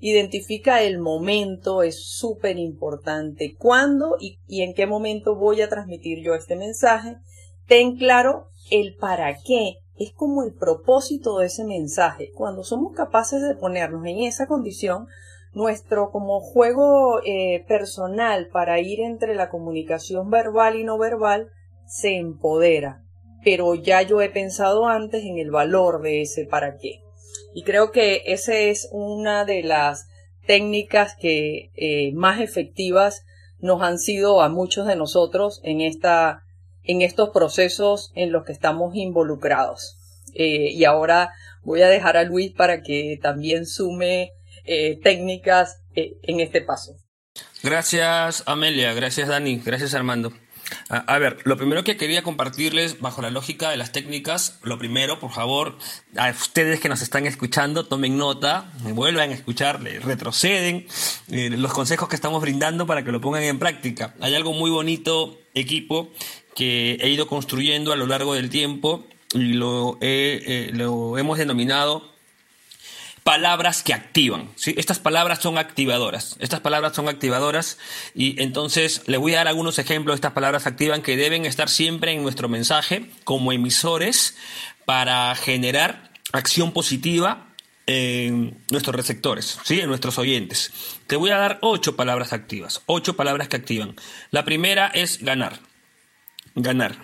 Identifica 0.00 0.82
el 0.82 0.98
momento, 0.98 1.82
es 1.82 2.04
súper 2.04 2.58
importante. 2.58 3.54
¿Cuándo 3.56 4.16
y, 4.20 4.38
y 4.46 4.62
en 4.62 4.74
qué 4.74 4.86
momento 4.86 5.36
voy 5.36 5.62
a 5.62 5.68
transmitir 5.68 6.22
yo 6.22 6.34
este 6.34 6.56
mensaje? 6.56 7.16
ten 7.66 7.96
claro 7.96 8.48
el 8.70 8.96
para 8.96 9.36
qué, 9.44 9.78
es 9.96 10.12
como 10.12 10.42
el 10.42 10.54
propósito 10.54 11.38
de 11.38 11.46
ese 11.46 11.64
mensaje. 11.64 12.30
Cuando 12.34 12.64
somos 12.64 12.94
capaces 12.94 13.42
de 13.42 13.54
ponernos 13.54 14.04
en 14.06 14.20
esa 14.20 14.46
condición, 14.46 15.06
nuestro 15.52 16.10
como 16.10 16.40
juego 16.40 17.20
eh, 17.24 17.64
personal 17.66 18.48
para 18.52 18.78
ir 18.80 19.00
entre 19.00 19.34
la 19.34 19.48
comunicación 19.48 20.30
verbal 20.30 20.76
y 20.76 20.84
no 20.84 20.98
verbal 20.98 21.50
se 21.86 22.16
empodera. 22.16 23.05
Pero 23.46 23.76
ya 23.76 24.02
yo 24.02 24.20
he 24.22 24.28
pensado 24.28 24.88
antes 24.88 25.22
en 25.22 25.38
el 25.38 25.52
valor 25.52 26.02
de 26.02 26.22
ese 26.22 26.46
para 26.46 26.78
qué. 26.78 26.98
Y 27.54 27.62
creo 27.62 27.92
que 27.92 28.24
esa 28.26 28.56
es 28.56 28.88
una 28.90 29.44
de 29.44 29.62
las 29.62 30.08
técnicas 30.48 31.14
que 31.14 31.70
eh, 31.76 32.12
más 32.14 32.40
efectivas 32.40 33.22
nos 33.60 33.82
han 33.82 34.00
sido 34.00 34.42
a 34.42 34.48
muchos 34.48 34.88
de 34.88 34.96
nosotros 34.96 35.60
en 35.62 35.80
esta 35.80 36.42
en 36.82 37.02
estos 37.02 37.30
procesos 37.30 38.10
en 38.16 38.32
los 38.32 38.44
que 38.44 38.52
estamos 38.52 38.96
involucrados. 38.96 39.96
Eh, 40.34 40.72
y 40.72 40.84
ahora 40.84 41.30
voy 41.62 41.82
a 41.82 41.88
dejar 41.88 42.16
a 42.16 42.24
Luis 42.24 42.50
para 42.50 42.82
que 42.82 43.16
también 43.22 43.64
sume 43.64 44.32
eh, 44.64 44.98
técnicas 45.04 45.82
en 45.94 46.40
este 46.40 46.62
paso. 46.62 46.96
Gracias 47.62 48.42
Amelia, 48.46 48.92
gracias 48.92 49.28
Dani, 49.28 49.62
gracias 49.64 49.94
Armando. 49.94 50.32
A, 50.88 51.18
ver, 51.18 51.38
lo 51.44 51.56
primero 51.56 51.84
que 51.84 51.96
quería 51.96 52.22
compartirles 52.22 53.00
bajo 53.00 53.22
la 53.22 53.30
lógica 53.30 53.70
de 53.70 53.76
las 53.76 53.92
técnicas, 53.92 54.58
lo 54.62 54.78
primero, 54.78 55.20
por 55.20 55.32
favor, 55.32 55.78
a 56.16 56.30
ustedes 56.30 56.80
que 56.80 56.88
nos 56.88 57.02
están 57.02 57.26
escuchando, 57.26 57.86
tomen 57.86 58.16
nota, 58.16 58.72
vuelvan 58.80 59.30
a 59.30 59.34
escuchar, 59.34 59.82
retroceden 59.82 60.86
los 61.28 61.72
consejos 61.72 62.08
que 62.08 62.16
estamos 62.16 62.42
brindando 62.42 62.86
para 62.86 63.04
que 63.04 63.12
lo 63.12 63.20
pongan 63.20 63.44
en 63.44 63.58
práctica. 63.58 64.14
Hay 64.20 64.34
algo 64.34 64.52
muy 64.52 64.70
bonito, 64.70 65.38
equipo, 65.54 66.10
que 66.54 66.98
he 67.00 67.10
ido 67.10 67.26
construyendo 67.26 67.92
a 67.92 67.96
lo 67.96 68.06
largo 68.06 68.34
del 68.34 68.50
tiempo 68.50 69.06
y 69.34 69.54
lo, 69.54 69.98
eh, 70.00 70.70
lo 70.72 71.18
hemos 71.18 71.38
denominado 71.38 72.15
palabras 73.26 73.82
que 73.82 73.92
activan. 73.92 74.48
¿sí? 74.54 74.72
Estas 74.78 75.00
palabras 75.00 75.40
son 75.40 75.58
activadoras. 75.58 76.36
Estas 76.38 76.60
palabras 76.60 76.94
son 76.94 77.08
activadoras 77.08 77.76
y 78.14 78.40
entonces 78.40 79.02
le 79.06 79.16
voy 79.16 79.34
a 79.34 79.38
dar 79.38 79.48
algunos 79.48 79.80
ejemplos 79.80 80.14
de 80.14 80.18
estas 80.18 80.32
palabras 80.32 80.66
activan 80.68 81.02
que 81.02 81.16
deben 81.16 81.44
estar 81.44 81.68
siempre 81.68 82.12
en 82.12 82.22
nuestro 82.22 82.48
mensaje 82.48 83.10
como 83.24 83.50
emisores 83.50 84.36
para 84.84 85.34
generar 85.34 86.12
acción 86.32 86.70
positiva 86.70 87.48
en 87.88 88.62
nuestros 88.70 88.94
receptores, 88.94 89.58
¿sí? 89.64 89.80
en 89.80 89.88
nuestros 89.88 90.18
oyentes. 90.18 90.72
Te 91.08 91.16
voy 91.16 91.30
a 91.30 91.38
dar 91.38 91.58
ocho 91.62 91.96
palabras 91.96 92.32
activas, 92.32 92.82
ocho 92.86 93.16
palabras 93.16 93.48
que 93.48 93.56
activan. 93.56 93.96
La 94.30 94.44
primera 94.44 94.86
es 94.86 95.20
ganar 95.20 95.58
ganar. 96.56 96.96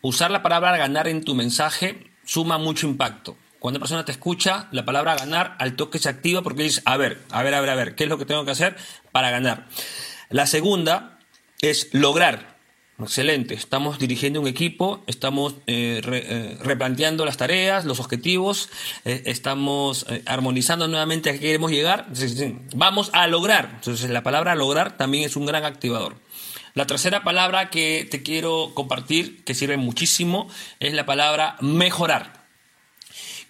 Usar 0.00 0.30
la 0.30 0.42
palabra 0.42 0.76
ganar 0.76 1.08
en 1.08 1.24
tu 1.24 1.34
mensaje 1.34 2.10
suma 2.24 2.56
mucho 2.58 2.86
impacto. 2.86 3.36
Cuando 3.64 3.78
una 3.78 3.84
persona 3.84 4.04
te 4.04 4.12
escucha, 4.12 4.68
la 4.72 4.84
palabra 4.84 5.16
ganar 5.16 5.56
al 5.58 5.74
toque 5.74 5.98
se 5.98 6.10
activa 6.10 6.42
porque 6.42 6.64
dices, 6.64 6.82
a 6.84 6.98
ver, 6.98 7.22
a 7.30 7.42
ver, 7.42 7.54
a 7.54 7.62
ver, 7.62 7.70
a 7.70 7.74
ver, 7.74 7.94
¿qué 7.94 8.04
es 8.04 8.10
lo 8.10 8.18
que 8.18 8.26
tengo 8.26 8.44
que 8.44 8.50
hacer 8.50 8.76
para 9.10 9.30
ganar? 9.30 9.68
La 10.28 10.46
segunda 10.46 11.18
es 11.62 11.88
lograr. 11.92 12.58
Excelente, 13.00 13.54
estamos 13.54 13.98
dirigiendo 13.98 14.38
un 14.38 14.48
equipo, 14.48 15.02
estamos 15.06 15.54
eh, 15.66 16.02
eh, 16.04 16.58
replanteando 16.62 17.24
las 17.24 17.38
tareas, 17.38 17.86
los 17.86 18.00
objetivos, 18.00 18.68
eh, 19.06 19.22
estamos 19.24 20.04
armonizando 20.26 20.86
nuevamente 20.86 21.30
a 21.30 21.32
qué 21.32 21.38
queremos 21.38 21.70
llegar. 21.70 22.06
Vamos 22.74 23.08
a 23.14 23.26
lograr. 23.28 23.70
Entonces 23.76 24.10
la 24.10 24.22
palabra 24.22 24.54
lograr 24.54 24.98
también 24.98 25.24
es 25.24 25.36
un 25.36 25.46
gran 25.46 25.64
activador. 25.64 26.16
La 26.74 26.86
tercera 26.86 27.24
palabra 27.24 27.70
que 27.70 28.06
te 28.10 28.22
quiero 28.22 28.72
compartir, 28.74 29.42
que 29.42 29.54
sirve 29.54 29.78
muchísimo, 29.78 30.50
es 30.80 30.92
la 30.92 31.06
palabra 31.06 31.56
mejorar. 31.62 32.43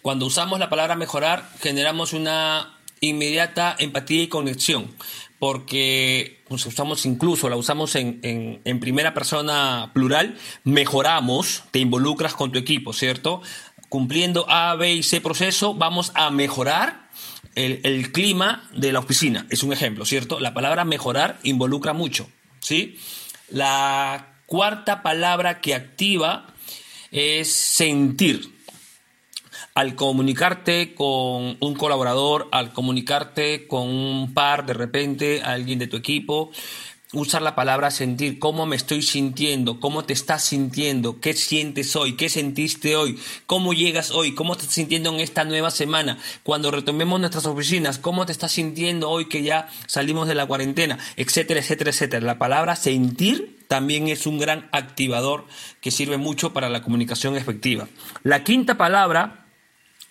Cuando 0.04 0.26
usamos 0.26 0.58
la 0.58 0.68
palabra 0.68 0.96
mejorar, 0.96 1.48
generamos 1.62 2.12
una 2.12 2.78
inmediata 3.00 3.74
empatía 3.78 4.24
y 4.24 4.28
conexión, 4.28 4.94
porque 5.38 6.42
pues, 6.46 6.66
usamos 6.66 7.06
incluso, 7.06 7.48
la 7.48 7.56
usamos 7.56 7.94
en, 7.94 8.20
en, 8.22 8.80
primera 8.80 9.14
persona 9.14 9.92
plural, 9.94 10.36
mejoramos, 10.62 11.62
te 11.70 11.78
involucras 11.78 12.34
con 12.34 12.52
tu 12.52 12.58
equipo, 12.58 12.92
¿cierto? 12.92 13.40
Cumpliendo 13.88 14.44
A, 14.50 14.74
B 14.74 14.92
y 14.92 15.02
C 15.02 15.22
proceso, 15.22 15.72
vamos 15.72 16.12
a 16.14 16.30
mejorar 16.30 17.08
el, 17.54 17.80
el, 17.82 18.12
clima 18.12 18.68
de 18.74 18.92
la 18.92 18.98
oficina. 18.98 19.46
Es 19.48 19.62
un 19.62 19.72
ejemplo, 19.72 20.04
¿cierto? 20.04 20.38
La 20.38 20.52
palabra 20.52 20.84
mejorar 20.84 21.38
involucra 21.44 21.94
mucho. 21.94 22.28
¿sí? 22.60 22.98
La 23.48 24.34
cuarta 24.44 25.02
palabra 25.02 25.62
que 25.62 25.74
activa 25.74 26.48
es 27.10 27.50
sentir. 27.50 28.53
Al 29.76 29.96
comunicarte 29.96 30.94
con 30.94 31.56
un 31.58 31.74
colaborador, 31.74 32.46
al 32.52 32.72
comunicarte 32.72 33.66
con 33.66 33.88
un 33.88 34.32
par, 34.32 34.66
de 34.66 34.72
repente, 34.72 35.42
alguien 35.42 35.80
de 35.80 35.88
tu 35.88 35.96
equipo, 35.96 36.52
usar 37.12 37.42
la 37.42 37.56
palabra 37.56 37.90
sentir, 37.90 38.38
cómo 38.38 38.66
me 38.66 38.76
estoy 38.76 39.02
sintiendo, 39.02 39.80
cómo 39.80 40.04
te 40.04 40.12
estás 40.12 40.44
sintiendo, 40.44 41.18
qué 41.18 41.34
sientes 41.34 41.96
hoy, 41.96 42.16
qué 42.16 42.28
sentiste 42.28 42.94
hoy, 42.94 43.18
cómo 43.46 43.72
llegas 43.72 44.12
hoy, 44.12 44.36
cómo 44.36 44.54
te 44.54 44.60
estás 44.60 44.76
sintiendo 44.76 45.10
en 45.10 45.18
esta 45.18 45.42
nueva 45.42 45.72
semana, 45.72 46.18
cuando 46.44 46.70
retomemos 46.70 47.18
nuestras 47.18 47.46
oficinas, 47.46 47.98
cómo 47.98 48.26
te 48.26 48.32
estás 48.32 48.52
sintiendo 48.52 49.10
hoy 49.10 49.28
que 49.28 49.42
ya 49.42 49.68
salimos 49.88 50.28
de 50.28 50.36
la 50.36 50.46
cuarentena, 50.46 51.00
etcétera, 51.16 51.58
etcétera, 51.58 51.90
etcétera. 51.90 52.24
La 52.24 52.38
palabra 52.38 52.76
sentir 52.76 53.58
también 53.66 54.06
es 54.06 54.28
un 54.28 54.38
gran 54.38 54.68
activador 54.70 55.46
que 55.80 55.90
sirve 55.90 56.16
mucho 56.16 56.52
para 56.52 56.68
la 56.68 56.80
comunicación 56.80 57.34
efectiva. 57.34 57.88
La 58.22 58.44
quinta 58.44 58.76
palabra 58.76 59.43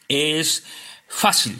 es 0.07 0.63
fácil. 1.07 1.59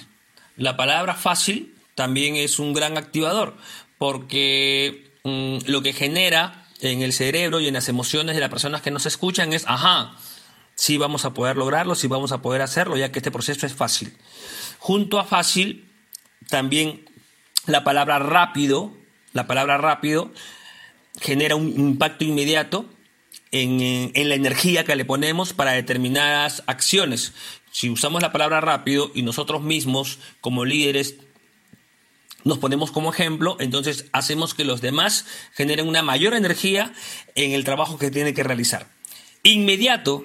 La 0.58 0.78
palabra 0.78 1.16
fácil 1.16 1.76
también 1.96 2.36
es 2.36 2.60
un 2.60 2.74
gran 2.74 2.98
activador 2.98 3.58
porque 3.98 5.14
Mm, 5.24 5.60
lo 5.68 5.82
que 5.82 5.94
genera 5.94 6.68
en 6.82 7.02
el 7.02 7.14
cerebro 7.14 7.62
y 7.62 7.68
en 7.68 7.74
las 7.74 7.88
emociones 7.88 8.36
de 8.36 8.42
las 8.42 8.50
personas 8.50 8.82
que 8.82 8.92
nos 8.92 9.06
escuchan 9.06 9.54
es, 9.54 9.64
ajá, 9.68 10.18
sí 10.76 10.98
vamos 10.98 11.24
a 11.24 11.34
poder 11.34 11.56
lograrlo, 11.56 11.96
sí 11.96 12.08
vamos 12.08 12.34
a 12.34 12.42
poder 12.42 12.62
hacerlo, 12.62 12.98
ya 12.98 13.12
que 13.12 13.20
este 13.20 13.32
proceso 13.32 13.66
es 13.66 13.74
fácil. 13.74 14.14
Junto 14.80 15.20
a 15.20 15.24
fácil, 15.24 15.90
también 16.50 17.10
la 17.68 17.86
palabra 17.86 18.20
rápido, 18.20 18.94
la 19.32 19.48
palabra 19.48 19.78
rápido 19.78 20.34
genera 21.22 21.56
un 21.56 21.70
impacto 21.70 22.26
inmediato 22.26 22.86
en, 23.52 24.12
en, 24.14 24.30
la 24.30 24.36
energía 24.36 24.84
que 24.84 24.96
le 24.98 25.06
ponemos 25.06 25.54
para 25.54 25.72
determinadas 25.72 26.64
acciones. 26.68 27.34
Si 27.74 27.90
usamos 27.90 28.22
la 28.22 28.32
palabra 28.32 28.62
rápido 28.62 29.10
y 29.16 29.24
nosotros 29.24 29.64
mismos 29.64 30.20
como 30.42 30.64
líderes 30.64 31.16
nos 32.44 32.60
ponemos 32.60 32.92
como 32.92 33.12
ejemplo, 33.12 33.58
entonces 33.60 34.06
hacemos 34.14 34.54
que 34.54 34.64
los 34.64 34.80
demás 34.80 35.26
generen 35.54 35.88
una 35.88 36.04
mayor 36.04 36.36
energía 36.36 36.94
en 37.34 37.52
el 37.52 37.64
trabajo 37.64 37.98
que 37.98 38.12
tienen 38.12 38.36
que 38.36 38.44
realizar. 38.44 38.90
Inmediato 39.42 40.24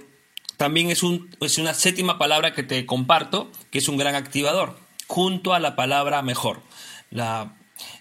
también 0.59 0.91
es, 0.91 1.03
un, 1.03 1.35
es 1.41 1.57
una 1.57 1.73
séptima 1.73 2.19
palabra 2.19 2.53
que 2.53 2.65
te 2.65 2.85
comparto, 2.85 3.51
que 3.71 3.79
es 3.79 3.89
un 3.89 3.97
gran 3.97 4.15
activador, 4.15 4.79
junto 5.07 5.55
a 5.55 5.59
la 5.59 5.75
palabra 5.75 6.21
mejor. 6.21 6.61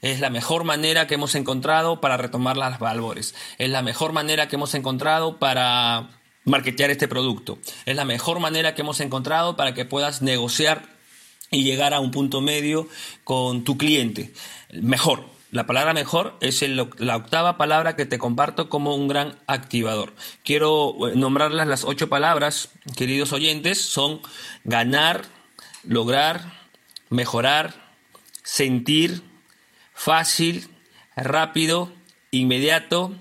Es 0.01 0.19
la 0.19 0.29
mejor 0.29 0.65
manera 0.65 1.07
que 1.07 1.13
hemos 1.13 1.35
encontrado 1.35 2.01
para 2.01 2.17
retomar 2.17 2.57
las 2.57 2.79
valores. 2.79 3.33
Es 3.59 3.69
la 3.69 3.81
mejor 3.81 4.11
manera 4.11 4.49
que 4.49 4.57
hemos 4.57 4.73
encontrado 4.73 5.39
para 5.39 6.16
marketear 6.47 6.89
este 6.89 7.07
producto. 7.07 7.59
Es 7.85 7.95
la 7.95 8.05
mejor 8.05 8.39
manera 8.39 8.73
que 8.73 8.81
hemos 8.81 8.99
encontrado 9.01 9.55
para 9.55 9.73
que 9.73 9.85
puedas 9.85 10.21
negociar 10.21 10.89
y 11.51 11.63
llegar 11.63 11.93
a 11.93 11.99
un 11.99 12.11
punto 12.11 12.41
medio 12.41 12.87
con 13.23 13.63
tu 13.63 13.77
cliente. 13.77 14.33
Mejor. 14.73 15.37
La 15.49 15.65
palabra 15.65 15.93
mejor 15.93 16.35
es 16.41 16.61
la 16.61 17.15
octava 17.15 17.57
palabra 17.57 17.95
que 17.95 18.05
te 18.05 18.17
comparto 18.17 18.67
como 18.67 18.95
un 18.95 19.07
gran 19.07 19.39
activador. 19.47 20.13
Quiero 20.43 21.07
eh, 21.07 21.15
nombrarlas 21.15 21.67
las 21.67 21.85
ocho 21.85 22.09
palabras, 22.09 22.69
queridos 22.97 23.31
oyentes, 23.31 23.79
son 23.81 24.19
ganar, 24.65 25.23
lograr, 25.83 26.67
mejorar, 27.09 27.93
sentir, 28.43 29.21
fácil, 29.93 30.67
rápido, 31.15 31.93
inmediato, 32.31 33.15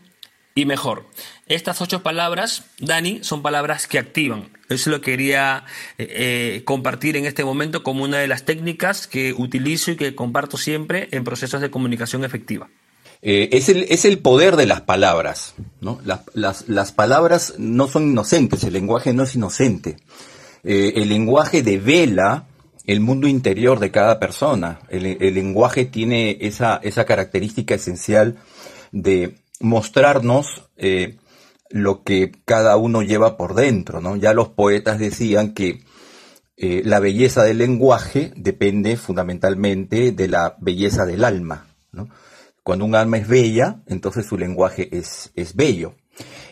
y 0.56 0.64
mejor. 0.64 1.06
Estas 1.46 1.80
ocho 1.80 2.02
palabras, 2.02 2.64
Dani, 2.80 3.20
son 3.22 3.40
palabras 3.40 3.86
que 3.86 4.00
activan. 4.00 4.50
Eso 4.68 4.90
lo 4.90 5.00
quería 5.00 5.64
eh, 5.96 6.08
eh, 6.10 6.62
compartir 6.64 7.16
en 7.16 7.24
este 7.24 7.44
momento 7.44 7.84
como 7.84 8.02
una 8.02 8.18
de 8.18 8.26
las 8.26 8.44
técnicas 8.44 9.06
que 9.06 9.32
utilizo 9.32 9.92
y 9.92 9.96
que 9.96 10.16
comparto 10.16 10.56
siempre 10.56 11.08
en 11.12 11.22
procesos 11.22 11.60
de 11.60 11.70
comunicación 11.70 12.24
efectiva. 12.24 12.68
Eh, 13.22 13.50
es, 13.52 13.68
el, 13.68 13.86
es, 13.88 14.04
el, 14.04 14.18
poder 14.18 14.56
de 14.56 14.66
las 14.66 14.80
palabras. 14.80 15.54
¿no? 15.80 16.00
Las, 16.04 16.68
las, 16.68 16.92
palabras 16.92 17.54
no 17.58 17.86
son 17.86 18.10
inocentes, 18.10 18.64
el 18.64 18.72
lenguaje 18.72 19.12
no 19.12 19.22
es 19.22 19.36
inocente. 19.36 19.98
el 20.64 21.08
lenguaje 21.08 21.62
devela 21.62 22.48
el 22.86 22.98
mundo 22.98 23.28
interior 23.28 23.78
de 23.78 23.92
cada 23.92 24.18
persona. 24.18 24.80
El, 24.88 25.04
lenguaje 25.34 25.84
tiene 25.84 26.38
esa, 26.40 26.80
esa 26.82 27.04
característica 27.04 27.76
esencial 27.76 28.36
de 28.90 29.36
mostrarnos 29.60 30.64
lo 31.70 32.02
que 32.02 32.32
cada 32.44 32.76
uno 32.76 33.02
lleva 33.02 33.36
por 33.36 33.54
dentro, 33.54 34.00
¿no? 34.00 34.16
Ya 34.16 34.32
los 34.32 34.48
poetas 34.48 34.98
decían 34.98 35.54
que 35.54 35.82
eh, 36.56 36.82
la 36.84 37.00
belleza 37.00 37.44
del 37.44 37.58
lenguaje 37.58 38.32
depende 38.36 38.96
fundamentalmente 38.96 40.12
de 40.12 40.28
la 40.28 40.56
belleza 40.60 41.04
del 41.04 41.24
alma, 41.24 41.66
¿no? 41.92 42.08
Cuando 42.62 42.84
un 42.84 42.94
alma 42.94 43.18
es 43.18 43.28
bella, 43.28 43.82
entonces 43.86 44.26
su 44.26 44.36
lenguaje 44.36 44.88
es, 44.96 45.30
es 45.36 45.54
bello. 45.54 45.94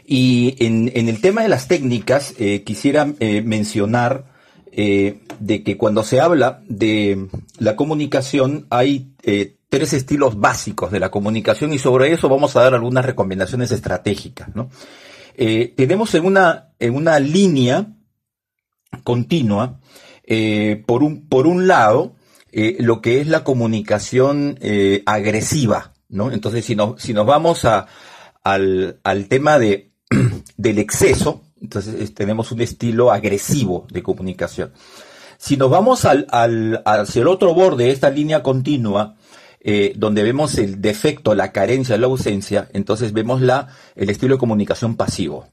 Y 0.05 0.55
en, 0.65 0.93
en, 0.95 1.09
el 1.09 1.21
tema 1.21 1.43
de 1.43 1.49
las 1.49 1.67
técnicas, 1.67 2.35
eh, 2.39 2.63
quisiera 2.63 3.05
mencionar 3.05 4.33
de 4.77 5.63
que 5.63 5.77
cuando 5.77 6.03
se 6.03 6.21
habla 6.21 6.61
de 6.69 7.29
la 7.59 7.77
comunicación 7.77 8.67
hay 8.71 9.15
tres 9.75 9.93
estilos 9.93 10.39
básicos 10.39 10.93
de 10.93 11.01
la 11.01 11.11
comunicación 11.11 11.73
y 11.73 11.79
sobre 11.79 12.13
eso 12.13 12.29
vamos 12.29 12.55
a 12.55 12.63
dar 12.63 12.75
algunas 12.75 13.05
recomendaciones 13.05 13.73
estratégicas. 13.73 14.49
Eh, 15.37 15.73
tenemos 15.77 16.15
en 16.15 16.25
una, 16.25 16.75
en 16.79 16.95
una 16.95 17.19
línea 17.19 17.89
continua, 19.03 19.81
eh, 20.25 20.83
por, 20.87 21.03
un, 21.03 21.29
por 21.29 21.47
un 21.47 21.67
lado, 21.67 22.15
eh, 22.53 22.77
lo 22.81 23.01
que 23.01 23.21
es 23.21 23.27
la 23.27 23.45
comunicación 23.45 24.59
agresiva. 25.07 25.93
¿no? 26.09 26.31
Entonces, 26.31 26.65
si, 26.65 26.77
si 26.99 27.13
nos 27.13 27.27
vamos 27.27 27.65
a, 27.65 27.87
al, 28.45 29.01
al 29.03 29.29
tema 29.29 29.59
de, 29.59 29.93
del 30.57 30.79
exceso, 30.79 31.43
entonces 31.61 32.15
tenemos 32.15 32.53
un 32.53 32.61
estilo 32.61 33.11
agresivo 33.11 33.87
de 33.91 34.03
comunicación. 34.03 34.73
Si 35.39 35.57
nos 35.57 35.71
vamos 35.71 36.05
al, 36.05 36.27
al, 36.31 36.83
hacia 36.85 37.23
el 37.23 37.29
otro 37.29 37.55
borde 37.55 37.85
de 37.85 37.91
esta 37.91 38.11
línea 38.11 38.43
continua, 38.43 39.17
eh, 39.67 39.95
donde 39.97 40.23
vemos 40.23 40.59
el 40.59 40.83
defecto, 40.83 41.35
la 41.35 41.51
carencia, 41.51 41.97
la 41.97 42.07
ausencia, 42.07 42.69
entonces 42.75 43.15
vemos 43.15 43.41
la, 43.41 43.69
el 43.97 44.11
estilo 44.11 44.35
de 44.35 44.39
comunicación 44.39 44.95
pasivo. 44.95 45.49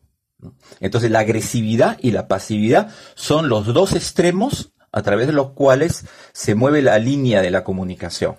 Entonces 0.82 1.10
la 1.12 1.20
agresividad 1.20 1.98
y 2.02 2.12
la 2.12 2.28
pasividad 2.28 2.90
son 3.16 3.48
los 3.48 3.68
dos 3.68 3.94
extremos 3.94 4.74
a 4.92 5.02
través 5.02 5.28
de 5.28 5.34
los 5.34 5.52
cuales 5.52 6.06
se 6.34 6.56
mueve 6.56 6.82
la 6.82 7.00
línea 7.00 7.42
de 7.42 7.52
la 7.52 7.64
comunicación. 7.64 8.36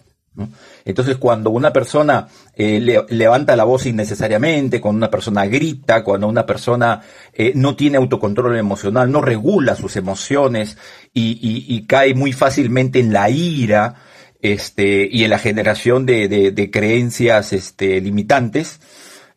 Entonces, 0.85 1.17
cuando 1.17 1.51
una 1.51 1.73
persona 1.73 2.29
eh, 2.55 3.05
levanta 3.09 3.57
la 3.57 3.65
voz 3.65 3.87
innecesariamente, 3.87 4.81
cuando 4.81 4.99
una 4.99 5.11
persona 5.11 5.47
grita, 5.47 6.05
cuando 6.05 6.27
una 6.27 6.45
persona 6.45 7.03
eh, 7.33 7.53
no 7.55 7.77
tiene 7.77 7.99
autocontrol 7.99 8.57
emocional, 8.57 9.11
no 9.11 9.21
regula 9.21 9.75
sus 9.77 9.97
emociones 9.97 10.77
y 11.13 11.87
cae 11.87 12.15
muy 12.15 12.33
fácilmente 12.33 12.99
en 12.99 13.13
la 13.13 13.29
ira, 13.31 13.95
este, 14.43 15.09
y 15.11 15.23
en 15.23 15.31
la 15.31 15.39
generación 15.39 16.05
de, 16.05 16.29
de, 16.29 16.71
creencias 16.71 17.53
este, 17.53 18.01
limitantes, 18.01 18.81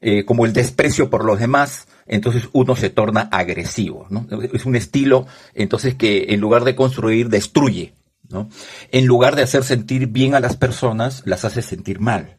eh, 0.01 0.26
como 0.26 0.45
el 0.45 0.53
desprecio 0.53 1.12
por 1.12 1.24
los 1.24 1.39
demás, 1.39 1.88
entonces 2.08 2.49
uno 2.53 2.76
se 2.76 2.89
torna 2.89 3.22
agresivo. 3.32 4.08
Es 4.51 4.66
un 4.66 4.76
estilo, 4.76 5.28
entonces, 5.53 5.95
que 5.95 6.26
en 6.30 6.41
lugar 6.41 6.64
de 6.64 6.76
construir, 6.76 7.30
destruye. 7.30 7.93
¿no? 8.30 8.49
En 8.91 9.06
lugar 9.06 9.36
de 9.36 9.43
hacer 9.43 9.64
sentir 9.64 10.08
bien 10.08 10.34
a 10.34 10.39
las 10.39 10.58
personas, 10.58 11.22
las 11.26 11.45
hace 11.45 11.62
sentir 11.62 11.99
mal. 11.99 12.38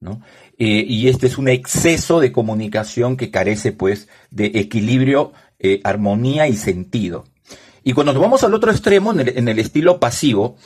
¿no? 0.00 0.20
Eh, 0.58 0.84
y 0.86 1.08
este 1.08 1.26
es 1.26 1.38
un 1.38 1.48
exceso 1.48 2.20
de 2.20 2.32
comunicación 2.32 3.16
que 3.16 3.30
carece, 3.30 3.72
pues, 3.72 4.08
de 4.30 4.52
equilibrio, 4.54 5.32
eh, 5.58 5.80
armonía 5.84 6.48
y 6.48 6.56
sentido. 6.56 7.24
Y 7.82 7.92
cuando 7.92 8.12
nos 8.12 8.22
vamos 8.22 8.44
al 8.44 8.54
otro 8.54 8.70
extremo, 8.70 9.12
en 9.12 9.48
el 9.48 9.58
estilo 9.58 10.00
pasivo, 10.00 10.56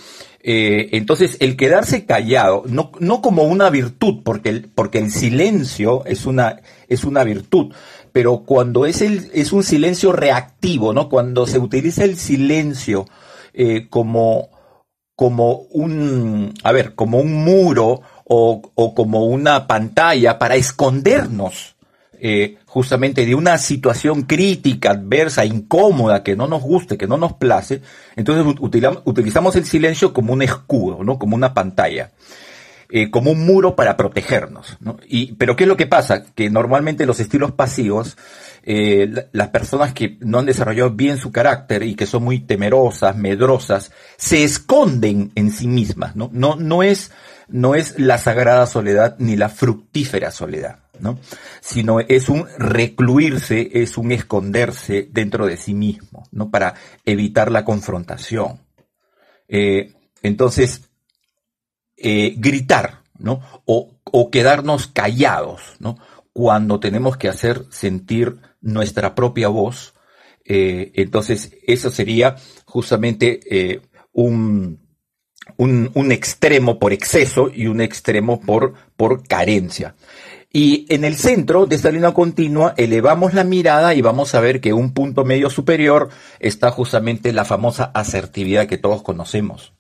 eh, 0.41 0.91
entonces, 0.93 1.37
el 1.41 1.57
quedarse 1.57 2.05
callado, 2.05 2.63
no, 2.69 2.93
no 3.01 3.21
como 3.21 3.45
una 3.45 3.71
virtud, 3.71 4.23
porque 4.25 4.51
el, 4.51 4.69
porque 4.69 4.99
el 4.99 5.11
silencio 5.11 6.05
es 6.07 6.27
una, 6.27 6.61
es 6.89 7.05
una 7.05 7.25
virtud, 7.25 7.73
pero 8.13 8.45
cuando 8.45 8.87
es, 8.87 9.03
el, 9.03 9.31
es 9.35 9.53
un 9.53 9.65
silencio 9.65 10.13
reactivo, 10.13 10.93
¿no? 10.93 11.09
Cuando 11.09 11.47
se 11.47 11.59
utiliza 11.59 12.05
el 12.05 12.17
silencio 12.17 13.07
eh, 13.53 13.89
como, 13.89 14.51
como 15.17 15.63
un, 15.71 16.55
a 16.63 16.73
ver, 16.73 16.95
como 16.95 17.19
un 17.19 17.33
muro 17.45 18.01
o, 18.25 18.63
o 18.75 18.95
como 18.95 19.27
una 19.27 19.67
pantalla 19.67 20.39
para 20.39 20.57
escondernos 20.57 21.75
eh, 22.21 22.59
justamente 22.67 23.25
de 23.25 23.35
una 23.35 23.59
situación 23.59 24.23
crítica, 24.23 24.91
adversa, 24.91 25.45
incómoda, 25.45 26.23
que 26.23 26.37
no 26.37 26.47
nos 26.47 26.63
guste, 26.63 26.99
que 26.99 27.07
no 27.07 27.17
nos 27.17 27.35
place, 27.35 27.83
entonces 28.17 28.45
utilizamos 28.61 29.57
el 29.57 29.65
silencio 29.65 30.13
como 30.13 30.33
un 30.33 30.43
escudo, 30.43 31.05
¿no? 31.05 31.19
Como 31.19 31.37
una 31.37 31.55
pantalla. 31.55 32.11
Eh, 32.91 33.11
como 33.11 33.33
un 33.33 33.45
muro 33.45 33.77
para 33.77 33.99
protegernos. 33.99 34.79
¿no? 34.81 34.97
Y, 35.07 35.35
pero 35.35 35.57
¿qué 35.57 35.65
es 35.65 35.69
lo 35.69 35.77
que 35.77 35.87
pasa? 35.87 36.25
Que 36.35 36.49
normalmente 36.49 37.05
los 37.05 37.21
estilos 37.21 37.53
pasivos, 37.53 38.17
eh, 38.63 39.27
las 39.33 39.49
personas 39.49 39.93
que 39.93 40.17
no 40.21 40.39
han 40.39 40.47
desarrollado 40.47 40.91
bien 40.93 41.19
su 41.19 41.31
carácter 41.31 41.83
y 41.83 41.95
que 41.97 42.07
son 42.07 42.25
muy 42.25 42.41
temerosas, 42.41 43.15
medrosas, 43.15 43.93
se 44.17 44.43
esconden 44.43 45.33
en 45.35 45.53
sí 45.53 45.69
mismas. 45.69 46.17
No, 46.17 46.31
no, 46.33 46.57
no, 46.57 46.83
es, 46.83 47.13
no 47.49 47.75
es 47.75 47.99
la 47.99 48.17
sagrada 48.17 48.67
soledad 48.67 49.17
ni 49.19 49.37
la 49.37 49.51
fructífera 49.51 50.31
soledad. 50.31 50.79
¿No? 51.01 51.19
Sino 51.61 52.01
es 52.01 52.29
un 52.29 52.47
recluirse, 52.59 53.71
es 53.75 53.99
un 53.99 54.13
esconderse 54.13 55.09
dentro 55.11 55.47
de 55.47 55.57
sí 55.57 55.75
mismo, 55.75 56.29
¿no? 56.31 56.51
Para 56.51 56.75
evitar 57.05 57.51
la 57.51 57.65
confrontación. 57.65 58.61
Eh, 59.49 59.95
entonces, 60.23 60.89
eh, 61.97 62.35
gritar, 62.37 63.03
¿no? 63.19 63.43
O, 63.65 63.91
quedarnos 64.31 64.87
callados, 64.87 65.61
¿no? 65.81 65.99
Cuando 66.33 66.81
tenemos 66.81 67.17
que 67.17 67.29
hacer 67.29 67.65
sentir 67.71 68.39
nuestra 68.61 69.15
propia 69.15 69.49
voz, 69.49 69.95
eh, 70.45 70.93
entonces 70.95 71.53
eso 71.67 71.91
sería 71.91 72.37
justamente 72.65 73.83
un, 74.13 74.81
un, 75.57 75.91
un, 75.95 76.13
extremo 76.13 76.79
por 76.79 76.93
exceso 76.93 77.51
y 77.53 77.67
un 77.67 77.81
extremo 77.81 78.41
por, 78.41 78.75
por 78.97 79.27
carencia. 79.27 79.95
Y 80.51 80.87
en 80.89 81.05
el 81.05 81.17
centro 81.17 81.67
de 81.67 81.77
esta 81.77 81.91
línea 81.91 82.13
continua 82.13 82.73
elevamos 82.79 83.35
la 83.35 83.45
mirada 83.45 83.95
y 83.95 84.01
vamos 84.01 84.35
a 84.35 84.41
ver 84.41 84.61
que 84.61 84.73
un 84.73 84.95
punto 84.95 85.25
medio 85.25 85.51
superior 85.51 86.09
está 86.41 86.71
justamente 86.71 87.33
la 87.33 87.45
famosa 87.45 87.85
asertividad 87.95 88.67
que 88.67 88.79
todos 88.79 89.03
conocemos. 89.03 89.75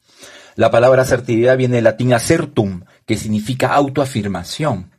La 0.56 0.70
palabra 0.70 1.02
asertividad 1.02 1.56
viene 1.56 1.76
del 1.76 1.84
latín 1.84 2.12
acertum, 2.12 2.82
que 3.06 3.16
significa 3.16 3.74
autoafirmación. 3.74 4.90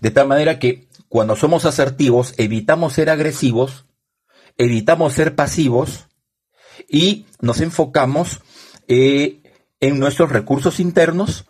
De 0.00 0.10
tal 0.10 0.28
manera 0.28 0.58
que 0.58 0.88
cuando 1.08 1.34
somos 1.34 1.64
asertivos 1.64 2.34
evitamos 2.36 2.92
ser 2.92 3.10
agresivos, 3.10 3.86
evitamos 4.56 5.14
ser 5.14 5.34
pasivos 5.34 6.06
y 6.88 7.26
nos 7.40 7.60
enfocamos 7.60 8.42
eh, 8.86 9.42
en 9.80 9.98
nuestros 9.98 10.30
recursos 10.30 10.78
internos 10.78 11.46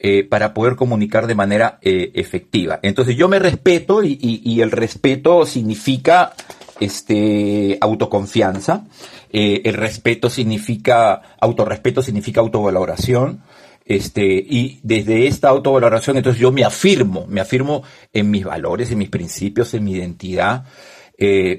eh, 0.00 0.22
para 0.22 0.54
poder 0.54 0.76
comunicar 0.76 1.26
de 1.26 1.34
manera 1.34 1.80
eh, 1.82 2.12
efectiva. 2.14 2.78
Entonces 2.82 3.16
yo 3.16 3.26
me 3.26 3.40
respeto 3.40 4.04
y, 4.04 4.60
el 4.60 4.70
respeto 4.70 5.44
significa 5.44 6.34
este, 6.78 7.78
autoconfianza, 7.80 8.86
eh, 9.32 9.62
el 9.64 9.74
respeto 9.74 10.30
significa, 10.30 11.20
autorrespeto 11.40 12.00
significa 12.00 12.40
autovaloración, 12.40 13.42
este, 13.84 14.22
y 14.24 14.78
desde 14.84 15.26
esta 15.26 15.48
autovaloración 15.48 16.16
entonces 16.16 16.40
yo 16.40 16.52
me 16.52 16.62
afirmo, 16.62 17.26
me 17.26 17.40
afirmo 17.40 17.82
en 18.12 18.30
mis 18.30 18.44
valores, 18.44 18.92
en 18.92 18.98
mis 18.98 19.10
principios, 19.10 19.74
en 19.74 19.82
mi 19.82 19.94
identidad, 19.94 20.64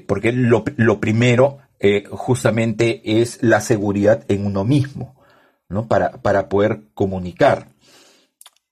porque 0.06 0.32
lo, 0.32 0.64
lo 0.76 0.98
primero 0.98 1.58
justamente 2.08 3.20
es 3.20 3.42
la 3.42 3.60
seguridad 3.60 4.24
en 4.28 4.46
uno 4.46 4.64
mismo, 4.64 5.14
¿no? 5.68 5.88
Para, 5.88 6.22
para 6.22 6.48
poder 6.48 6.84
comunicar. 6.94 7.69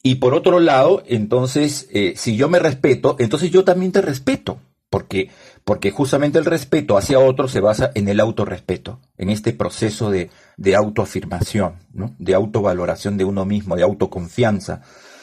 Y 0.03 0.17
por 0.17 0.35
otro 0.35 0.61
lado, 0.61 1.03
entonces, 1.07 1.89
eh, 1.93 2.15
si 2.17 2.37
yo 2.37 2.49
me 2.49 2.59
respeto, 2.59 3.17
entonces 3.19 3.51
yo 3.51 3.65
también 3.65 3.93
te 3.93 4.01
respeto, 4.01 4.59
porque, 4.91 5.31
porque 5.65 5.91
justamente 5.91 6.39
el 6.39 6.45
respeto 6.45 6.97
hacia 6.97 7.19
otro 7.19 7.49
se 7.49 7.61
basa 7.61 7.91
en 7.95 8.09
el 8.09 8.21
autorrespeto, 8.21 9.01
en 9.17 9.31
este 9.31 9.53
proceso 9.53 10.11
de, 10.11 10.31
de 10.57 10.77
autoafirmación, 10.77 11.75
de 12.19 12.35
autovaloración 12.35 13.17
de 13.17 13.25
uno 13.25 13.45
mismo, 13.45 13.77
de 13.77 13.83
autoconfianza 13.83 14.83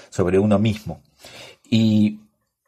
sobre 0.09 0.39
uno 0.39 0.59
mismo. 0.59 1.01
Y 1.69 2.19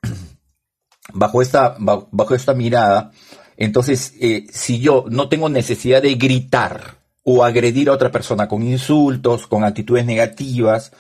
bajo 1.14 1.42
esta, 1.42 1.76
bajo 1.80 2.36
esta 2.36 2.54
mirada, 2.54 3.12
entonces, 3.58 4.14
eh, 4.22 4.46
si 4.52 4.80
yo 4.80 5.06
no 5.10 5.30
tengo 5.30 5.50
necesidad 5.50 6.02
de 6.02 6.14
gritar 6.16 6.98
o 7.24 7.44
agredir 7.44 7.90
a 7.90 7.94
otra 7.94 8.12
persona 8.12 8.48
con 8.48 8.64
insultos, 8.64 9.48
con 9.48 9.64
actitudes 9.64 10.06
negativas, 10.06 10.94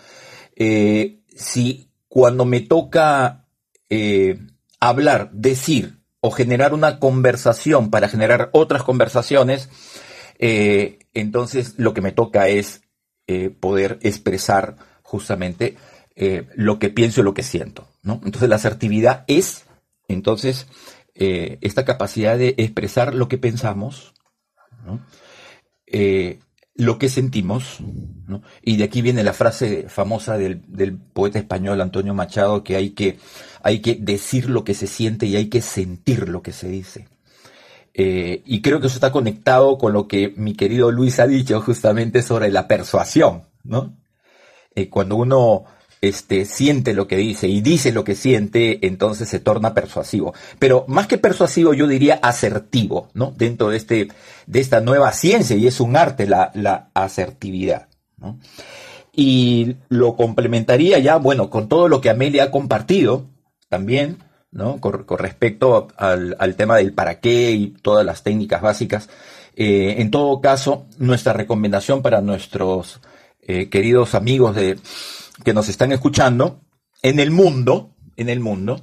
eh, 0.57 1.21
si 1.35 1.89
cuando 2.09 2.43
me 2.45 2.59
toca 2.59 3.47
eh, 3.89 4.39
hablar, 4.79 5.31
decir 5.31 6.01
o 6.19 6.31
generar 6.31 6.73
una 6.73 6.99
conversación 6.99 7.89
para 7.89 8.09
generar 8.09 8.49
otras 8.51 8.83
conversaciones, 8.83 9.69
entonces 10.39 11.75
lo 11.77 11.93
que 11.93 12.01
me 12.01 12.11
toca 12.11 12.47
es 12.47 12.81
poder 13.59 13.97
expresar 14.01 14.75
justamente 15.01 15.77
lo 16.55 16.79
que 16.79 16.89
pienso 16.89 17.21
y 17.21 17.23
lo 17.23 17.33
que 17.33 17.43
siento. 17.43 17.87
¿no? 18.03 18.21
Entonces 18.25 18.49
la 18.49 18.55
asertividad 18.55 19.23
es, 19.27 19.65
entonces, 20.07 20.67
eh, 21.19 21.57
esta 21.61 21.83
capacidad 21.83 22.37
de 22.37 22.53
expresar 22.57 23.15
lo 23.15 23.27
que 23.27 23.39
pensamos, 23.39 24.13
eh, 25.87 26.39
lo 26.77 26.99
que 26.99 27.09
sentimos, 27.09 27.79
y 28.61 28.77
de 28.77 28.83
aquí 28.83 29.01
viene 29.01 29.23
la 29.23 29.33
frase 29.33 29.89
famosa 29.89 30.37
del, 30.37 30.61
poeta 31.13 31.39
español 31.39 31.81
Antonio 31.81 32.13
Machado, 32.13 32.63
que 32.63 32.75
hay, 32.75 32.91
que 32.91 33.17
hay 33.63 33.79
que 33.79 33.95
decir 33.95 34.49
lo 34.49 34.63
que 34.63 34.75
se 34.75 34.87
siente 34.87 35.25
y 35.25 35.35
hay 35.35 35.47
que 35.47 35.61
sentir 35.61 36.29
lo 36.29 36.41
que 36.41 36.53
se 36.53 36.69
dice. 36.69 37.07
Eh, 37.93 38.43
y 38.45 38.61
creo 38.61 38.79
que 38.79 38.87
eso 38.87 38.97
está 38.97 39.11
conectado 39.11 39.79
con 39.79 39.91
lo 39.91 40.07
que 40.07 40.33
mi 40.37 40.53
querido 40.53 40.91
Luis 40.91 41.19
ha 41.19 41.25
dicho 41.25 41.59
justamente 41.61 42.21
sobre 42.21 42.51
la 42.51 42.67
persuasión, 42.67 43.43
¿no? 43.63 43.95
cuando 44.91 45.15
uno 45.15 45.65
este, 46.01 46.45
siente 46.45 46.93
lo 46.93 47.07
que 47.07 47.17
dice 47.17 47.47
y 47.47 47.61
dice 47.61 47.91
lo 47.91 48.03
que 48.03 48.15
siente, 48.15 48.85
entonces 48.85 49.29
se 49.29 49.39
torna 49.39 49.73
persuasivo. 49.73 50.33
Pero 50.59 50.85
más 50.87 51.07
que 51.07 51.17
persuasivo, 51.17 51.73
yo 51.73 51.87
diría 51.87 52.19
asertivo, 52.21 53.09
¿no? 53.13 53.33
Dentro 53.35 53.69
de, 53.69 53.77
este, 53.77 54.07
de 54.45 54.59
esta 54.59 54.81
nueva 54.81 55.11
ciencia, 55.13 55.55
y 55.55 55.67
es 55.67 55.79
un 55.79 55.95
arte 55.95 56.27
la, 56.27 56.51
la 56.53 56.89
asertividad. 56.93 57.87
Y 59.13 59.75
lo 59.89 60.15
complementaría 60.15 60.99
ya, 60.99 61.17
bueno, 61.17 61.49
con 61.49 61.67
todo 61.67 61.87
lo 61.87 62.01
que 62.01 62.09
Amelia 62.09 62.45
ha 62.45 62.51
compartido 62.51 63.25
también, 63.69 64.19
¿no? 64.51 64.79
Con, 64.79 65.05
respecto 65.17 65.87
al, 65.97 66.35
al, 66.39 66.55
tema 66.55 66.77
del 66.77 66.93
para 66.93 67.19
qué 67.19 67.51
y 67.51 67.67
todas 67.81 68.05
las 68.05 68.23
técnicas 68.23 68.61
básicas. 68.61 69.09
Eh, 69.55 69.95
en 70.01 70.11
todo 70.11 70.39
caso, 70.39 70.85
nuestra 70.99 71.33
recomendación 71.33 72.03
para 72.03 72.21
nuestros 72.21 73.01
eh, 73.41 73.69
queridos 73.69 74.13
amigos 74.13 74.55
de 74.55 74.77
que 75.43 75.53
nos 75.53 75.69
están 75.69 75.91
escuchando 75.91 76.61
en 77.01 77.19
el 77.19 77.31
mundo, 77.31 77.91
en 78.15 78.29
el 78.29 78.39
mundo, 78.39 78.81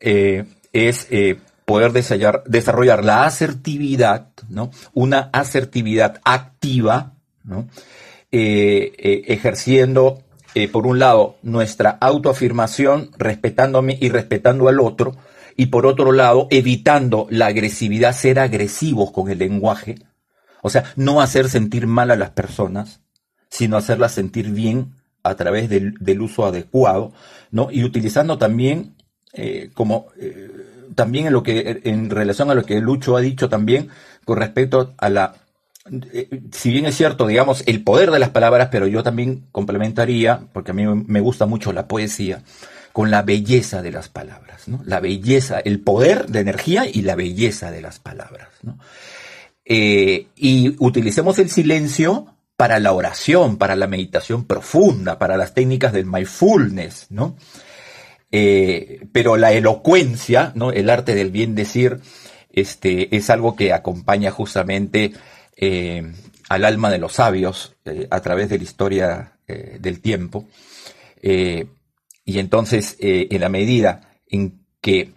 eh, 0.00 0.44
es 0.72 1.06
eh, 1.10 1.38
poder 1.64 1.92
desarrollar, 1.92 3.04
la 3.04 3.24
asertividad, 3.24 4.28
¿no? 4.48 4.70
Una 4.92 5.30
asertividad 5.32 6.20
activa, 6.24 7.14
¿no? 7.44 7.68
Eh, 8.32 9.24
ejerciendo, 9.26 10.22
por 10.72 10.86
un 10.86 10.98
lado, 10.98 11.36
nuestra 11.42 11.90
autoafirmación, 12.00 13.10
respetándome 13.16 13.96
y 14.00 14.08
respetando 14.08 14.68
al 14.68 14.80
otro, 14.80 15.16
y 15.56 15.66
por 15.66 15.86
otro 15.86 16.12
lado, 16.12 16.48
evitando 16.50 17.26
la 17.30 17.46
agresividad, 17.46 18.14
ser 18.14 18.38
agresivos 18.38 19.10
con 19.10 19.30
el 19.30 19.38
lenguaje, 19.38 19.96
o 20.62 20.70
sea, 20.70 20.84
no 20.96 21.20
hacer 21.20 21.48
sentir 21.48 21.86
mal 21.86 22.10
a 22.10 22.16
las 22.16 22.30
personas, 22.30 23.00
sino 23.48 23.76
hacerlas 23.76 24.12
sentir 24.12 24.50
bien 24.50 24.94
a 25.22 25.34
través 25.34 25.68
del, 25.68 26.20
uso 26.20 26.46
adecuado, 26.46 27.12
¿no? 27.50 27.68
Y 27.70 27.84
utilizando 27.84 28.38
también 28.38 28.94
eh, 29.32 29.70
como 29.74 30.08
eh, 30.18 30.50
también 30.94 31.26
en 31.26 31.32
lo 31.32 31.42
que 31.42 31.82
en 31.84 32.10
relación 32.10 32.50
a 32.50 32.54
lo 32.54 32.64
que 32.64 32.80
Lucho 32.80 33.16
ha 33.16 33.20
dicho 33.20 33.48
también 33.48 33.88
con 34.24 34.38
respecto 34.38 34.94
a 34.98 35.08
la 35.08 35.34
eh, 36.12 36.28
si 36.52 36.70
bien 36.70 36.86
es 36.86 36.96
cierto, 36.96 37.26
digamos, 37.26 37.62
el 37.66 37.82
poder 37.82 38.10
de 38.10 38.18
las 38.18 38.30
palabras, 38.30 38.68
pero 38.70 38.86
yo 38.86 39.02
también 39.02 39.46
complementaría, 39.50 40.40
porque 40.52 40.72
a 40.72 40.74
mí 40.74 40.84
me 40.86 41.20
gusta 41.20 41.46
mucho 41.46 41.72
la 41.72 41.88
poesía, 41.88 42.42
con 42.92 43.10
la 43.10 43.22
belleza 43.22 43.82
de 43.82 43.92
las 43.92 44.08
palabras, 44.08 44.68
¿no? 44.68 44.82
La 44.84 45.00
belleza, 45.00 45.58
el 45.60 45.80
poder 45.80 46.26
de 46.26 46.40
energía 46.40 46.84
y 46.86 47.02
la 47.02 47.16
belleza 47.16 47.70
de 47.70 47.82
las 47.82 47.98
palabras, 47.98 48.48
¿no? 48.62 48.78
y 49.72 50.74
utilicemos 50.80 51.38
el 51.38 51.48
silencio 51.48 52.34
para 52.60 52.78
la 52.78 52.92
oración, 52.92 53.56
para 53.56 53.74
la 53.74 53.86
meditación 53.86 54.44
profunda, 54.44 55.18
para 55.18 55.38
las 55.38 55.54
técnicas 55.54 55.94
del 55.94 56.04
mindfulness, 56.04 57.06
¿no? 57.08 57.34
Eh, 58.30 59.06
pero 59.12 59.38
la 59.38 59.52
elocuencia, 59.52 60.52
¿no? 60.54 60.70
El 60.70 60.90
arte 60.90 61.14
del 61.14 61.30
bien 61.30 61.54
decir, 61.54 62.00
este, 62.52 63.16
es 63.16 63.30
algo 63.30 63.56
que 63.56 63.72
acompaña 63.72 64.30
justamente 64.30 65.14
eh, 65.56 66.12
al 66.50 66.66
alma 66.66 66.90
de 66.90 66.98
los 66.98 67.14
sabios 67.14 67.76
eh, 67.86 68.06
a 68.10 68.20
través 68.20 68.50
de 68.50 68.58
la 68.58 68.64
historia 68.64 69.32
del 69.46 70.02
tiempo. 70.02 70.46
y 71.22 72.38
entonces, 72.38 72.96
en 73.00 73.40
la 73.40 73.48
medida 73.48 74.12
en 74.28 74.66
que 74.82 75.14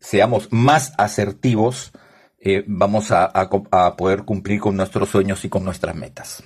seamos 0.00 0.48
más 0.50 0.94
asertivos, 0.96 1.92
eh, 2.40 2.64
vamos 2.66 3.10
a, 3.10 3.30
poder 3.96 4.24
cumplir 4.24 4.60
con 4.60 4.76
nuestros 4.76 5.10
sueños 5.10 5.44
y 5.44 5.48
con 5.48 5.62
nuestras 5.64 5.94
metas. 5.94 6.42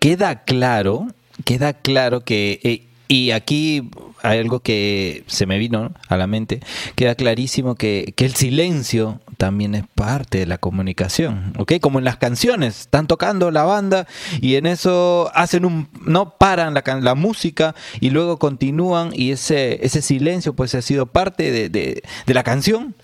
Queda 0.00 0.44
claro, 0.44 1.08
queda 1.44 1.74
claro 1.74 2.22
que, 2.22 2.60
eh, 2.62 2.86
y 3.06 3.30
aquí 3.32 3.90
hay 4.22 4.38
algo 4.38 4.60
que 4.60 5.24
se 5.26 5.44
me 5.44 5.58
vino 5.58 5.92
a 6.08 6.16
la 6.16 6.26
mente, 6.26 6.60
queda 6.96 7.14
clarísimo 7.14 7.74
que, 7.74 8.14
el 8.16 8.34
silencio 8.34 9.20
también 9.34 9.74
es 9.74 9.84
parte 9.94 10.38
de 10.38 10.46
la 10.46 10.58
comunicación, 10.58 11.52
¿ok? 11.58 11.74
Como 11.80 11.98
en 11.98 12.04
las 12.04 12.16
canciones, 12.16 12.80
están 12.80 13.06
tocando 13.06 13.50
la 13.50 13.64
banda 13.64 14.06
y 14.40 14.56
en 14.56 14.66
eso 14.66 15.30
hacen 15.34 15.64
un, 15.64 15.88
no 16.04 16.36
paran 16.38 16.74
la, 16.74 16.82
la 17.00 17.14
música 17.14 17.74
y 18.00 18.10
luego 18.10 18.38
continúan 18.38 19.10
y 19.12 19.32
ese, 19.32 19.84
ese 19.84 20.02
silencio 20.02 20.54
pues 20.54 20.74
ha 20.74 20.82
sido 20.82 21.06
parte 21.06 21.68
de, 21.68 22.02
la 22.26 22.42
canción 22.42 22.94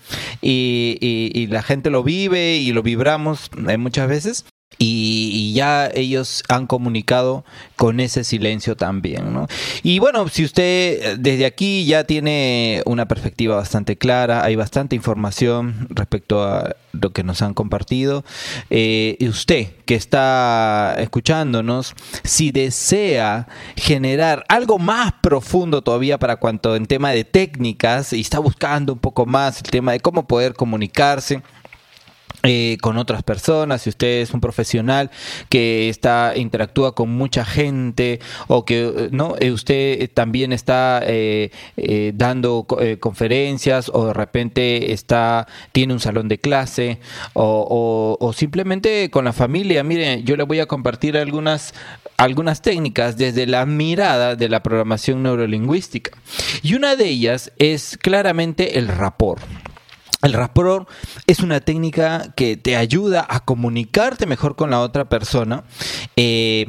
y, 0.41 0.97
y, 1.01 1.47
la 1.47 1.63
gente 1.63 1.89
lo 1.89 2.03
vive 2.03 2.57
y 2.57 2.71
lo 2.71 2.83
vibramos 2.83 3.49
eh, 3.67 3.77
muchas 3.77 4.07
veces 4.07 4.45
y, 4.83 5.53
ya 5.53 5.89
ellos 5.93 6.43
han 6.47 6.65
comunicado 6.65 7.45
con 7.75 7.99
ese 7.99 8.23
silencio 8.23 8.75
también, 8.75 9.33
¿no? 9.33 9.47
Y 9.83 9.99
bueno, 9.99 10.27
si 10.27 10.43
usted 10.43 10.63
eh, 10.63 11.15
desde 11.19 11.45
aquí 11.45 11.85
ya 11.85 12.03
tiene 12.05 12.81
una 12.85 13.07
perspectiva 13.07 13.55
bastante 13.55 13.97
clara, 13.97 14.43
hay 14.43 14.55
bastante 14.55 14.95
información 14.95 15.87
respecto 15.89 16.43
a 16.43 16.75
lo 16.93 17.11
que 17.11 17.23
nos 17.23 17.41
han 17.41 17.53
compartido, 17.53 18.23
eh, 18.69 19.17
y 19.19 19.27
usted 19.27 19.67
que 19.85 19.95
está 19.95 20.95
escuchándonos, 20.97 21.93
si 22.23 22.51
desea 22.51 23.47
generar 23.75 24.45
algo 24.47 24.79
más 24.79 25.13
profundo 25.21 25.81
todavía 25.81 26.17
para 26.17 26.37
cuanto 26.37 26.75
en 26.75 26.87
tema 26.87 27.11
de 27.11 27.23
técnicas 27.23 28.13
y 28.13 28.21
está 28.21 28.39
buscando 28.39 28.93
un 28.93 28.99
poco 28.99 29.25
más 29.25 29.57
el 29.57 29.69
tema 29.69 29.91
de 29.91 29.99
cómo 29.99 30.27
poder 30.27 30.53
comunicarse, 30.53 31.41
eh, 32.43 32.77
con 32.81 32.97
otras 32.97 33.21
personas, 33.21 33.83
si 33.83 33.89
usted 33.89 34.21
es 34.21 34.33
un 34.33 34.41
profesional 34.41 35.11
que 35.47 35.89
está 35.89 36.33
interactúa 36.35 36.95
con 36.95 37.11
mucha 37.11 37.45
gente 37.45 38.19
o 38.47 38.65
que 38.65 38.81
eh, 38.81 39.09
no 39.11 39.35
eh, 39.39 39.51
usted 39.51 40.09
también 40.11 40.51
está 40.51 41.03
dando 42.13 42.65
conferencias 42.99 43.91
o 43.93 44.07
de 44.07 44.13
repente 44.13 44.91
está 44.91 45.47
tiene 45.71 45.93
un 45.93 45.99
salón 45.99 46.27
de 46.27 46.39
clase 46.39 46.99
o, 47.33 48.33
simplemente 48.35 49.09
con 49.11 49.25
la 49.25 49.33
familia, 49.33 49.83
mire, 49.83 50.23
yo 50.23 50.35
le 50.35 50.43
voy 50.43 50.59
a 50.59 50.65
compartir 50.65 51.17
algunas 51.17 51.73
algunas 52.17 52.61
técnicas 52.61 53.17
desde 53.17 53.45
la 53.45 53.65
mirada 53.65 54.35
de 54.35 54.49
la 54.49 54.61
programación 54.63 55.23
neurolingüística. 55.23 56.11
Y 56.61 56.75
una 56.75 56.95
de 56.95 57.05
ellas 57.05 57.51
es 57.57 57.97
claramente 57.99 58.77
el 58.77 58.87
rapport. 58.87 59.41
El 60.21 60.33
rapport 60.33 60.87
es 61.25 61.39
una 61.39 61.59
técnica 61.61 62.33
que 62.35 62.55
te 62.55 62.75
ayuda 62.75 63.25
a 63.27 63.43
comunicarte 63.43 64.25
mejor 64.27 64.55
con 64.55 64.69
la 64.69 64.81
otra 64.81 65.09
persona 65.09 65.63
eh, 66.15 66.67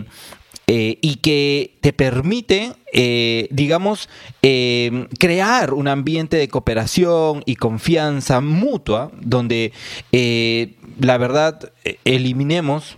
eh, 0.66 0.98
y 1.02 1.16
que 1.16 1.76
te 1.82 1.92
permite, 1.92 2.72
eh, 2.94 3.48
digamos, 3.50 4.08
crear 4.40 5.74
un 5.74 5.88
ambiente 5.88 6.38
de 6.38 6.48
cooperación 6.48 7.42
y 7.44 7.56
confianza 7.56 8.40
mutua 8.40 9.10
donde 9.20 9.72
la 10.98 11.18
verdad 11.18 11.72
eliminemos 12.04 12.96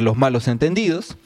los 0.00 0.16
malos 0.16 0.48
entendidos 0.48 1.16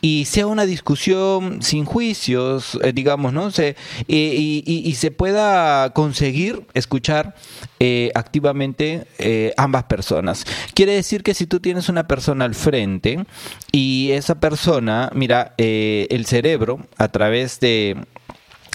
y 0.00 0.24
sea 0.24 0.46
una 0.46 0.66
discusión 0.66 1.62
sin 1.62 1.84
juicios, 1.84 2.78
eh, 2.82 2.92
digamos, 2.92 3.32
¿no? 3.32 3.50
Se, 3.50 3.76
y, 4.06 4.94
se 4.96 5.10
pueda 5.10 5.90
conseguir 5.90 6.66
escuchar 6.74 7.34
eh, 7.78 8.10
activamente 8.14 9.06
eh, 9.18 9.54
ambas 9.56 9.84
personas. 9.84 10.44
Quiere 10.74 10.94
decir 10.94 11.22
que 11.22 11.34
si 11.34 11.46
tú 11.46 11.60
tienes 11.60 11.88
una 11.88 12.06
persona 12.06 12.44
al 12.44 12.54
frente 12.54 13.24
y 13.72 14.10
esa 14.12 14.40
persona, 14.40 15.10
mira, 15.14 15.54
el 15.56 16.26
cerebro 16.26 16.80
a 16.98 17.08
través 17.08 17.60
de 17.60 17.96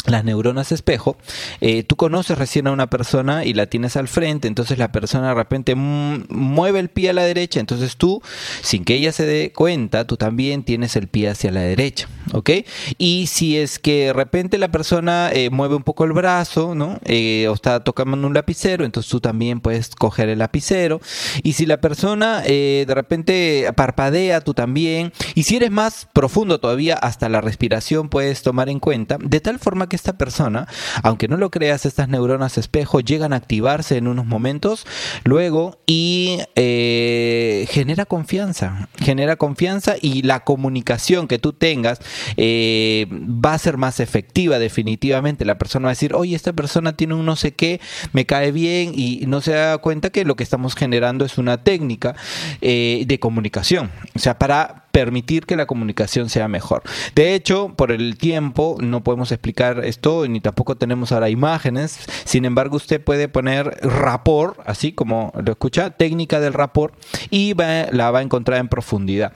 las 0.08 0.24
neuronas 0.24 0.72
espejo, 0.72 1.18
eh, 1.62 1.84
tú 1.84 1.96
conoces 1.96 2.38
recién 2.38 2.68
a 2.68 2.72
una 2.72 2.88
persona 2.88 3.46
y 3.46 3.54
la 3.54 3.68
tienes 3.68 3.96
al 3.96 4.08
frente, 4.08 4.48
entonces 4.48 4.78
la 4.78 4.92
persona 4.92 5.30
de 5.30 5.34
repente 5.36 5.76
mueve 5.76 6.80
el 6.80 6.90
pie 6.90 7.10
a 7.10 7.14
la 7.14 7.24
derecha, 7.24 7.60
entonces 7.60 7.98
tú, 7.98 8.22
sin 8.62 8.86
que 8.86 8.96
ella 8.96 9.12
se 9.12 9.26
dé 9.26 9.52
cuenta, 9.54 10.06
tú 10.06 10.18
también 10.18 10.64
tienes 10.64 10.96
el 10.96 11.08
pie 11.08 11.30
hacia 11.30 11.52
la 11.52 11.62
derecha, 11.62 12.08
¿ok? 12.34 12.50
Y 12.98 13.28
si 13.28 13.58
es 13.58 13.80
que 13.80 14.06
de 14.06 14.14
repente 14.14 14.58
la 14.58 14.70
persona 14.70 15.30
eh, 15.32 15.50
mueve 15.50 15.76
un 15.76 15.84
poco 15.84 16.06
el 16.06 16.14
brazo, 16.14 16.76
¿no? 16.76 17.00
Eh, 17.06 17.48
o 17.50 17.54
está 17.54 17.84
tocando 17.84 18.16
un 18.28 18.34
lapicero, 18.34 18.86
entonces 18.86 19.10
tú 19.10 19.20
también 19.20 19.60
puedes 19.62 19.90
coger 19.96 20.30
el 20.30 20.40
lapicero. 20.40 21.02
Y 21.44 21.54
si 21.54 21.66
la 21.66 21.82
persona 21.82 22.42
de 22.42 22.86
repente 22.88 23.68
parpadea, 23.76 24.42
tú 24.42 24.54
también. 24.54 25.14
Y 25.34 25.44
si 25.44 25.58
eres 25.58 25.72
más 25.72 26.08
profundo 26.14 26.60
todavía, 26.60 26.96
hasta 26.96 27.30
la 27.30 27.42
respiración 27.42 28.10
puedes 28.10 28.42
tomar 28.42 28.70
en 28.70 28.80
cuenta, 28.80 29.18
de 29.20 29.40
tal 29.40 29.60
forma 29.60 29.90
que 29.90 29.96
esta 29.96 30.18
persona, 30.18 30.68
aunque 31.04 31.28
no 31.28 31.38
lo 31.38 31.52
creas, 31.52 31.86
estas 31.86 32.10
neuronas 32.10 32.58
espejo 32.58 33.00
llegan 33.00 33.34
a 33.34 33.38
activarse 33.38 33.98
en 33.98 34.08
unos 34.08 34.26
momentos 34.26 34.86
luego 35.24 35.80
y 35.86 36.40
eh, 36.56 37.68
genera 37.70 38.06
confianza, 38.06 38.90
genera 38.98 39.36
confianza 39.36 39.96
y 40.02 40.22
la 40.24 40.44
comunicación 40.44 41.28
que 41.28 41.40
tú 41.40 41.54
tengas 41.54 42.00
eh, 42.38 43.08
va 43.10 43.54
a 43.54 43.58
ser 43.58 43.78
más 43.78 44.00
efectiva 44.00 44.60
definitivamente. 44.60 45.46
La 45.46 45.58
persona 45.58 45.86
va 45.86 45.90
a 45.90 45.94
decir, 45.94 46.14
oye, 46.14 46.36
esta 46.36 46.54
persona 46.54 46.96
tiene 46.96 47.14
un 47.14 47.26
no 47.26 47.36
sé 47.36 47.54
qué, 47.54 47.80
me 48.14 48.26
cae 48.26 48.52
bien 48.52 48.92
y 48.96 49.26
no 49.28 49.42
se 49.42 49.52
da 49.52 49.78
cuenta 49.78 50.10
que 50.10 50.26
lo 50.26 50.36
que 50.36 50.44
estamos 50.44 50.76
generando 50.76 51.26
es 51.26 51.38
una 51.38 51.64
técnica 51.64 52.16
eh, 52.62 53.04
de 53.08 53.20
comunicación. 53.20 53.92
O 54.16 54.20
sea, 54.20 54.38
para 54.38 54.85
permitir 54.96 55.46
que 55.46 55.58
la 55.58 55.66
comunicación 55.66 56.30
sea 56.30 56.48
mejor. 56.48 56.82
De 57.16 57.36
hecho, 57.36 57.74
por 57.76 57.92
el 57.92 58.18
tiempo 58.18 58.78
no 58.80 59.04
podemos 59.04 59.30
explicar 59.34 59.84
esto 59.84 60.26
ni 60.26 60.40
tampoco 60.40 60.78
tenemos 60.78 61.12
ahora 61.12 61.30
imágenes. 61.30 62.00
Sin 62.24 62.46
embargo, 62.46 62.78
usted 62.78 63.04
puede 63.04 63.28
poner 63.28 63.78
rapport, 63.82 64.58
así 64.66 64.94
como 64.94 65.34
lo 65.36 65.52
escucha, 65.52 65.90
técnica 65.90 66.40
del 66.40 66.54
rapport 66.54 66.96
y 67.30 67.54
la 67.56 68.10
va 68.10 68.20
a 68.20 68.22
encontrar 68.22 68.58
en 68.58 68.70
profundidad. 68.70 69.34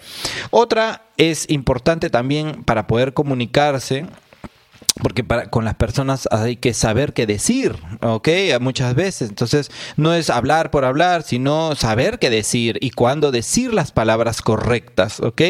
Otra 0.50 1.04
es 1.18 1.50
importante 1.50 2.10
también 2.10 2.64
para 2.64 2.88
poder 2.88 3.14
comunicarse 3.14 4.06
porque 5.02 5.24
para, 5.24 5.50
con 5.50 5.66
las 5.66 5.76
personas 5.76 6.28
hay 6.32 6.58
que 6.58 6.74
saber 6.74 7.14
qué 7.14 7.26
decir, 7.26 7.76
¿ok? 8.02 8.28
Muchas 8.60 8.96
veces. 8.96 9.30
Entonces, 9.30 9.72
no 9.98 10.14
es 10.14 10.30
hablar 10.30 10.72
por 10.72 10.86
hablar, 10.86 11.24
sino 11.24 11.76
saber 11.76 12.20
qué 12.20 12.30
decir 12.30 12.78
y 12.82 12.92
cuándo 12.92 13.32
decir 13.32 13.74
las 13.74 13.92
palabras 13.92 14.42
correctas, 14.42 15.20
¿ok? 15.20 15.42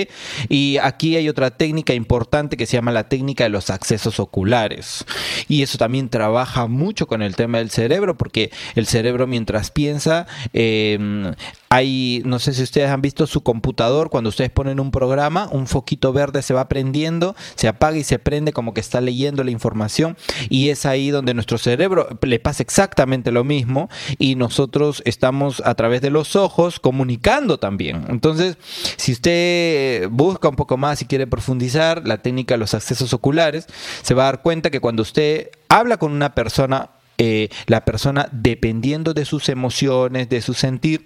Y 0.50 0.78
aquí 0.82 1.16
hay 1.16 1.30
otra 1.30 1.52
técnica 1.52 1.94
importante 1.94 2.58
que 2.58 2.66
se 2.66 2.78
llama 2.78 2.92
la 2.92 3.10
técnica 3.10 3.46
de 3.46 3.50
los 3.50 3.70
accesos 3.70 4.20
oculares. 4.20 5.06
Y 5.48 5.64
eso 5.64 5.78
también 5.78 6.10
trabaja 6.10 6.68
mucho 6.68 7.08
con 7.08 7.22
el 7.22 7.36
tema 7.36 7.58
del 7.58 7.72
cerebro, 7.72 8.18
porque 8.18 8.52
el 8.76 8.88
cerebro 8.88 9.28
mientras 9.28 9.72
piensa, 9.72 10.28
eh, 10.54 11.34
hay, 11.70 12.24
no 12.26 12.40
sé 12.40 12.54
si 12.54 12.64
ustedes 12.64 12.90
han 12.90 13.02
visto 13.02 13.28
su 13.28 13.42
computador, 13.42 14.10
cuando 14.10 14.30
ustedes 14.30 14.50
ponen 14.50 14.80
un 14.80 14.90
programa, 14.90 15.48
un 15.52 15.68
foquito 15.68 16.12
verde 16.12 16.42
se 16.42 16.56
va 16.56 16.68
prendiendo, 16.68 17.36
se 17.56 17.68
apaga 17.68 17.96
y 17.98 18.04
se 18.04 18.18
prende 18.18 18.54
como 18.54 18.74
que 18.74 18.82
está 18.82 19.02
leyendo 19.02 19.44
la 19.44 19.52
información 19.52 20.18
y 20.50 20.70
es 20.70 20.88
ahí 20.88 21.12
donde 21.12 21.36
nuestro 21.36 21.60
cerebro 21.60 22.18
le 22.22 22.40
pasa 22.40 22.64
exactamente 22.64 23.32
lo 23.32 23.44
mismo 23.44 23.88
y 24.18 24.36
nosotros 24.36 25.04
estamos 25.06 25.62
a 25.64 25.76
través 25.76 26.02
de 26.02 26.10
los 26.10 26.36
ojos 26.36 26.80
comunicando 26.80 27.60
también. 27.60 28.06
Entonces, 28.10 28.58
si 28.98 29.12
usted 29.12 30.10
busca 30.10 30.50
un 30.50 30.56
poco 30.56 30.76
más 30.76 31.04
y 31.04 31.06
quiere 31.06 31.28
profundizar 31.28 32.08
la 32.08 32.24
técnica 32.24 32.56
de 32.56 32.60
los 32.60 32.74
accesos 32.74 33.14
oculares, 33.14 33.68
se 34.02 34.16
va 34.16 34.24
a 34.24 34.26
dar 34.26 34.42
cuenta 34.42 34.72
que 34.72 34.80
cuando 34.80 35.04
usted 35.04 35.52
habla 35.68 35.98
con 35.98 36.14
una 36.14 36.34
persona, 36.34 36.90
eh, 37.20 37.50
la 37.68 37.86
persona, 37.86 38.28
dependiendo 38.32 39.14
de 39.14 39.26
sus 39.26 39.50
emociones, 39.50 40.30
de 40.30 40.42
su 40.42 40.56
sentir, 40.56 41.06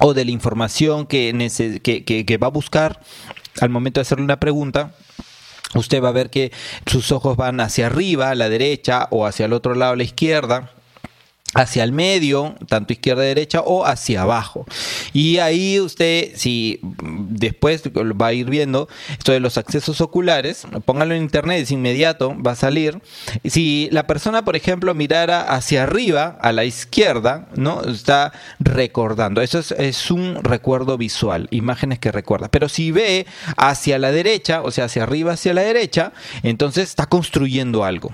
o 0.00 0.14
de 0.14 0.24
la 0.24 0.30
información 0.30 1.06
que, 1.06 2.38
va 2.42 2.46
a 2.46 2.50
buscar 2.50 3.00
al 3.60 3.70
momento 3.70 4.00
de 4.00 4.02
hacerle 4.02 4.24
una 4.24 4.40
pregunta, 4.40 4.94
usted 5.74 6.02
va 6.02 6.08
a 6.08 6.12
ver 6.12 6.30
que 6.30 6.52
sus 6.86 7.12
ojos 7.12 7.36
van 7.36 7.60
hacia 7.60 7.86
arriba, 7.86 8.30
a 8.30 8.34
la 8.34 8.48
derecha, 8.48 9.08
o 9.10 9.26
hacia 9.26 9.46
el 9.46 9.52
otro 9.52 9.74
lado, 9.74 9.92
a 9.92 9.96
la 9.96 10.04
izquierda 10.04 10.70
hacia 11.54 11.82
el 11.82 11.92
medio, 11.92 12.54
tanto 12.68 12.92
izquierda 12.92 13.22
derecha 13.22 13.60
o 13.60 13.86
hacia 13.86 14.22
abajo. 14.22 14.66
Y 15.12 15.38
ahí 15.38 15.80
usted, 15.80 16.32
si 16.34 16.80
después 16.82 17.82
va 17.84 18.26
a 18.28 18.32
ir 18.32 18.50
viendo 18.50 18.88
esto 19.10 19.32
de 19.32 19.40
los 19.40 19.56
accesos 19.56 20.00
oculares, 20.00 20.66
póngalo 20.84 21.14
en 21.14 21.22
internet, 21.22 21.62
es 21.62 21.70
inmediato, 21.70 22.36
va 22.40 22.52
a 22.52 22.56
salir. 22.56 23.00
Si 23.44 23.88
la 23.92 24.06
persona, 24.06 24.44
por 24.44 24.56
ejemplo, 24.56 24.94
mirara 24.94 25.42
hacia 25.42 25.84
arriba, 25.84 26.38
a 26.40 26.52
la 26.52 26.64
izquierda, 26.64 27.48
¿no? 27.56 27.82
Está 27.82 28.32
recordando. 28.58 29.40
Eso 29.40 29.58
es, 29.58 29.72
es 29.72 30.10
un 30.10 30.42
recuerdo 30.42 30.98
visual, 30.98 31.48
imágenes 31.50 31.98
que 31.98 32.12
recuerda. 32.12 32.48
Pero 32.48 32.68
si 32.68 32.90
ve 32.90 33.26
hacia 33.56 33.98
la 33.98 34.12
derecha, 34.12 34.62
o 34.62 34.70
sea, 34.70 34.84
hacia 34.84 35.02
arriba, 35.02 35.32
hacia 35.32 35.54
la 35.54 35.62
derecha, 35.62 36.12
entonces 36.42 36.88
está 36.88 37.06
construyendo 37.06 37.84
algo. 37.84 38.12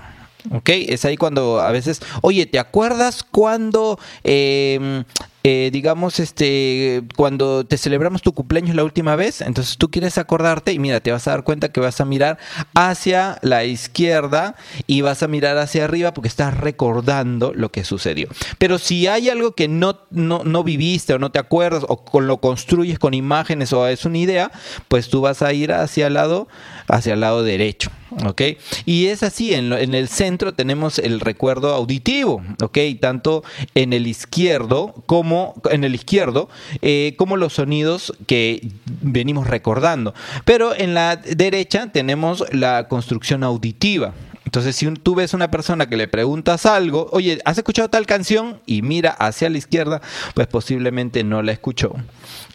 ¿Ok? 0.50 0.68
Es 0.68 1.04
ahí 1.04 1.16
cuando 1.16 1.60
a 1.60 1.70
veces, 1.70 2.00
oye, 2.22 2.46
¿te 2.46 2.58
acuerdas 2.58 3.22
cuando 3.22 3.98
em, 4.22 5.04
eh, 5.46 5.68
digamos, 5.70 6.20
este, 6.20 7.02
cuando 7.16 7.66
te 7.66 7.76
celebramos 7.76 8.22
tu 8.22 8.32
cumpleaños 8.32 8.74
la 8.74 8.82
última 8.82 9.14
vez, 9.14 9.42
entonces 9.42 9.76
tú 9.76 9.90
quieres 9.90 10.16
acordarte 10.16 10.72
y 10.72 10.78
mira, 10.78 11.00
te 11.00 11.12
vas 11.12 11.28
a 11.28 11.32
dar 11.32 11.44
cuenta 11.44 11.70
que 11.70 11.80
vas 11.80 12.00
a 12.00 12.06
mirar 12.06 12.38
hacia 12.74 13.38
la 13.42 13.62
izquierda 13.64 14.56
y 14.86 15.02
vas 15.02 15.22
a 15.22 15.28
mirar 15.28 15.58
hacia 15.58 15.84
arriba 15.84 16.14
porque 16.14 16.28
estás 16.28 16.56
recordando 16.56 17.52
lo 17.52 17.70
que 17.70 17.84
sucedió. 17.84 18.28
Pero 18.56 18.78
si 18.78 19.06
hay 19.06 19.28
algo 19.28 19.54
que 19.54 19.68
no, 19.68 20.00
no, 20.10 20.44
no 20.44 20.64
viviste 20.64 21.12
o 21.12 21.18
no 21.18 21.30
te 21.30 21.38
acuerdas 21.38 21.84
o 21.88 22.06
con 22.06 22.26
lo 22.26 22.38
construyes 22.38 22.98
con 22.98 23.12
imágenes 23.12 23.74
o 23.74 23.86
es 23.86 24.06
una 24.06 24.16
idea, 24.16 24.50
pues 24.88 25.10
tú 25.10 25.20
vas 25.20 25.42
a 25.42 25.52
ir 25.52 25.72
hacia 25.72 26.06
el 26.06 26.14
lado, 26.14 26.48
hacia 26.88 27.12
el 27.12 27.20
lado 27.20 27.42
derecho. 27.42 27.90
¿ok? 28.26 28.42
Y 28.86 29.06
es 29.06 29.22
así, 29.22 29.54
en, 29.54 29.72
en, 29.72 29.94
el 29.94 30.08
centro 30.08 30.54
tenemos 30.54 30.98
el 30.98 31.20
recuerdo 31.20 31.74
auditivo, 31.74 32.42
¿ok? 32.62 32.78
Tanto 33.00 33.42
en 33.74 33.92
el 33.92 34.06
izquierdo 34.06 34.94
como 35.06 35.33
en 35.70 35.84
el 35.84 35.94
izquierdo, 35.94 36.48
eh, 36.82 37.14
como 37.16 37.36
los 37.36 37.54
sonidos 37.54 38.12
que 38.26 38.68
venimos 39.00 39.46
recordando. 39.46 40.14
Pero 40.44 40.74
en 40.74 40.94
la 40.94 41.16
derecha 41.16 41.90
tenemos 41.92 42.44
la 42.52 42.88
construcción 42.88 43.44
auditiva. 43.44 44.12
Entonces, 44.44 44.76
si 44.76 44.90
tú 44.94 45.14
ves 45.14 45.34
una 45.34 45.50
persona 45.50 45.88
que 45.88 45.96
le 45.96 46.08
preguntas 46.08 46.66
algo, 46.66 47.08
oye, 47.12 47.40
¿has 47.44 47.58
escuchado 47.58 47.88
tal 47.88 48.06
canción? 48.06 48.60
Y 48.66 48.82
mira 48.82 49.10
hacia 49.10 49.50
la 49.50 49.58
izquierda, 49.58 50.00
pues 50.34 50.46
posiblemente 50.46 51.24
no 51.24 51.42
la 51.42 51.52
escuchó 51.52 51.94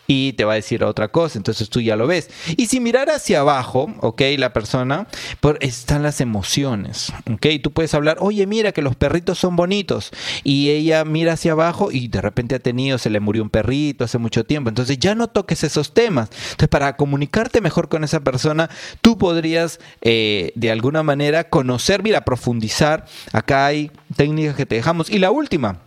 y 0.10 0.34
te 0.34 0.44
va 0.44 0.54
a 0.54 0.56
decir 0.56 0.84
otra 0.84 1.10
cosa, 1.10 1.38
entonces 1.38 1.70
tú 1.70 1.82
ya 1.82 1.96
lo 1.96 2.08
ves. 2.08 2.32
Y 2.58 2.66
si 2.66 2.80
mirar 2.80 3.12
hacia 3.12 3.42
abajo, 3.42 3.94
ok, 4.00 4.24
la 4.40 4.54
persona, 4.54 5.08
por, 5.40 5.60
están 5.62 6.02
las 6.02 6.20
emociones, 6.20 7.14
ok, 7.32 7.46
tú 7.62 7.72
puedes 7.72 7.94
hablar, 7.94 8.18
oye, 8.20 8.48
mira 8.48 8.72
que 8.72 8.82
los 8.82 8.96
perritos 8.96 9.38
son 9.38 9.56
bonitos, 9.56 10.10
y 10.44 10.72
ella 10.72 11.06
mira 11.06 11.34
hacia 11.34 11.52
abajo 11.52 11.92
y 11.92 12.08
de 12.08 12.22
repente 12.22 12.56
ha 12.56 12.60
tenido, 12.60 12.98
se 12.98 13.12
le 13.12 13.20
murió 13.20 13.44
un 13.44 13.52
perrito 13.52 14.04
hace 14.04 14.18
mucho 14.18 14.44
tiempo, 14.46 14.70
entonces 14.70 14.98
ya 14.98 15.14
no 15.14 15.28
toques 15.28 15.64
esos 15.64 15.94
temas. 15.94 16.30
Entonces, 16.32 16.70
para 16.70 16.98
comunicarte 16.98 17.62
mejor 17.62 17.88
con 17.88 18.04
esa 18.04 18.22
persona, 18.22 18.68
tú 19.02 19.20
podrías 19.20 19.80
eh, 20.02 20.54
de 20.56 20.72
alguna 20.72 21.04
manera 21.04 21.50
conocer, 21.50 21.79
mira, 22.04 22.26
profundizar, 22.26 23.06
acá 23.32 23.66
hay 23.66 23.92
técnicas 24.16 24.56
que 24.56 24.66
te 24.66 24.76
dejamos. 24.76 25.10
Y 25.10 25.20
la 25.20 25.32
última, 25.32 25.82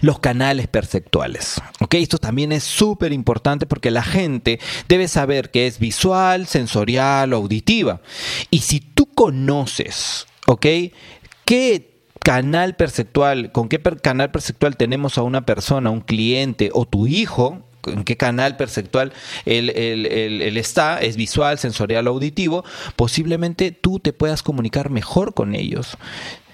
los 0.00 0.18
canales 0.18 0.66
perceptuales. 0.68 1.60
¿ok? 1.80 1.94
Esto 1.94 2.18
también 2.18 2.52
es 2.52 2.64
súper 2.64 3.12
importante 3.12 3.66
porque 3.66 3.90
la 3.90 4.02
gente 4.02 4.60
debe 4.88 5.08
saber 5.08 5.50
que 5.50 5.66
es 5.66 5.78
visual, 5.78 6.46
sensorial 6.46 7.32
o 7.32 7.36
auditiva. 7.36 8.00
Y 8.50 8.60
si 8.60 8.80
tú 8.80 9.06
conoces, 9.06 10.26
¿ok? 10.46 10.66
¿Qué 11.44 11.98
canal 12.22 12.76
perceptual, 12.76 13.52
con 13.52 13.68
qué 13.68 13.80
canal 13.80 14.30
perceptual 14.30 14.76
tenemos 14.76 15.18
a 15.18 15.22
una 15.22 15.46
persona, 15.46 15.90
un 15.90 16.00
cliente 16.00 16.70
o 16.72 16.84
tu 16.84 17.06
hijo, 17.06 17.67
en 17.92 18.04
qué 18.04 18.16
canal 18.16 18.56
perceptual 18.56 19.12
él, 19.44 19.70
está, 20.56 21.00
es 21.00 21.16
visual, 21.16 21.58
sensorial 21.58 22.06
auditivo, 22.06 22.64
posiblemente 22.96 23.72
tú 23.72 23.98
te 23.98 24.12
puedas 24.12 24.42
comunicar 24.42 24.90
mejor 24.90 25.34
con 25.34 25.54
ellos. 25.54 25.96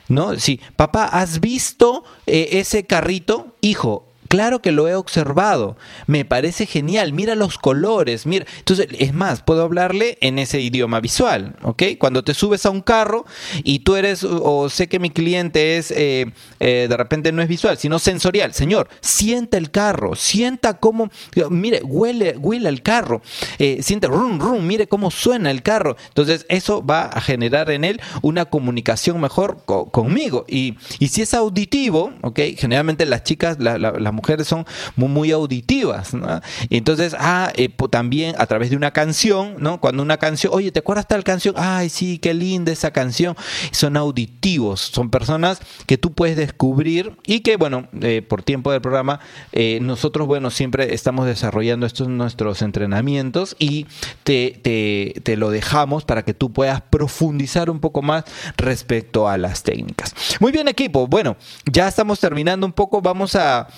¿no? 0.09 0.39
Sí, 0.39 0.61
papá, 0.77 1.07
¿has 1.07 1.41
visto 1.41 2.05
eh, 2.27 2.49
ese 2.53 2.85
carrito? 2.85 3.57
Hijo, 3.61 4.07
Claro 4.29 4.61
que 4.61 4.73
lo 4.73 4.89
he 4.89 4.95
observado. 4.95 5.77
Me 6.07 6.25
parece 6.25 6.67
genial. 6.67 7.13
Mira 7.13 7.35
los 7.35 7.59
colores. 7.59 8.27
Mira. 8.27 8.47
Entonces, 8.59 8.89
es 8.99 9.15
más, 9.15 9.43
puedo 9.43 9.63
hablarle 9.63 10.19
en 10.21 10.39
ese 10.39 10.61
idioma 10.61 11.01
visual. 11.01 11.57
¿Ok? 11.63 11.83
Cuando 11.99 12.25
te 12.25 12.35
subes 12.35 12.67
a 12.67 12.71
un 12.71 12.81
carro 12.81 13.25
y 13.63 13.81
tú 13.81 13.97
eres, 13.97 14.25
o 14.25 14.69
sé 14.69 14.89
que 14.89 14.99
mi 14.99 15.11
cliente 15.11 15.77
es, 15.77 15.91
eh, 15.91 16.33
eh, 16.61 16.87
de 16.89 16.97
repente 16.97 17.33
no 17.33 17.43
es 17.43 17.49
visual, 17.49 17.79
sino 17.79 17.99
sensorial. 17.99 18.55
Señor, 18.55 18.89
sienta 19.01 19.57
el 19.57 19.71
carro. 19.71 20.17
Sienta 20.17 20.79
cómo. 20.79 21.11
Mire, 21.51 21.83
huele, 21.83 22.35
el 22.69 22.83
carro. 22.83 23.23
Eh, 23.59 23.79
siente 23.83 24.07
rum, 24.07 24.41
rum. 24.41 24.67
Mire 24.67 24.89
cómo 24.89 25.11
suena 25.11 25.51
el 25.51 25.63
carro. 25.63 25.97
Entonces, 26.09 26.47
eso 26.49 26.85
va 26.85 27.05
a 27.05 27.21
generar 27.21 27.71
en 27.71 27.85
él 27.85 28.01
una 28.23 28.47
comunicación 28.47 29.21
mejor 29.21 29.65
conmigo. 29.65 30.45
Y, 30.49 30.77
y, 30.99 31.09
si 31.09 31.23
es 31.23 31.35
auditivo, 31.35 32.13
¿ok? 32.23 32.41
Generalmente 32.57 33.07
las 33.07 33.23
chicas, 33.23 33.59
las 33.59 34.13
mujeres 34.13 34.24
son 34.45 34.67
muy, 34.97 35.09
muy 35.09 35.33
auditivas, 35.33 36.15
¿no? 36.15 36.41
Entonces, 36.71 37.15
ah, 37.19 37.53
eh, 37.57 37.69
también 37.91 38.35
a 38.39 38.47
través 38.47 38.71
de 38.71 38.77
una 38.77 38.93
canción, 38.93 39.57
¿no? 39.59 39.81
Cuando 39.81 40.03
una 40.03 40.17
canción, 40.17 40.53
oye, 40.55 40.73
¿te 40.73 40.81
acuerdas 40.81 41.07
tal 41.07 41.25
canción? 41.25 41.55
Ay, 41.57 41.89
sí, 41.89 42.19
qué 42.19 42.35
linda 42.35 42.73
esa 42.73 42.91
canción. 42.91 43.37
Son 43.71 43.97
auditivos, 43.97 44.81
son 44.81 45.11
personas 45.11 45.61
que 45.87 45.99
tú 45.99 46.13
puedes 46.13 46.37
descubrir 46.37 47.17
y 47.27 47.41
que, 47.41 47.57
bueno, 47.57 47.89
eh, 48.01 48.23
por 48.27 48.43
tiempo 48.43 48.73
del 48.73 48.81
programa, 48.81 49.21
eh, 49.53 49.79
nosotros, 49.81 50.27
bueno, 50.27 50.51
siempre 50.51 50.95
estamos 50.95 51.27
desarrollando 51.27 51.87
estos 51.87 52.09
nuestros 52.09 52.63
entrenamientos 52.63 53.57
y 53.59 53.87
te 54.25 55.37
lo 55.37 55.51
dejamos 55.51 56.05
para 56.05 56.25
que 56.25 56.35
tú 56.35 56.53
puedas 56.53 56.81
profundizar 56.83 57.71
un 57.71 57.81
poco 57.81 58.03
más 58.03 58.25
respecto 58.57 59.29
a 59.29 59.39
las 59.39 59.63
técnicas. 59.63 60.15
Muy 60.41 60.53
bien, 60.53 60.69
equipo. 60.69 61.07
Bueno, 61.07 61.37
ya 61.71 61.89
estamos 61.89 62.21
terminando 62.21 62.67
un 62.67 62.73
poco. 62.73 63.01
Vamos 63.01 63.37
a 63.37 63.69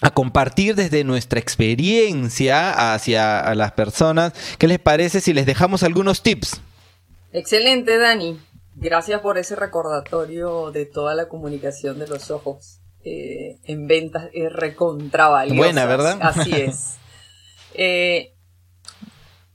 a 0.00 0.10
compartir 0.10 0.74
desde 0.74 1.04
nuestra 1.04 1.38
experiencia 1.38 2.94
hacia 2.94 3.54
las 3.54 3.72
personas. 3.72 4.32
¿Qué 4.58 4.66
les 4.66 4.78
parece 4.78 5.20
si 5.20 5.32
les 5.32 5.46
dejamos 5.46 5.82
algunos 5.82 6.22
tips? 6.22 6.60
Excelente, 7.32 7.98
Dani. 7.98 8.40
Gracias 8.74 9.20
por 9.20 9.38
ese 9.38 9.54
recordatorio 9.54 10.70
de 10.70 10.86
toda 10.86 11.14
la 11.14 11.28
comunicación 11.28 11.98
de 11.98 12.08
los 12.08 12.30
ojos 12.30 12.82
eh, 13.04 13.58
en 13.64 13.88
ventas 13.88 14.30
es 14.32 14.52
recontra 14.52 15.44
Buena, 15.48 15.86
¿verdad? 15.86 16.18
Así 16.20 16.52
es. 16.52 16.98
Eh, 17.74 18.34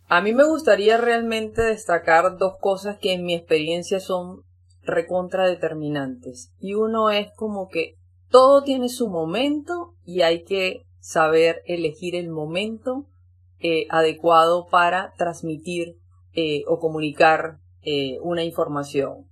a 0.08 0.22
mí 0.22 0.34
me 0.34 0.44
gustaría 0.44 0.98
realmente 0.98 1.62
destacar 1.62 2.40
dos 2.40 2.54
cosas 2.60 2.98
que 2.98 3.14
en 3.14 3.26
mi 3.26 3.36
experiencia 3.36 4.00
son 4.00 4.42
recontra 4.82 5.46
determinantes. 5.46 6.52
Y 6.60 6.74
uno 6.74 7.12
es 7.12 7.28
como 7.36 7.68
que 7.70 7.94
todo 8.32 8.64
tiene 8.64 8.90
su 8.90 9.08
momento 9.08 9.94
y 10.08 10.22
hay 10.22 10.46
que 10.46 10.86
saber 11.00 11.62
elegir 11.66 12.16
el 12.16 12.30
momento 12.30 13.06
eh, 13.60 13.88
adecuado 13.90 14.68
para 14.72 15.14
transmitir 15.18 15.98
eh, 16.32 16.64
o 16.66 16.80
comunicar 16.80 17.58
eh, 17.82 18.18
una 18.22 18.46
información. 18.46 19.28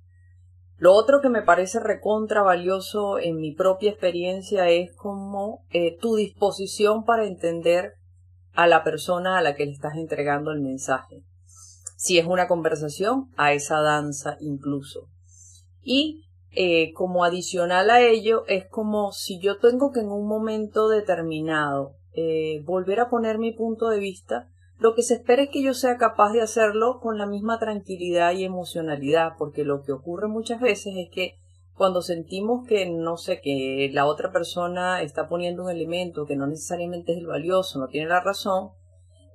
Lo 0.78 0.94
otro 0.94 1.22
que 1.22 1.30
me 1.30 1.42
parece 1.42 1.80
recontra 1.80 2.44
valioso 2.44 3.20
en 3.20 3.38
mi 3.38 3.54
propia 3.54 3.92
experiencia 3.92 4.70
es 4.70 4.94
como 4.98 5.62
tu 6.02 6.18
disposición 6.18 7.06
para 7.06 7.26
entender 7.26 7.94
a 8.52 8.68
la 8.68 8.84
persona 8.84 9.38
a 9.38 9.42
la 9.42 9.56
que 9.56 9.66
le 9.66 9.72
estás 9.72 9.96
entregando 9.96 10.52
el 10.52 10.60
mensaje. 10.60 11.24
Si 11.96 12.18
es 12.20 12.26
una 12.26 12.50
conversación, 12.50 13.32
a 13.38 13.54
esa 13.54 13.80
danza 13.80 14.36
incluso. 14.42 15.08
Y 15.82 16.25
eh, 16.56 16.94
como 16.94 17.24
adicional 17.24 17.90
a 17.90 18.02
ello, 18.02 18.46
es 18.48 18.66
como 18.66 19.12
si 19.12 19.40
yo 19.40 19.58
tengo 19.58 19.92
que 19.92 20.00
en 20.00 20.10
un 20.10 20.28
momento 20.28 20.88
determinado 20.88 21.96
eh, 22.14 22.62
volver 22.64 23.02
a 23.02 23.10
poner 23.10 23.38
mi 23.38 23.52
punto 23.52 23.90
de 23.90 24.00
vista, 24.00 24.50
lo 24.78 24.96
que 24.96 25.04
se 25.04 25.16
espera 25.16 25.44
es 25.44 25.50
que 25.50 25.62
yo 25.62 25.74
sea 25.74 25.98
capaz 25.98 26.32
de 26.32 26.42
hacerlo 26.42 27.00
con 27.02 27.18
la 27.18 27.26
misma 27.26 27.60
tranquilidad 27.60 28.34
y 28.34 28.44
emocionalidad, 28.44 29.34
porque 29.38 29.64
lo 29.64 29.84
que 29.84 29.92
ocurre 29.92 30.28
muchas 30.28 30.62
veces 30.62 30.94
es 30.98 31.10
que 31.10 31.36
cuando 31.76 32.02
sentimos 32.02 32.66
que 32.68 32.86
no 32.90 33.18
sé, 33.18 33.42
que 33.42 33.90
la 33.94 34.06
otra 34.06 34.32
persona 34.32 35.02
está 35.02 35.28
poniendo 35.28 35.64
un 35.64 35.72
elemento 35.72 36.26
que 36.26 36.38
no 36.38 36.48
necesariamente 36.48 37.12
es 37.12 37.18
el 37.18 37.28
valioso, 37.28 37.80
no 37.80 37.88
tiene 37.88 38.08
la 38.08 38.22
razón, 38.22 38.70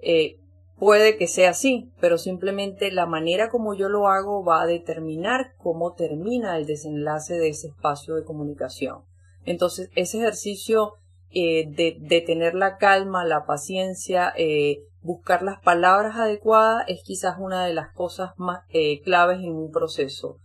eh, 0.02 0.38
Puede 0.80 1.18
que 1.18 1.26
sea 1.26 1.50
así, 1.50 1.92
pero 2.00 2.16
simplemente 2.16 2.90
la 2.90 3.04
manera 3.04 3.50
como 3.50 3.74
yo 3.74 3.90
lo 3.90 4.08
hago 4.08 4.42
va 4.42 4.62
a 4.62 4.66
determinar 4.66 5.52
cómo 5.58 5.92
termina 5.92 6.56
el 6.56 6.64
desenlace 6.64 7.34
de 7.34 7.50
ese 7.50 7.68
espacio 7.68 8.14
de 8.14 8.24
comunicación. 8.24 9.04
Entonces, 9.44 9.90
ese 9.94 10.16
ejercicio 10.16 10.94
eh, 11.32 11.66
de, 11.68 12.22
tener 12.22 12.54
la 12.54 12.78
calma, 12.78 13.26
la 13.26 13.44
paciencia, 13.44 14.32
eh, 14.38 14.78
buscar 15.02 15.42
las 15.42 15.60
palabras 15.60 16.16
adecuadas 16.16 16.86
es 16.88 17.02
quizás 17.04 17.34
una 17.38 17.66
de 17.66 17.74
las 17.74 17.92
cosas 17.92 18.30
más 18.38 18.60
eh, 18.70 19.02
claves 19.02 19.40
en 19.40 19.52
un 19.52 19.70
proceso. 19.70 20.38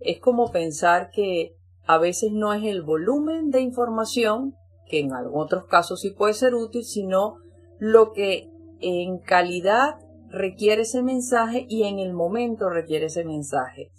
Es 0.00 0.18
como 0.18 0.50
pensar 0.50 1.10
que 1.12 1.54
a 1.86 1.98
veces 1.98 2.32
no 2.32 2.52
es 2.52 2.64
el 2.64 2.82
volumen 2.82 3.50
de 3.50 3.60
información, 3.60 4.56
que 4.88 4.98
en 4.98 5.12
otros 5.32 5.66
casos 5.66 6.00
sí 6.00 6.10
puede 6.10 6.34
ser 6.34 6.56
útil, 6.56 6.82
sino 6.82 7.36
lo 7.78 8.10
que 8.12 8.50
en 8.80 9.18
calidad 9.18 9.96
requiere 10.28 10.82
ese 10.82 11.02
mensaje 11.02 11.66
y 11.68 11.84
en 11.84 11.98
el 11.98 12.12
momento 12.12 12.68
requiere 12.68 13.06
ese 13.06 13.24
mensaje. 13.24 13.90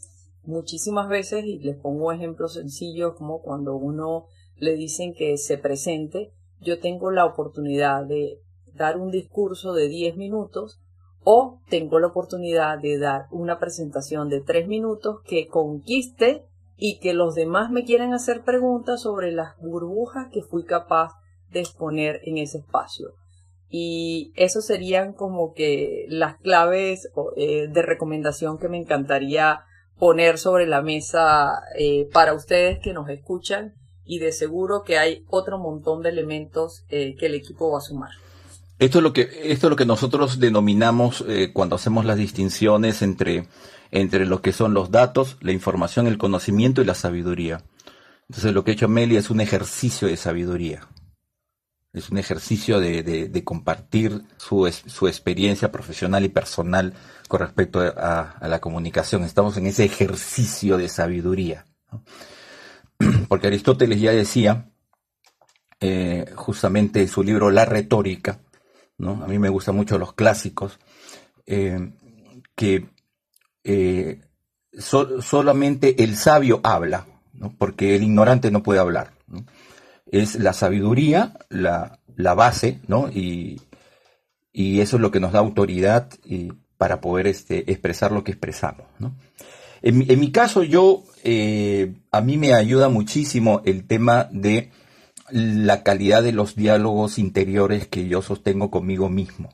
Muchísimas 0.43 1.09
veces, 1.09 1.45
y 1.45 1.59
les 1.59 1.77
pongo 1.77 2.11
ejemplos 2.11 2.53
sencillos 2.53 3.15
como 3.15 3.41
cuando 3.41 3.75
uno 3.75 4.27
le 4.55 4.75
dicen 4.75 5.13
que 5.13 5.37
se 5.37 5.57
presente, 5.57 6.31
yo 6.59 6.79
tengo 6.79 7.11
la 7.11 7.25
oportunidad 7.25 8.05
de 8.05 8.39
dar 8.73 8.97
un 8.97 9.11
discurso 9.11 9.73
de 9.73 9.89
10 9.89 10.17
minutos 10.17 10.79
o 11.23 11.59
tengo 11.69 11.99
la 11.99 12.07
oportunidad 12.07 12.79
de 12.79 12.97
dar 12.97 13.25
una 13.31 13.59
presentación 13.59 14.29
de 14.29 14.41
3 14.41 14.67
minutos 14.67 15.19
que 15.25 15.47
conquiste 15.47 16.45
y 16.77 16.99
que 16.99 17.13
los 17.13 17.35
demás 17.35 17.71
me 17.71 17.83
quieran 17.83 18.13
hacer 18.13 18.43
preguntas 18.43 19.01
sobre 19.01 19.31
las 19.31 19.57
burbujas 19.59 20.27
que 20.31 20.43
fui 20.43 20.63
capaz 20.63 21.13
de 21.49 21.59
exponer 21.59 22.21
en 22.23 22.37
ese 22.37 22.59
espacio. 22.59 23.13
Y 23.69 24.31
eso 24.35 24.61
serían 24.61 25.13
como 25.13 25.53
que 25.53 26.05
las 26.09 26.37
claves 26.37 27.09
eh, 27.35 27.67
de 27.67 27.81
recomendación 27.81 28.57
que 28.57 28.69
me 28.69 28.77
encantaría 28.77 29.61
poner 29.99 30.37
sobre 30.37 30.67
la 30.67 30.81
mesa 30.81 31.63
eh, 31.77 32.07
para 32.13 32.33
ustedes 32.33 32.79
que 32.79 32.93
nos 32.93 33.09
escuchan 33.09 33.73
y 34.05 34.19
de 34.19 34.31
seguro 34.31 34.83
que 34.85 34.97
hay 34.97 35.25
otro 35.27 35.57
montón 35.57 36.01
de 36.01 36.09
elementos 36.09 36.85
eh, 36.89 37.15
que 37.19 37.25
el 37.25 37.35
equipo 37.35 37.71
va 37.71 37.79
a 37.79 37.81
sumar. 37.81 38.11
Esto 38.79 38.99
es 38.99 39.03
lo 39.03 39.11
que, 39.11 39.21
esto 39.21 39.67
es 39.67 39.69
lo 39.71 39.75
que 39.75 39.85
nosotros 39.85 40.39
denominamos 40.39 41.25
cuando 41.53 41.75
hacemos 41.75 42.05
las 42.05 42.17
distinciones 42.17 43.01
entre, 43.01 43.47
entre 43.89 44.27
lo 44.27 44.43
que 44.43 44.53
son 44.53 44.75
los 44.75 44.91
datos, 44.91 45.37
la 45.41 45.51
información, 45.51 46.05
el 46.05 46.19
conocimiento 46.19 46.83
y 46.83 46.85
la 46.85 46.93
sabiduría. 46.93 47.63
Entonces 48.29 48.53
lo 48.53 48.63
que 48.63 48.71
ha 48.71 48.73
hecho 48.75 48.85
Amelia 48.85 49.17
es 49.17 49.31
un 49.31 49.41
ejercicio 49.41 50.07
de 50.07 50.15
sabiduría 50.15 50.87
es 51.99 52.09
un 52.09 52.17
ejercicio 52.17 52.79
de, 52.79 53.41
compartir 53.43 54.23
su, 54.37 54.67
experiencia 54.67 55.71
profesional 55.71 56.25
y 56.25 56.29
personal 56.29 56.93
con 57.27 57.39
respecto 57.39 57.79
a, 57.79 58.37
la 58.41 58.59
comunicación. 58.59 59.23
Estamos 59.23 59.57
en 59.57 59.67
ese 59.67 59.85
ejercicio 59.85 60.77
de 60.77 60.89
sabiduría. 60.89 61.65
Porque 63.27 63.47
Aristóteles 63.47 63.99
ya 64.01 64.11
decía, 64.11 64.69
eh, 65.79 66.31
justamente 66.35 67.01
en 67.01 67.07
su 67.07 67.23
libro 67.23 67.51
La 67.51 67.65
retórica, 67.65 68.39
¿no? 68.97 69.23
a 69.23 69.27
mí 69.27 69.39
me 69.39 69.49
gustan 69.49 69.75
mucho 69.75 69.97
los 69.97 70.13
clásicos, 70.13 70.79
eh, 71.45 71.91
que 72.55 72.89
eh, 73.63 74.21
solamente 74.71 76.03
el 76.03 76.15
sabio 76.15 76.59
habla, 76.63 77.05
porque 77.57 77.95
el 77.95 78.03
ignorante 78.03 78.49
no 78.49 78.63
puede 78.63 78.79
hablar 78.79 79.13
es 80.11 80.35
la 80.35 80.53
sabiduría, 80.53 81.33
la, 81.49 81.99
la 82.15 82.33
base, 82.33 82.79
¿no? 82.87 83.09
Y, 83.09 83.61
y, 84.51 84.81
eso 84.81 84.97
es 84.97 85.01
lo 85.01 85.11
que 85.11 85.19
nos 85.19 85.31
da 85.31 85.39
autoridad 85.39 86.09
y, 86.25 86.51
para 86.77 87.01
poder 87.01 87.27
este, 87.27 87.71
expresar 87.71 88.11
lo 88.11 88.23
que 88.23 88.31
expresamos, 88.31 88.87
¿no? 88.99 89.15
En, 89.81 90.19
mi 90.19 90.31
caso, 90.31 90.63
yo, 90.63 91.03
eh, 91.23 91.93
a 92.11 92.21
mí 92.21 92.37
me 92.37 92.53
ayuda 92.53 92.89
muchísimo 92.89 93.61
el 93.63 93.85
tema 93.85 94.27
de 94.31 94.71
la 95.29 95.83
calidad 95.83 96.23
de 96.23 96.31
los 96.31 96.55
diálogos 96.55 97.19
interiores 97.19 97.87
que 97.87 98.07
yo 98.07 98.21
sostengo 98.21 98.71
conmigo 98.71 99.07
mismo. 99.09 99.49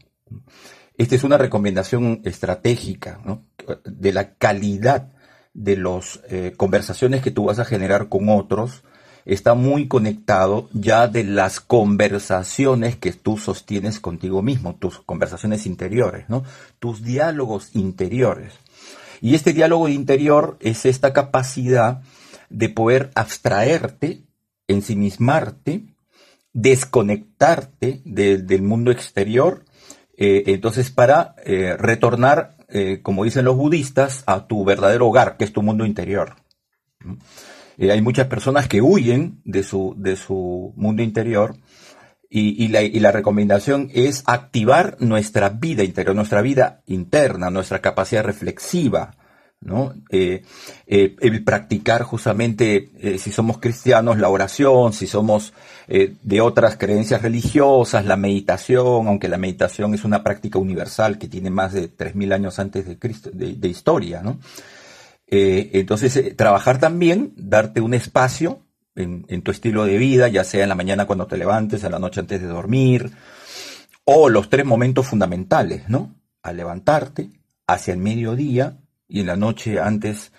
Esta 0.97 1.15
es 1.15 1.23
una 1.23 1.37
recomendación 1.37 2.21
estratégica, 2.23 3.19
¿no? 3.25 3.45
De 3.85 4.13
la 4.13 4.35
calidad 4.35 5.11
de 5.53 5.77
las 5.77 6.21
eh, 6.29 6.53
conversaciones 6.55 7.21
que 7.21 7.31
tú 7.31 7.45
vas 7.45 7.59
a 7.59 7.65
generar 7.65 8.09
con 8.09 8.29
otros, 8.29 8.83
está 9.25 9.53
muy 9.53 9.87
conectado 9.87 10.69
ya 10.73 11.07
de 11.07 11.23
las 11.23 11.59
conversaciones 11.59 12.95
que 12.95 13.13
tú 13.13 13.37
sostienes 13.37 13.99
contigo 13.99 14.41
mismo, 14.41 14.75
tus 14.75 14.99
conversaciones 14.99 15.65
interiores, 15.65 16.29
¿no? 16.29 16.43
Tus 16.79 17.03
diálogos 17.03 17.69
interiores. 17.73 18.53
Y 19.21 19.35
este 19.35 19.53
diálogo 19.53 19.87
interior 19.87 20.57
es 20.59 20.85
esta 20.85 21.13
capacidad 21.13 22.01
de 22.49 22.69
poder 22.69 23.11
abstraerte, 23.15 24.23
ensimismarte 24.67 25.93
desconectarte 26.53 28.01
del 28.05 28.61
mundo 28.61 28.91
exterior, 28.91 29.65
eh, 30.15 30.43
entonces 30.47 30.91
para 30.91 31.35
eh, 31.43 31.75
retornar, 31.77 32.55
eh, 32.69 32.99
como 33.01 33.23
dicen 33.23 33.45
los 33.45 33.57
budistas, 33.57 34.23
a 34.27 34.47
tu 34.47 34.63
verdadero 34.63 35.07
hogar, 35.07 35.35
que 35.37 35.43
es 35.43 35.53
tu 35.53 35.63
mundo 35.63 35.85
interior. 35.85 36.35
Hay 37.79 38.01
muchas 38.01 38.27
personas 38.27 38.67
que 38.67 38.81
huyen 38.81 39.41
de 39.45 39.63
su, 39.63 39.95
de 39.97 40.15
su 40.15 40.73
mundo 40.75 41.01
interior 41.03 41.55
y, 42.35 42.67
la, 42.69 42.81
y, 42.81 42.99
la, 42.99 43.11
recomendación 43.11 43.91
es 43.93 44.23
activar 44.25 44.97
nuestra 44.99 45.49
vida 45.49 45.83
interior, 45.83 46.15
nuestra 46.15 46.41
vida 46.41 46.81
interna, 46.87 47.51
nuestra 47.51 47.79
capacidad 47.79 48.23
reflexiva, 48.23 49.13
¿no? 49.63 49.93
Eh, 50.09 50.41
eh, 50.87 51.15
el 51.21 51.43
practicar 51.43 52.03
justamente, 52.03 52.89
eh, 52.99 53.17
si 53.17 53.31
somos 53.31 53.59
cristianos, 53.59 54.17
la 54.17 54.29
oración, 54.29 54.93
si 54.93 55.07
somos 55.07 55.53
de 55.85 56.41
otras 56.41 56.77
creencias 56.77 57.21
religiosas, 57.21 58.05
la 58.05 58.15
meditación, 58.15 59.07
aunque 59.07 59.27
la 59.27 59.37
meditación 59.37 59.93
es 59.93 60.05
una 60.05 60.23
práctica 60.23 60.57
universal 60.57 61.19
que 61.19 61.27
tiene 61.27 61.49
más 61.49 61.73
de 61.73 61.91
3.000 61.91 62.33
años 62.33 62.57
antes 62.57 62.87
de 62.87 62.97
Cristo, 62.97 63.29
de, 63.33 63.67
historia, 63.67 64.21
¿no? 64.23 64.39
Entonces, 65.35 66.35
trabajar 66.35 66.79
también, 66.79 67.33
darte 67.35 67.81
un 67.81 67.93
espacio 67.93 68.63
en, 68.95 69.41
tu 69.41 69.51
estilo 69.51 69.85
de 69.85 69.97
vida, 69.97 70.27
ya 70.27 70.43
sea 70.43 70.63
en 70.63 70.69
la 70.69 70.75
mañana 70.75 71.05
cuando 71.05 71.27
te 71.27 71.37
levantes, 71.37 71.83
en 71.83 71.91
la 71.91 71.99
noche 71.99 72.19
antes 72.19 72.41
de 72.41 72.47
dormir, 72.47 73.11
o 74.05 74.29
los 74.29 74.49
tres 74.49 74.65
momentos 74.65 75.07
fundamentales, 75.07 75.89
¿no? 75.89 76.13
Al 76.41 76.57
levantarte, 76.57 77.29
hacia 77.67 77.93
el 77.93 77.99
mediodía 77.99 78.77
y 79.07 79.21
en 79.21 79.27
la 79.27 79.35
noche 79.35 79.79
antes 79.79 80.31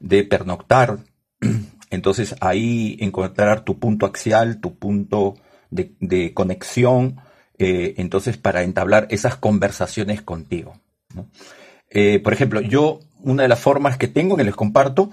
de 0.00 0.24
pernoctar. 0.24 0.98
Entonces 1.90 2.34
ahí 2.40 2.96
encontrar 3.00 3.64
tu 3.64 3.78
punto 3.78 4.06
axial, 4.06 4.60
tu 4.60 4.76
punto 4.78 5.36
de, 5.70 6.32
conexión, 6.34 7.20
eh, 7.58 7.94
entonces 7.96 8.36
para 8.36 8.62
entablar 8.62 9.06
esas 9.10 9.36
conversaciones 9.36 10.20
contigo. 10.20 10.80
Eh, 11.90 12.18
por 12.20 12.32
ejemplo, 12.32 12.60
yo 12.60 13.00
una 13.26 13.42
de 13.42 13.48
las 13.48 13.60
formas 13.60 13.98
que 13.98 14.08
tengo, 14.08 14.36
que 14.36 14.44
les 14.44 14.54
comparto, 14.54 15.10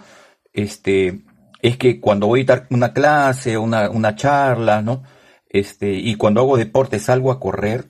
este, 0.53 1.23
es 1.61 1.77
que 1.77 1.99
cuando 1.99 2.27
voy 2.27 2.41
a 2.41 2.45
dar 2.45 2.67
una 2.69 2.93
clase, 2.93 3.57
una, 3.57 3.89
una 3.89 4.15
charla, 4.15 4.81
¿no? 4.81 5.03
Este, 5.49 5.93
y 5.93 6.15
cuando 6.15 6.41
hago 6.41 6.57
deporte 6.57 6.99
salgo 6.99 7.31
a 7.31 7.39
correr, 7.39 7.89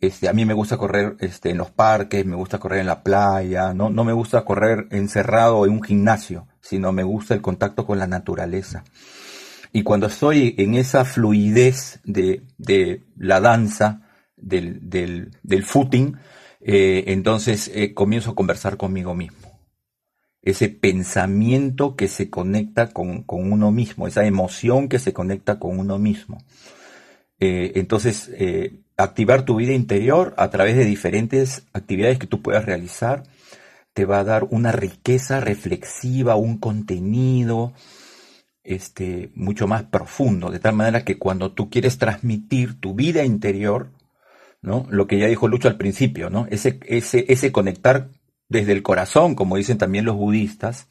este, 0.00 0.28
a 0.28 0.32
mí 0.32 0.44
me 0.44 0.54
gusta 0.54 0.76
correr 0.76 1.16
este, 1.20 1.50
en 1.50 1.58
los 1.58 1.70
parques, 1.70 2.26
me 2.26 2.36
gusta 2.36 2.58
correr 2.58 2.80
en 2.80 2.86
la 2.86 3.02
playa, 3.02 3.72
no, 3.74 3.90
no 3.90 4.04
me 4.04 4.12
gusta 4.12 4.44
correr 4.44 4.86
encerrado 4.90 5.64
en 5.64 5.72
un 5.72 5.82
gimnasio, 5.82 6.48
sino 6.60 6.92
me 6.92 7.02
gusta 7.02 7.34
el 7.34 7.42
contacto 7.42 7.86
con 7.86 7.98
la 7.98 8.06
naturaleza. 8.06 8.84
Y 9.72 9.82
cuando 9.82 10.06
estoy 10.06 10.54
en 10.58 10.76
esa 10.76 11.04
fluidez 11.04 12.00
de, 12.04 12.42
la 13.16 13.40
danza, 13.40 14.02
del, 14.36 15.30
footing, 15.64 16.16
eh, 16.66 17.04
entonces 17.08 17.70
eh, 17.74 17.92
comienzo 17.92 18.30
a 18.30 18.34
conversar 18.34 18.78
conmigo 18.78 19.14
mismo. 19.14 19.60
Ese 20.40 20.70
pensamiento 20.70 21.94
que 21.94 22.08
se 22.08 22.30
conecta 22.30 22.88
con, 22.88 23.22
con, 23.22 23.52
uno 23.52 23.70
mismo, 23.70 24.08
esa 24.08 24.24
emoción 24.24 24.88
que 24.88 24.98
se 24.98 25.12
conecta 25.12 25.58
con 25.58 25.78
uno 25.78 25.98
mismo. 25.98 26.42
Eh, 27.38 27.72
entonces, 27.76 28.30
activar 28.96 29.44
tu 29.44 29.56
vida 29.56 29.72
interior 29.72 30.34
a 30.36 30.50
través 30.50 30.76
de 30.76 30.84
diferentes 30.84 31.66
actividades 31.72 32.18
que 32.18 32.26
tú 32.26 32.40
puedas 32.42 32.64
realizar 32.64 33.24
te 33.92 34.06
va 34.06 34.20
a 34.20 34.24
dar 34.24 34.44
una 34.50 34.72
riqueza 34.72 35.40
reflexiva, 35.40 36.36
un 36.36 36.58
contenido 36.58 37.72
este, 38.64 39.30
mucho 39.34 39.66
más 39.66 39.84
profundo, 39.84 40.50
de 40.50 40.58
tal 40.58 40.74
manera 40.74 41.04
que 41.04 41.18
cuando 41.18 41.52
tú 41.52 41.70
quieres 41.70 41.98
transmitir 41.98 42.80
tu 42.80 42.94
vida 42.94 43.24
interior, 43.24 43.90
¿no? 44.64 44.86
Lo 44.90 45.06
que 45.06 45.18
ya 45.18 45.26
dijo 45.26 45.46
Lucho 45.46 45.68
al 45.68 45.76
principio, 45.76 46.30
¿no? 46.30 46.48
Ese, 46.50 47.52
conectar 47.52 48.08
desde 48.48 48.72
el 48.72 48.82
corazón, 48.82 49.34
como 49.34 49.56
dicen 49.56 49.78
también 49.78 50.04
los 50.04 50.16
budistas, 50.16 50.88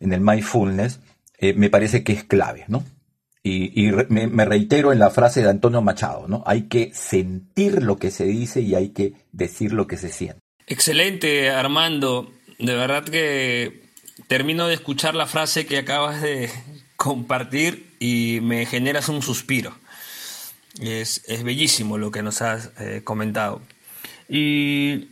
en 0.00 0.12
el 0.12 0.20
mindfulness, 0.20 1.00
eh, 1.38 1.52
me 1.54 1.70
parece 1.70 2.02
que 2.02 2.12
es 2.12 2.24
clave, 2.24 2.64
¿no? 2.68 2.84
Y, 3.46 3.90
me, 4.08 4.44
reitero 4.46 4.90
en 4.90 4.98
la 4.98 5.10
frase 5.10 5.42
de 5.42 5.50
Antonio 5.50 5.82
Machado, 5.82 6.26
¿no? 6.28 6.42
Hay 6.46 6.62
que 6.62 6.92
sentir 6.94 7.82
lo 7.82 7.98
que 7.98 8.10
se 8.10 8.24
dice 8.24 8.62
y 8.62 8.74
hay 8.74 8.88
que 8.88 9.12
decir 9.32 9.74
lo 9.74 9.86
que 9.86 9.98
se 9.98 10.08
siente. 10.08 10.40
Excelente, 10.66 11.50
Armando. 11.50 12.32
De 12.58 12.74
verdad 12.74 13.04
que 13.04 13.82
termino 14.28 14.66
de 14.66 14.72
escuchar 14.72 15.14
la 15.14 15.26
frase 15.26 15.66
que 15.66 15.76
acabas 15.76 16.22
de 16.22 16.48
compartir 16.96 17.94
y 18.00 18.38
me 18.40 18.64
generas 18.64 19.10
un 19.10 19.20
suspiro. 19.20 19.74
Es, 20.80 21.22
es 21.26 21.44
bellísimo 21.44 21.98
lo 21.98 22.10
que 22.10 22.22
nos 22.22 22.42
has 22.42 22.70
eh, 22.78 23.02
comentado. 23.04 23.62
Y 24.28 25.08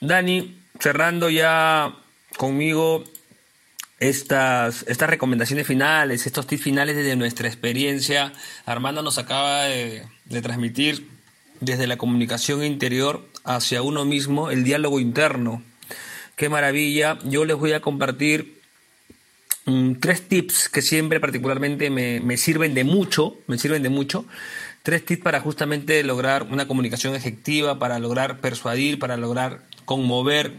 Dani, 0.00 0.58
cerrando 0.78 1.30
ya 1.30 1.96
conmigo 2.36 3.04
estas, 3.98 4.84
estas 4.88 5.08
recomendaciones 5.08 5.66
finales, 5.66 6.26
estos 6.26 6.46
tips 6.46 6.62
finales 6.62 6.96
desde 6.96 7.16
nuestra 7.16 7.48
experiencia. 7.48 8.32
Armando 8.66 9.02
nos 9.02 9.18
acaba 9.18 9.64
de, 9.64 10.06
transmitir 10.42 11.08
desde 11.60 11.86
la 11.86 11.96
comunicación 11.96 12.64
interior 12.64 13.26
hacia 13.44 13.82
uno 13.82 14.04
mismo 14.04 14.50
el 14.50 14.64
diálogo 14.64 15.00
interno. 15.00 15.62
Qué 16.36 16.48
maravilla. 16.48 17.18
Yo 17.24 17.46
les 17.46 17.56
voy 17.56 17.72
a 17.72 17.80
compartir 17.80 18.60
mm, 19.64 19.94
tres 19.94 20.28
tips 20.28 20.68
que 20.68 20.82
siempre 20.82 21.18
particularmente 21.18 21.88
me, 21.88 22.20
me, 22.20 22.36
sirven 22.36 22.74
de 22.74 22.84
mucho, 22.84 23.38
me 23.46 23.56
sirven 23.56 23.82
de 23.82 23.88
mucho. 23.88 24.26
Tres 24.86 25.04
tips 25.04 25.20
para 25.24 25.40
justamente 25.40 26.00
lograr 26.04 26.44
una 26.44 26.68
comunicación 26.68 27.16
efectiva, 27.16 27.76
para 27.76 27.98
lograr 27.98 28.38
persuadir, 28.38 29.00
para 29.00 29.16
lograr 29.16 29.64
conmover, 29.84 30.52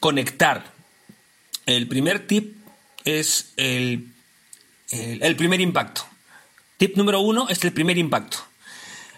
conectar 0.00 0.72
el 1.64 1.86
primer 1.86 2.26
tip 2.26 2.56
es 3.04 3.52
el, 3.56 4.08
el, 4.90 5.36
primer 5.36 5.60
impacto. 5.60 6.02
Tip 6.76 6.96
número 6.96 7.20
uno 7.20 7.48
es 7.48 7.62
el 7.62 7.72
primer 7.72 7.98
impacto. 7.98 8.38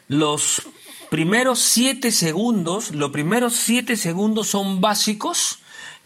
Los 0.08 0.60
primeros 1.08 1.60
siete 1.60 2.12
segundos, 2.12 2.90
los 2.90 3.12
primeros 3.12 3.54
siete 3.54 3.96
segundos 3.96 4.46
son 4.46 4.82
básicos 4.82 5.60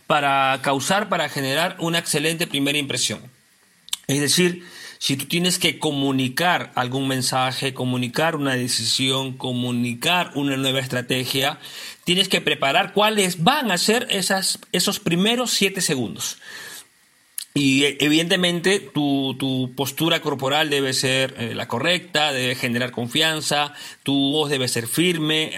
para 0.06 0.60
causar, 0.62 1.08
para 1.08 1.28
generar 1.28 1.76
una 1.80 1.98
excelente 1.98 2.46
primera 2.46 2.78
impresión. 2.78 3.20
Es 4.06 4.20
decir, 4.20 4.64
si 4.98 5.16
tú 5.16 5.26
tienes 5.26 5.58
que 5.58 5.78
comunicar 5.78 6.72
algún 6.74 7.08
mensaje, 7.08 7.74
comunicar 7.74 8.36
una 8.36 8.54
decisión, 8.54 9.36
comunicar 9.36 10.32
una 10.34 10.56
nueva 10.56 10.80
estrategia, 10.80 11.58
tienes 12.04 12.28
que 12.28 12.40
preparar 12.40 12.92
cuáles 12.92 13.42
van 13.42 13.70
a 13.70 13.78
ser 13.78 14.06
esas, 14.10 14.58
esos 14.72 15.00
primeros 15.00 15.50
siete 15.50 15.80
segundos. 15.80 16.38
Y 17.56 17.84
evidentemente 18.04 18.80
tu, 18.80 19.34
tu, 19.38 19.72
postura 19.74 20.20
corporal 20.20 20.68
debe 20.68 20.92
ser 20.92 21.34
eh, 21.38 21.54
la 21.54 21.66
correcta, 21.66 22.30
debe 22.30 22.54
generar 22.54 22.90
confianza, 22.90 23.72
tu 24.02 24.12
voz 24.32 24.50
debe 24.50 24.68
ser 24.68 24.86
firme, 24.86 25.52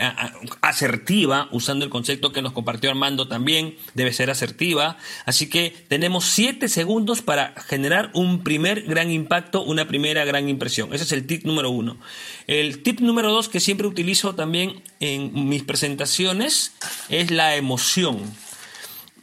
asertiva, 0.61 1.49
usando 1.51 1.85
el 1.85 1.91
concepto 1.91 2.31
que 2.31 2.41
nos 2.41 2.53
compartió 2.53 2.89
Armando 2.89 3.27
también, 3.27 3.75
debe 3.95 4.13
ser 4.13 4.31
asertiva. 4.31 4.97
Así 5.25 5.49
que 5.49 5.75
tenemos 5.89 6.27
siete 6.27 6.69
segundos 6.69 7.21
para 7.21 7.53
generar 7.67 8.13
un 8.15 8.45
primer 8.45 8.83
gran 8.83 9.11
impacto, 9.11 9.65
una 9.65 9.89
primera 9.89 10.25
gran 10.25 10.49
impresión. 10.49 10.95
Ese 10.95 11.03
es 11.03 11.11
el 11.11 11.27
tip 11.27 11.45
número 11.47 11.71
uno. 11.71 11.99
El 12.47 12.85
tip 12.85 13.01
número 13.01 13.33
dos 13.33 13.49
que 13.49 13.59
siempre 13.59 13.89
utilizo 13.89 14.37
también 14.37 14.85
en 15.01 15.49
mis 15.49 15.65
presentaciones 15.65 16.75
es 17.09 17.33
la 17.33 17.57
emoción. 17.57 18.23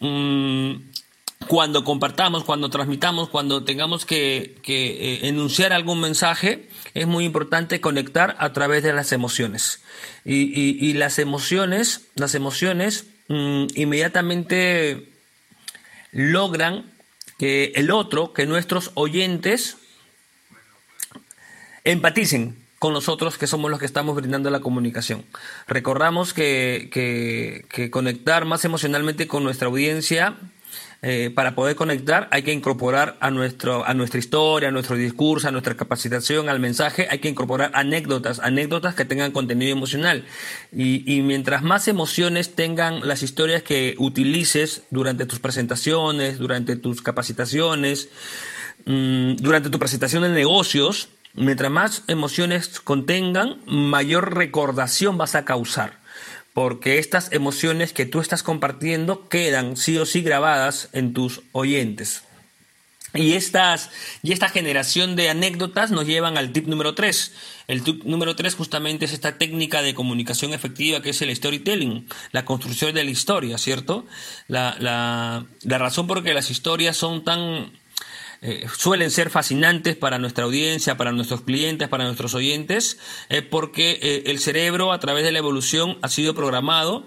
Mm, 0.01 0.95
cuando 1.47 1.83
compartamos, 1.83 2.43
cuando 2.43 2.70
transmitamos, 2.70 3.29
cuando 3.29 3.63
tengamos 3.63 4.05
que, 4.05 4.55
eh, 4.66 5.20
enunciar 5.24 5.74
algún 5.74 5.99
mensaje, 5.99 6.70
es 6.93 7.07
muy 7.07 7.25
importante 7.25 7.82
conectar 7.82 8.36
a 8.39 8.51
través 8.53 8.83
de 8.83 8.93
las 8.93 9.12
emociones. 9.12 9.82
Y, 10.24 10.93
las 10.93 11.20
emociones, 11.20 12.07
las 12.16 12.33
emociones 12.33 13.05
mm, 13.28 13.66
inmediatamente 13.75 15.09
logran 16.12 16.91
que 17.37 17.74
el 17.75 17.91
otro, 17.91 18.33
que 18.33 18.45
nuestros 18.47 18.91
oyentes 18.95 19.78
empaticen 21.83 22.57
con 22.79 22.93
nosotros 22.93 23.37
que 23.37 23.47
somos 23.47 23.70
los 23.70 23.79
que 23.79 23.86
estamos 23.86 24.16
brindando 24.16 24.49
la 24.49 24.62
comunicación. 24.62 25.25
Recordamos 25.67 26.33
que, 26.33 26.89
que 27.70 27.91
conectar 27.91 28.45
más 28.45 28.66
emocionalmente 28.66 29.28
con 29.28 29.43
nuestra 29.43 29.67
audiencia 29.67 30.37
eh, 31.07 31.29
para 31.29 31.53
poder 31.53 31.75
conectar 31.75 32.27
hay 32.32 32.41
que 32.41 32.51
incorporar 32.51 33.15
a, 33.19 33.29
nuestro, 33.29 33.86
a 33.86 33.93
nuestra 33.93 34.17
historia, 34.17 34.69
a 34.69 34.71
nuestro 34.71 34.95
discurso, 34.95 35.47
a 35.47 35.51
nuestra 35.51 35.75
capacitación, 35.75 36.49
al 36.49 36.59
mensaje, 36.59 37.07
hay 37.11 37.19
que 37.19 37.29
incorporar 37.29 37.69
anécdotas, 37.75 38.39
anécdotas 38.39 38.95
que 38.95 39.05
tengan 39.05 39.32
contenido 39.32 39.71
emocional. 39.71 40.25
Y, 40.75 41.21
mientras 41.21 41.61
más 41.61 41.87
emociones 41.87 42.55
tengan 42.55 43.07
las 43.07 43.21
historias 43.21 43.61
que 43.61 43.93
utilices 43.99 44.82
durante 44.89 45.27
tus 45.27 45.37
presentaciones, 45.37 46.39
durante 46.39 46.75
tus 46.75 47.03
capacitaciones, 47.03 48.09
mm, 48.87 49.36
durante 49.36 49.69
tu 49.69 49.77
presentación 49.77 50.23
de 50.23 50.29
negocios, 50.29 51.09
mientras 51.36 51.69
más 51.69 52.01
emociones 52.07 52.79
contengan, 52.79 53.57
mayor 53.67 54.36
recordación 54.36 55.19
vas 55.19 55.36
a 55.36 55.45
causar. 55.45 55.99
Porque 56.55 56.99
estas 56.99 57.33
emociones 57.33 57.91
que 57.91 58.05
tú 58.05 58.21
estás 58.21 58.41
compartiendo 58.41 59.27
quedan 59.27 59.75
sí 59.75 59.97
o 59.97 60.05
sí 60.05 60.21
grabadas 60.21 60.87
en 60.93 61.13
tus 61.13 61.41
oyentes. 61.51 62.23
Y, 63.13 63.33
estas, 63.33 63.89
y 64.23 64.32
esta 64.32 64.47
generación 64.47 65.17
de 65.17 65.29
anécdotas 65.29 65.91
nos 65.91 66.07
llevan 66.07 66.37
al 66.37 66.53
tip 66.53 66.67
número 66.67 66.95
3. 66.95 67.33
El 67.67 67.83
tip 67.83 68.05
número 68.05 68.37
3 68.37 68.55
justamente 68.55 69.03
es 69.03 69.11
esta 69.11 69.37
técnica 69.37 69.82
de 69.82 69.93
comunicación 69.93 70.53
efectiva 70.53 71.01
que 71.01 71.09
es 71.09 71.21
el 71.21 71.36
storytelling, 71.36 72.07
la 72.32 72.45
construcción 72.45 72.93
de 72.93 73.03
la 73.03 73.11
historia, 73.11 73.57
¿cierto? 73.57 74.05
La, 74.47 74.77
la, 74.79 75.45
la 75.63 75.77
razón 75.77 76.07
por 76.07 76.23
que 76.23 76.33
las 76.33 76.49
historias 76.49 76.95
son 76.95 77.25
tan... 77.25 77.69
Eh, 78.41 78.66
suelen 78.75 79.12
ser 79.12 79.29
fascinantes 79.29 79.95
para 79.95 80.20
nuestra 80.20 80.45
audiencia, 80.45 80.97
para 80.97 81.12
nuestros 81.12 81.41
clientes, 81.41 81.87
para 81.87 82.05
nuestros 82.05 82.33
oyentes, 82.33 82.97
es 83.29 83.41
porque 83.41 83.99
eh, 84.01 84.24
el 84.28 84.39
cerebro 84.39 84.91
a 84.91 84.99
través 84.99 85.24
de 85.24 85.32
la 85.32 85.39
evolución 85.39 85.97
ha 86.01 86.09
sido 86.09 86.36
programado 86.36 87.05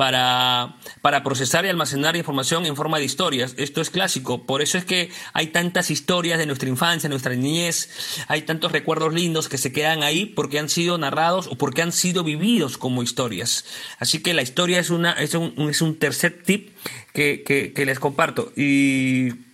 para, 0.00 0.78
para 1.02 1.22
procesar 1.22 1.66
y 1.66 1.68
almacenar 1.68 2.16
información 2.16 2.64
en 2.64 2.74
forma 2.74 2.98
de 2.98 3.04
historias. 3.04 3.54
Esto 3.58 3.82
es 3.82 3.90
clásico, 3.90 4.46
por 4.46 4.62
eso 4.62 4.78
es 4.78 4.86
que 4.86 5.10
hay 5.34 5.48
tantas 5.48 5.90
historias 5.90 6.38
de 6.38 6.46
nuestra 6.46 6.70
infancia, 6.70 7.10
nuestra 7.10 7.34
niñez, 7.34 7.90
hay 8.26 8.40
tantos 8.40 8.72
recuerdos 8.72 9.12
lindos 9.12 9.50
que 9.50 9.58
se 9.58 9.72
quedan 9.72 10.02
ahí 10.02 10.24
porque 10.24 10.58
han 10.58 10.70
sido 10.70 10.96
narrados 10.96 11.48
o 11.48 11.56
porque 11.56 11.82
han 11.82 11.92
sido 11.92 12.24
vividos 12.24 12.78
como 12.78 13.02
historias. 13.02 13.66
Así 13.98 14.22
que 14.22 14.32
la 14.32 14.40
historia 14.40 14.78
es, 14.78 14.88
una, 14.88 15.12
es, 15.12 15.34
un, 15.34 15.52
es 15.68 15.82
un 15.82 15.98
tercer 15.98 16.42
tip 16.44 16.70
que, 17.12 17.42
que, 17.46 17.74
que 17.74 17.84
les 17.84 17.98
comparto. 17.98 18.54
Y 18.56 19.49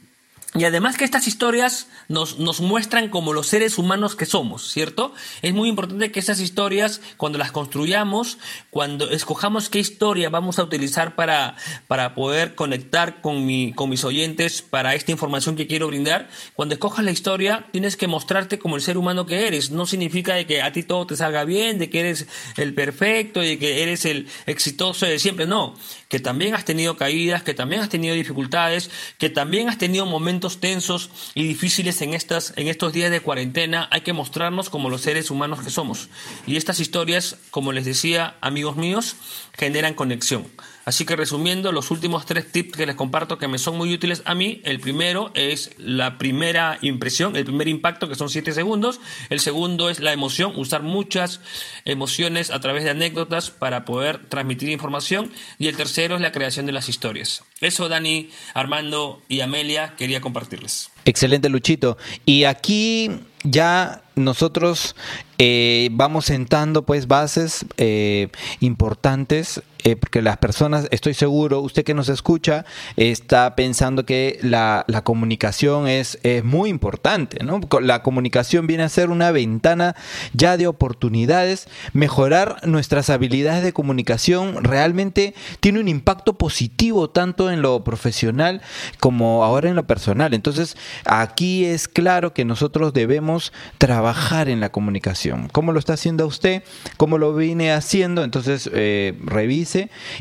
y 0.58 0.64
además 0.64 0.96
que 0.96 1.04
estas 1.04 1.26
historias 1.26 1.88
nos, 2.08 2.38
nos, 2.38 2.60
muestran 2.60 3.08
como 3.08 3.32
los 3.32 3.46
seres 3.46 3.78
humanos 3.78 4.16
que 4.16 4.24
somos, 4.24 4.70
¿cierto? 4.72 5.12
Es 5.42 5.52
muy 5.52 5.68
importante 5.68 6.10
que 6.10 6.20
esas 6.20 6.40
historias, 6.40 7.00
cuando 7.16 7.38
las 7.38 7.52
construyamos, 7.52 8.38
cuando 8.70 9.10
escojamos 9.10 9.68
qué 9.68 9.78
historia 9.78 10.30
vamos 10.30 10.58
a 10.58 10.62
utilizar 10.62 11.14
para, 11.14 11.56
para 11.88 12.14
poder 12.14 12.54
conectar 12.54 13.20
con, 13.20 13.44
mi, 13.44 13.72
con 13.72 13.90
mis 13.90 14.04
oyentes 14.04 14.62
para 14.62 14.94
esta 14.94 15.12
información 15.12 15.56
que 15.56 15.66
quiero 15.66 15.88
brindar, 15.88 16.28
cuando 16.54 16.74
escojas 16.74 17.04
la 17.04 17.10
historia 17.10 17.66
tienes 17.72 17.96
que 17.96 18.06
mostrarte 18.06 18.58
como 18.58 18.76
el 18.76 18.82
ser 18.82 18.96
humano 18.96 19.26
que 19.26 19.46
eres. 19.46 19.70
No 19.70 19.86
significa 19.86 20.34
de 20.34 20.46
que 20.46 20.62
a 20.62 20.72
ti 20.72 20.82
todo 20.82 21.06
te 21.06 21.16
salga 21.16 21.44
bien, 21.44 21.78
de 21.78 21.90
que 21.90 22.00
eres 22.00 22.26
el 22.56 22.72
perfecto, 22.72 23.40
de 23.40 23.58
que 23.58 23.82
eres 23.82 24.04
el 24.06 24.28
exitoso 24.46 25.06
de 25.06 25.18
siempre, 25.18 25.46
no. 25.46 25.74
Que 26.08 26.20
también 26.20 26.54
has 26.54 26.64
tenido 26.64 26.96
caídas, 26.96 27.42
que 27.42 27.54
también 27.54 27.82
has 27.82 27.88
tenido 27.88 28.14
dificultades, 28.14 28.90
que 29.18 29.28
también 29.28 29.68
has 29.68 29.78
tenido 29.78 30.06
momentos 30.06 30.45
tensos 30.60 31.10
y 31.34 31.44
difíciles 31.46 32.00
en, 32.02 32.14
estas, 32.14 32.52
en 32.56 32.68
estos 32.68 32.92
días 32.92 33.10
de 33.10 33.20
cuarentena, 33.20 33.88
hay 33.90 34.00
que 34.00 34.12
mostrarnos 34.12 34.70
como 34.70 34.88
los 34.88 35.02
seres 35.02 35.30
humanos 35.30 35.60
que 35.60 35.70
somos. 35.70 36.08
Y 36.46 36.56
estas 36.56 36.80
historias, 36.80 37.36
como 37.50 37.72
les 37.72 37.84
decía, 37.84 38.36
amigos 38.40 38.76
míos, 38.76 39.16
generan 39.52 39.94
conexión. 39.94 40.46
Así 40.86 41.04
que 41.04 41.16
resumiendo, 41.16 41.72
los 41.72 41.90
últimos 41.90 42.26
tres 42.26 42.52
tips 42.52 42.76
que 42.76 42.86
les 42.86 42.94
comparto 42.94 43.38
que 43.38 43.48
me 43.48 43.58
son 43.58 43.76
muy 43.76 43.92
útiles 43.92 44.22
a 44.24 44.36
mí, 44.36 44.60
el 44.62 44.78
primero 44.78 45.32
es 45.34 45.72
la 45.78 46.16
primera 46.16 46.78
impresión, 46.80 47.34
el 47.34 47.44
primer 47.44 47.66
impacto 47.66 48.08
que 48.08 48.14
son 48.14 48.30
siete 48.30 48.52
segundos, 48.52 49.00
el 49.28 49.40
segundo 49.40 49.90
es 49.90 49.98
la 49.98 50.12
emoción, 50.12 50.52
usar 50.54 50.84
muchas 50.84 51.40
emociones 51.84 52.52
a 52.52 52.60
través 52.60 52.84
de 52.84 52.90
anécdotas 52.90 53.50
para 53.50 53.84
poder 53.84 54.28
transmitir 54.28 54.68
información 54.68 55.32
y 55.58 55.66
el 55.66 55.76
tercero 55.76 56.14
es 56.14 56.20
la 56.20 56.30
creación 56.30 56.66
de 56.66 56.72
las 56.72 56.88
historias. 56.88 57.42
Eso 57.60 57.88
Dani, 57.88 58.30
Armando 58.54 59.20
y 59.28 59.40
Amelia 59.40 59.96
quería 59.96 60.20
compartirles. 60.20 60.90
Excelente 61.04 61.48
Luchito. 61.48 61.98
Y 62.24 62.44
aquí 62.44 63.10
ya 63.42 64.02
nosotros 64.14 64.96
eh, 65.38 65.88
vamos 65.92 66.26
sentando 66.26 66.86
pues 66.86 67.06
bases 67.06 67.66
eh, 67.76 68.28
importantes 68.60 69.62
eh, 69.86 69.94
porque 69.94 70.20
las 70.20 70.38
personas, 70.38 70.88
estoy 70.90 71.14
seguro, 71.14 71.60
usted 71.60 71.84
que 71.84 71.94
nos 71.94 72.08
escucha, 72.08 72.64
está 72.96 73.54
pensando 73.54 74.04
que 74.04 74.40
la, 74.42 74.84
comunicación 75.04 75.86
es, 75.86 76.18
es, 76.24 76.42
muy 76.42 76.70
importante, 76.70 77.44
¿no? 77.44 77.60
La 77.80 78.02
comunicación 78.02 78.66
viene 78.66 78.82
a 78.82 78.88
ser 78.88 79.10
una 79.10 79.30
ventana 79.30 79.94
ya 80.32 80.56
de 80.56 80.66
oportunidades. 80.66 81.68
Mejorar 81.92 82.56
nuestras 82.66 83.10
habilidades 83.10 83.62
de 83.62 83.72
comunicación 83.72 84.64
realmente 84.64 85.34
tiene 85.60 85.78
un 85.78 85.86
impacto 85.86 86.36
positivo 86.36 87.08
tanto 87.08 87.48
en 87.52 87.62
lo 87.62 87.84
profesional 87.84 88.62
como 88.98 89.44
ahora 89.44 89.68
en 89.68 89.76
lo 89.76 89.86
personal. 89.86 90.34
Entonces, 90.34 90.76
aquí 91.04 91.64
es 91.64 91.86
claro 91.86 92.34
que 92.34 92.44
nosotros 92.44 92.92
debemos 92.92 93.52
trabajar 93.78 94.48
en 94.48 94.58
la 94.58 94.72
comunicación. 94.72 95.48
¿Cómo 95.52 95.70
lo 95.70 95.78
está 95.78 95.92
haciendo 95.92 96.26
usted? 96.26 96.64
¿Cómo 96.96 97.18
lo 97.18 97.36
viene 97.36 97.70
haciendo? 97.70 98.24
Entonces, 98.24 98.68
eh, 98.74 99.16
revise 99.24 99.75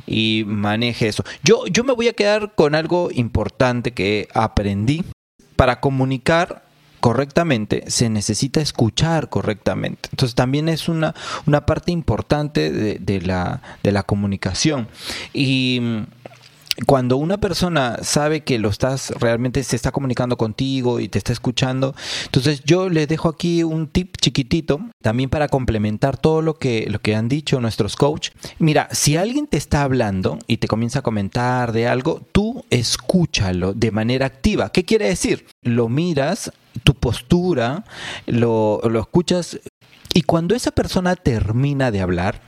y 0.05 0.43
maneje 0.45 1.07
eso. 1.07 1.23
Yo, 1.43 1.67
yo 1.67 1.83
me 1.83 1.93
voy 1.93 2.07
a 2.07 2.13
quedar 2.13 2.53
con 2.55 2.75
algo 2.75 3.09
importante 3.11 3.91
que 3.91 4.27
aprendí. 4.33 5.03
Para 5.55 5.79
comunicar 5.79 6.65
correctamente, 6.99 7.83
se 7.87 8.09
necesita 8.09 8.61
escuchar 8.61 9.29
correctamente. 9.29 10.09
Entonces 10.11 10.35
también 10.35 10.67
es 10.67 10.89
una, 10.89 11.13
una 11.45 11.65
parte 11.65 11.91
importante 11.91 12.71
de, 12.71 13.21
la, 13.21 13.61
de 13.83 13.91
la 13.91 14.03
comunicación. 14.03 14.87
Y 15.31 15.81
cuando 16.85 17.15
una 17.17 17.37
persona 17.37 17.99
sabe 18.01 18.43
que 18.43 18.59
lo 18.59 18.69
estás 18.69 19.11
realmente 19.11 19.63
se 19.63 19.75
está 19.75 19.91
comunicando 19.91 20.37
contigo 20.37 20.99
y 20.99 21.07
te 21.07 21.17
está 21.17 21.31
escuchando, 21.31 21.95
entonces 22.25 22.63
yo 22.65 22.89
les 22.89 23.07
dejo 23.07 23.29
aquí 23.29 23.63
un 23.63 23.87
tip 23.87 24.17
chiquitito 24.17 24.81
también 25.01 25.29
para 25.29 25.47
complementar 25.47 26.17
todo 26.17 26.41
lo 26.41 26.55
que 26.55 26.87
lo 26.89 26.99
que 26.99 27.15
han 27.15 27.29
dicho 27.29 27.61
nuestros 27.61 27.95
coach. 27.95 28.31
Mira, 28.59 28.89
si 28.91 29.15
alguien 29.15 29.47
te 29.47 29.57
está 29.57 29.83
hablando 29.83 30.37
y 30.47 30.57
te 30.57 30.67
comienza 30.67 30.99
a 30.99 31.03
comentar 31.03 31.71
de 31.71 31.87
algo, 31.87 32.21
tú 32.31 32.65
escúchalo 32.69 33.73
de 33.73 33.91
manera 33.91 34.25
activa. 34.25 34.71
¿Qué 34.71 34.83
quiere 34.83 35.07
decir? 35.07 35.47
Lo 35.61 35.87
miras, 35.87 36.51
tu 36.83 36.93
postura, 36.93 37.85
lo, 38.25 38.81
lo 38.83 38.99
escuchas 38.99 39.59
y 40.13 40.23
cuando 40.23 40.55
esa 40.55 40.71
persona 40.71 41.15
termina 41.15 41.91
de 41.91 42.01
hablar, 42.01 42.41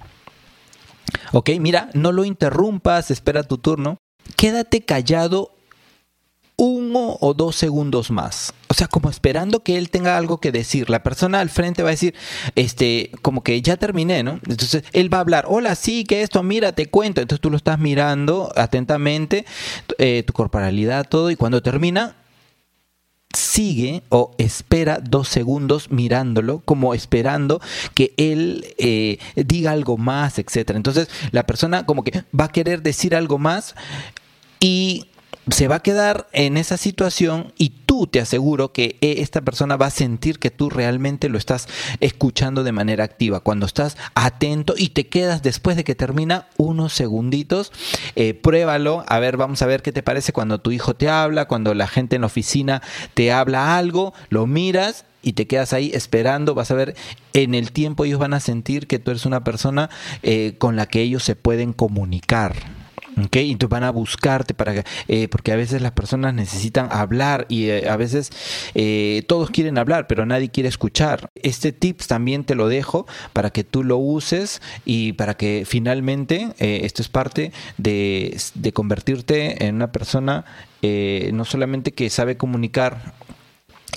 Ok, 1.32 1.52
mira, 1.60 1.90
no 1.94 2.12
lo 2.12 2.26
interrumpas, 2.26 3.12
espera 3.12 3.44
tu 3.44 3.58
turno 3.58 3.98
quédate 4.36 4.82
callado 4.82 5.52
uno 6.58 7.18
o 7.22 7.36
dos 7.36 7.56
segundos 7.56 8.10
más. 8.10 8.54
O 8.68 8.74
sea, 8.74 8.88
como 8.88 9.10
esperando 9.10 9.62
que 9.62 9.78
él 9.78 9.90
tenga 9.91 10.18
algo 10.18 10.40
que 10.40 10.52
decir. 10.52 10.90
La 10.90 11.04
persona 11.04 11.40
al 11.40 11.49
frente 11.49 11.84
va 11.84 11.90
a 11.90 11.91
decir, 11.91 12.16
este, 12.56 13.12
como 13.22 13.44
que 13.44 13.62
ya 13.62 13.78
terminé, 13.78 14.24
¿no? 14.24 14.40
Entonces 14.48 14.84
él 14.91 15.14
va 15.14 15.20
a 15.20 15.22
hablar, 15.22 15.45
hola, 15.48 15.76
sí, 15.76 16.04
que 16.04 16.24
esto, 16.24 16.41
mira, 16.41 16.72
te 16.72 16.90
cuento. 16.90 17.22
Entonces 17.22 17.41
tú 17.41 17.52
lo 17.52 17.58
estás 17.58 17.78
mirando 17.78 18.52
atentamente, 18.56 19.45
eh, 19.99 20.24
tu 20.26 20.34
corporalidad, 20.34 21.08
todo, 21.08 21.30
y 21.30 21.36
cuando 21.36 21.62
termina, 21.62 22.16
sigue 23.34 24.02
o 24.10 24.32
espera 24.40 24.99
dos 25.02 25.28
segundos 25.28 25.91
mirándolo, 25.91 26.62
como 26.66 26.95
esperando 26.95 27.62
que 27.94 28.14
él 28.18 28.66
eh, 28.80 29.20
diga 29.36 29.72
algo 29.72 29.98
más, 29.98 30.40
etc. 30.40 30.72
Entonces 30.74 31.08
la 31.32 31.45
persona 31.45 31.86
como 31.86 32.04
que 32.04 32.24
va 32.38 32.45
a 32.45 32.52
querer 32.52 32.82
decir 32.82 33.16
algo 33.16 33.38
más 33.38 33.76
y 34.60 35.08
se 35.50 35.68
va 35.68 35.76
a 35.76 35.84
quedar 35.84 36.28
en 36.34 36.58
esa 36.58 36.78
situación 36.78 37.54
y 37.58 37.70
tú 37.70 38.08
te 38.08 38.20
aseguro 38.20 38.74
que 38.74 38.98
eh, 39.02 39.16
esta 39.20 39.42
persona 39.42 39.78
va 39.78 39.88
a 39.88 39.92
sentir 39.92 40.40
que 40.40 40.52
tú 40.52 40.70
realmente 40.70 41.30
lo 41.30 41.38
estás 41.38 41.68
escuchando 42.02 42.64
de 42.64 42.74
manera 42.74 43.06
activa. 43.06 43.40
Cuando 43.40 43.66
estás 43.66 43.98
atento 44.14 44.74
y 44.78 44.90
te 44.90 45.08
quedas 45.08 45.44
después 45.44 45.78
de 45.78 45.84
que 45.84 45.96
termina 45.96 46.48
unos 46.58 46.94
segunditos, 46.94 47.72
eh, 48.16 48.34
pruébalo. 48.34 49.06
A 49.08 49.20
ver, 49.20 49.38
vamos 49.38 49.62
a 49.62 49.68
ver 49.68 49.82
qué 49.82 49.92
te 49.94 50.04
parece 50.04 50.34
cuando 50.34 50.60
tu 50.60 50.72
hijo 50.72 50.96
te 50.96 51.08
habla, 51.08 51.48
cuando 51.48 51.74
la 51.74 51.88
gente 51.88 52.16
en 52.16 52.22
la 52.22 52.28
oficina 52.28 52.82
te 53.14 53.32
habla 53.32 53.78
algo, 53.78 54.14
lo 54.30 54.48
miras 54.48 55.06
y 55.22 55.34
te 55.34 55.48
quedas 55.48 55.74
ahí 55.74 55.92
esperando, 55.94 56.56
vas 56.56 56.72
a 56.72 56.76
ver, 56.76 56.96
en 57.34 57.56
el 57.56 57.72
tiempo 57.72 58.06
ellos 58.06 58.20
van 58.20 58.34
a 58.34 58.40
sentir 58.40 58.88
que 58.88 59.00
tú 59.00 59.12
eres 59.12 59.26
una 59.26 59.44
persona 59.44 59.90
eh, 60.24 60.56
con 60.58 60.76
la 60.76 60.86
que 60.86 61.02
ellos 61.02 61.24
se 61.24 61.36
pueden 61.36 61.74
comunicar. 61.74 62.77
Okay, 63.26 63.52
entonces 63.52 63.72
van 63.72 63.84
a 63.84 63.89
buscarte 63.89 64.53
para 64.53 64.84
eh, 65.07 65.27
porque 65.27 65.52
a 65.52 65.56
veces 65.56 65.81
las 65.81 65.94
personas 65.94 66.35
necesitan 66.35 66.89
hablar 66.91 67.48
y 67.49 67.69
eh, 67.69 67.89
a 67.89 67.98
veces 67.98 68.31
eh, 68.76 69.23
todos 69.27 69.49
quieren 69.49 69.80
hablar, 69.80 70.06
pero 70.06 70.26
nadie 70.27 70.49
quiere 70.49 70.69
escuchar. 70.69 71.30
Este 71.34 71.72
tips 71.72 72.07
también 72.07 72.44
te 72.44 72.53
lo 72.53 72.68
dejo 72.68 73.07
para 73.34 73.49
que 73.49 73.64
tú 73.64 73.84
lo 73.84 73.98
uses 73.98 74.61
y 74.85 75.14
para 75.14 75.35
que 75.35 75.64
finalmente 75.65 76.53
esto 76.60 77.02
es 77.02 77.10
parte 77.10 77.52
de, 77.77 78.38
de 78.53 78.72
convertirte 78.72 79.65
en 79.65 79.76
una 79.76 79.91
persona 79.91 80.45
no 80.81 81.44
solamente 81.44 81.91
que 81.91 82.10
sabe 82.10 82.38
comunicar 82.38 83.14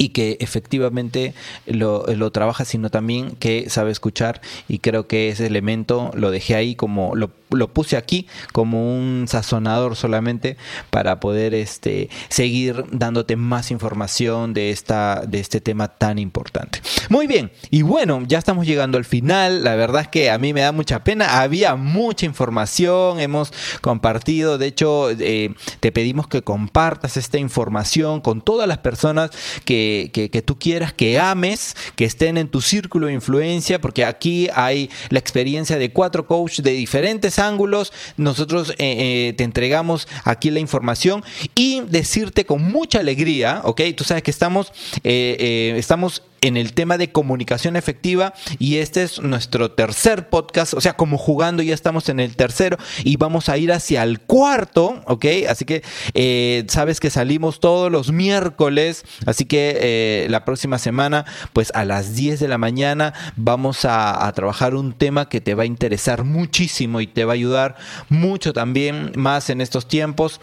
y 0.01 0.09
que 0.09 0.39
efectivamente 0.41 1.35
lo, 1.67 2.31
trabaja, 2.33 2.65
sino 2.65 2.89
también 2.89 3.33
que 3.33 3.69
sabe 3.69 3.91
escuchar 3.91 4.41
y 4.67 4.79
creo 4.79 5.07
que 5.07 5.29
ese 5.29 5.47
elemento 5.47 6.11
lo 6.15 6.31
dejé 6.31 6.55
ahí 6.55 6.75
como 6.75 7.15
lo 7.15 7.31
lo 7.51 7.69
puse 7.69 7.97
aquí 7.97 8.27
como 8.53 8.95
un 8.97 9.27
sazonador 9.29 9.97
solamente 9.97 10.57
para 10.91 11.21
poder 11.21 11.55
este, 11.55 12.09
seguir 12.29 12.85
dándote 12.93 13.37
más 13.37 13.71
información 13.71 14.55
de, 14.55 14.71
esta, 14.71 15.25
de 15.27 15.41
este 15.41 15.61
tema 15.61 15.89
tan 15.89 16.19
importante. 16.19 16.81
Muy 17.09 17.27
bien, 17.27 17.51
y 17.71 17.83
bueno, 17.83 18.23
ya 18.27 18.39
estamos 18.39 18.67
llegando 18.67 18.99
al 18.99 19.05
final. 19.05 19.65
La 19.65 19.75
verdad 19.75 20.03
es 20.03 20.09
que 20.09 20.31
a 20.31 20.39
mí 20.39 20.53
me 20.53 20.61
da 20.61 20.73
mucha 20.73 21.03
pena. 21.05 21.41
Había 21.41 21.75
mucha 21.77 22.27
información, 22.27 23.21
hemos 23.21 23.53
compartido, 23.81 24.59
de 24.59 24.67
hecho, 24.67 25.11
eh, 25.11 25.55
te 25.81 25.93
pedimos 25.93 26.29
que 26.29 26.43
compartas 26.43 27.17
esta 27.17 27.39
información 27.39 28.21
con 28.21 28.41
todas 28.43 28.69
las 28.69 28.79
personas 28.79 29.31
que, 29.65 29.90
que 30.13 30.43
tú 30.45 30.59
quieras, 30.59 30.93
que 30.93 31.19
ames, 31.19 31.77
que 31.97 32.05
estén 32.05 32.37
en 32.37 32.49
tu 32.49 32.61
círculo 32.61 33.07
de 33.07 33.13
influencia, 33.15 33.81
porque 33.81 34.05
aquí 34.05 34.49
hay 34.55 34.91
la 35.09 35.19
experiencia 35.19 35.79
de 35.79 35.93
cuatro 35.93 36.27
coaches 36.27 36.65
de 36.65 36.73
diferentes 36.73 37.39
ángulos. 37.39 37.93
Nosotros 38.17 38.71
eh, 38.71 38.75
eh, 38.79 39.35
te 39.37 39.45
entregamos 39.45 40.09
aquí 40.25 40.51
la 40.51 40.61
información 40.61 41.25
y 41.55 41.81
decirte 41.83 42.45
con 42.45 42.63
mucha 42.63 43.01
alegría, 43.01 43.63
¿ok? 43.65 43.83
Tú 43.97 44.05
sabes 44.05 44.23
que 44.23 44.31
estamos, 44.31 44.73
eh, 45.05 45.75
estamos 45.77 46.23
en 46.41 46.57
el 46.57 46.73
tema 46.73 46.99
de 46.99 47.13
comunicación 47.13 47.77
efectiva 47.77 48.35
y 48.59 48.77
este 48.77 49.03
es 49.03 49.21
nuestro 49.21 49.73
tercer 49.73 50.29
podcast, 50.29 50.75
o 50.75 50.81
sea, 50.81 50.95
como 50.95 51.19
jugando 51.19 51.63
ya 51.63 51.75
estamos 51.75 52.09
en 52.09 52.21
el 52.21 52.37
tercero 52.37 52.77
y 53.05 53.17
vamos 53.17 53.49
a 53.49 53.59
ir 53.59 53.73
hacia 53.73 54.03
el 54.03 54.21
cuarto, 54.21 55.03
¿ok? 55.07 55.27
Así 55.49 55.65
que 55.65 55.83
eh, 56.15 56.65
sabes 56.69 57.01
que 57.01 57.11
salimos 57.11 57.61
todos 57.61 57.91
los 57.91 58.13
miércoles, 58.13 59.05
así 59.27 59.45
que 59.45 59.79
eh, 59.81 60.27
la 60.31 60.45
próxima 60.45 60.79
semana, 60.79 61.25
pues 61.53 61.73
a 61.75 61.85
las 61.85 62.15
10 62.15 62.41
de 62.41 62.49
la 62.49 62.59
mañana 62.59 63.15
vamos 63.37 63.85
a, 63.85 64.27
a 64.27 64.33
trabajar 64.33 64.75
un 64.75 64.93
tema 64.93 65.29
que 65.29 65.41
te 65.41 65.55
va 65.55 65.65
a 65.65 65.67
interesar 65.67 66.25
muchísimo 66.25 67.01
y 67.01 67.07
te 67.07 67.25
va 67.25 67.33
a 67.33 67.35
ayudar 67.35 67.77
mucho 68.09 68.53
también 68.53 69.13
más 69.17 69.51
en 69.51 69.61
estos 69.61 69.89
tiempos 69.89 70.41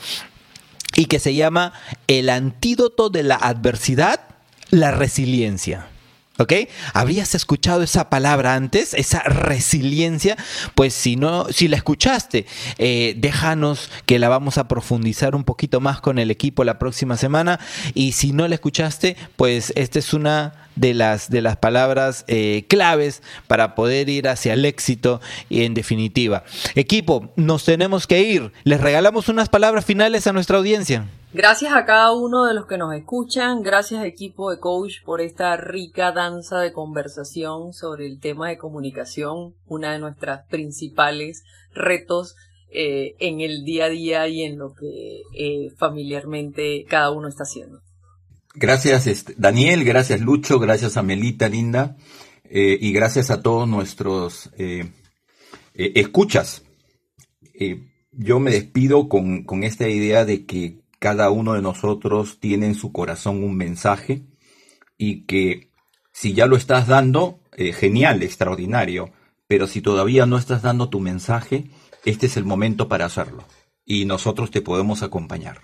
y 0.95 1.06
que 1.06 1.19
se 1.19 1.36
llama 1.36 1.74
El 2.07 2.30
antídoto 2.30 3.10
de 3.10 3.24
la 3.24 3.36
adversidad 3.36 4.26
la 4.69 4.91
resiliencia. 4.91 5.88
¿Ok? 6.39 6.53
¿Habrías 6.94 7.34
escuchado 7.34 7.81
esa 7.81 8.11
palabra 8.11 8.53
antes? 8.53 8.94
Esa 8.94 9.23
resiliencia. 9.23 10.38
Pues 10.76 10.94
si 10.94 11.15
no, 11.15 11.48
si 11.49 11.68
la 11.68 11.77
escuchaste, 11.77 12.45
eh, 12.77 13.15
déjanos 13.18 13.89
que 14.06 14.19
la 14.19 14.30
vamos 14.30 14.60
a 14.60 14.68
profundizar 14.68 15.35
un 15.35 15.44
poquito 15.44 15.80
más 15.81 15.99
con 15.99 16.19
el 16.19 16.30
equipo 16.30 16.64
la 16.64 16.77
próxima 16.77 17.18
semana. 17.18 17.60
Y 17.95 18.11
si 18.11 18.34
no 18.34 18.48
la 18.48 18.56
escuchaste, 18.56 19.18
pues 19.35 19.73
esta 19.76 19.98
es 19.98 20.14
una 20.14 20.53
de 20.76 20.94
las, 20.94 21.31
de 21.31 21.41
las 21.41 21.57
palabras 21.57 22.23
eh, 22.27 22.65
claves 22.68 23.23
para 23.48 23.73
poder 23.73 24.07
ir 24.07 24.27
hacia 24.27 24.53
el 24.53 24.64
éxito 24.65 25.19
y 25.49 25.64
en 25.64 25.73
definitiva. 25.73 26.44
Equipo, 26.76 27.34
nos 27.35 27.65
tenemos 27.65 28.06
que 28.06 28.22
ir. 28.22 28.52
Les 28.64 28.80
regalamos 28.80 29.27
unas 29.27 29.49
palabras 29.49 29.85
finales 29.85 30.27
a 30.27 30.34
nuestra 30.34 30.57
audiencia. 30.57 31.07
Gracias 31.38 31.72
a 31.76 31.85
cada 31.85 32.14
uno 32.14 32.45
de 32.45 32.55
los 32.55 32.65
que 32.65 32.80
nos 32.80 32.95
escuchan, 32.95 33.61
gracias 33.61 34.03
equipo 34.03 34.49
de 34.49 34.59
coach 34.59 35.03
por 35.05 35.22
esta 35.22 35.55
rica 35.55 36.11
danza 36.11 36.57
de 36.57 36.73
conversación 36.73 37.73
sobre 37.73 38.07
el 38.07 38.19
tema 38.19 38.49
de 38.49 38.57
comunicación, 38.57 39.53
una 39.68 39.93
de 39.93 39.99
nuestras 39.99 40.47
principales 40.47 41.43
retos 41.76 42.35
eh, 42.72 43.14
en 43.19 43.41
el 43.41 43.65
día 43.65 43.85
a 43.85 43.89
día 43.89 44.27
y 44.27 44.41
en 44.41 44.57
lo 44.57 44.73
que 44.73 45.22
eh, 45.38 45.69
familiarmente 45.77 46.85
cada 46.89 47.11
uno 47.11 47.27
está 47.27 47.43
haciendo. 47.43 47.81
Gracias 48.55 49.05
este, 49.05 49.35
Daniel, 49.38 49.84
gracias 49.84 50.22
Lucho, 50.22 50.57
gracias 50.57 50.97
a 50.97 51.03
Melita 51.03 51.49
Linda 51.49 51.97
eh, 52.45 52.80
y 52.81 52.91
gracias 52.93 53.30
a 53.30 53.43
todos 53.43 53.68
nuestros 53.69 54.49
escuchas. 55.76 56.64
yo 58.11 58.39
me 58.39 58.49
despido 58.49 59.07
con, 59.07 59.43
con 59.43 59.64
esta 59.64 59.88
idea 59.88 60.26
de 60.26 60.43
que 60.47 60.86
cada 60.99 61.30
uno 61.30 61.53
de 61.53 61.61
nosotros 61.61 62.40
tiene 62.40 62.65
en 62.65 62.76
su 62.76 62.91
corazón 62.91 63.44
un 63.44 63.56
mensaje 63.56 64.24
y 64.98 65.26
que 65.26 65.72
si 66.11 66.34
ya 66.34 66.48
lo 66.48 66.56
estás 66.56 66.88
dando, 66.88 67.40
eh, 67.56 67.74
genial, 67.74 68.24
extraordinario, 68.24 69.11
pero 69.48 69.68
si 69.68 69.82
todavía 69.82 70.26
no 70.26 70.38
estás 70.38 70.61
dando 70.61 70.90
tu 70.90 70.99
mensaje, 70.99 71.69
este 72.06 72.26
es 72.26 72.38
el 72.38 72.45
momento 72.45 72.88
para 72.88 73.06
hacerlo 73.06 73.44
y 73.86 74.06
nosotros 74.06 74.52
te 74.52 74.61
podemos 74.61 75.02
acompañar. 75.02 75.61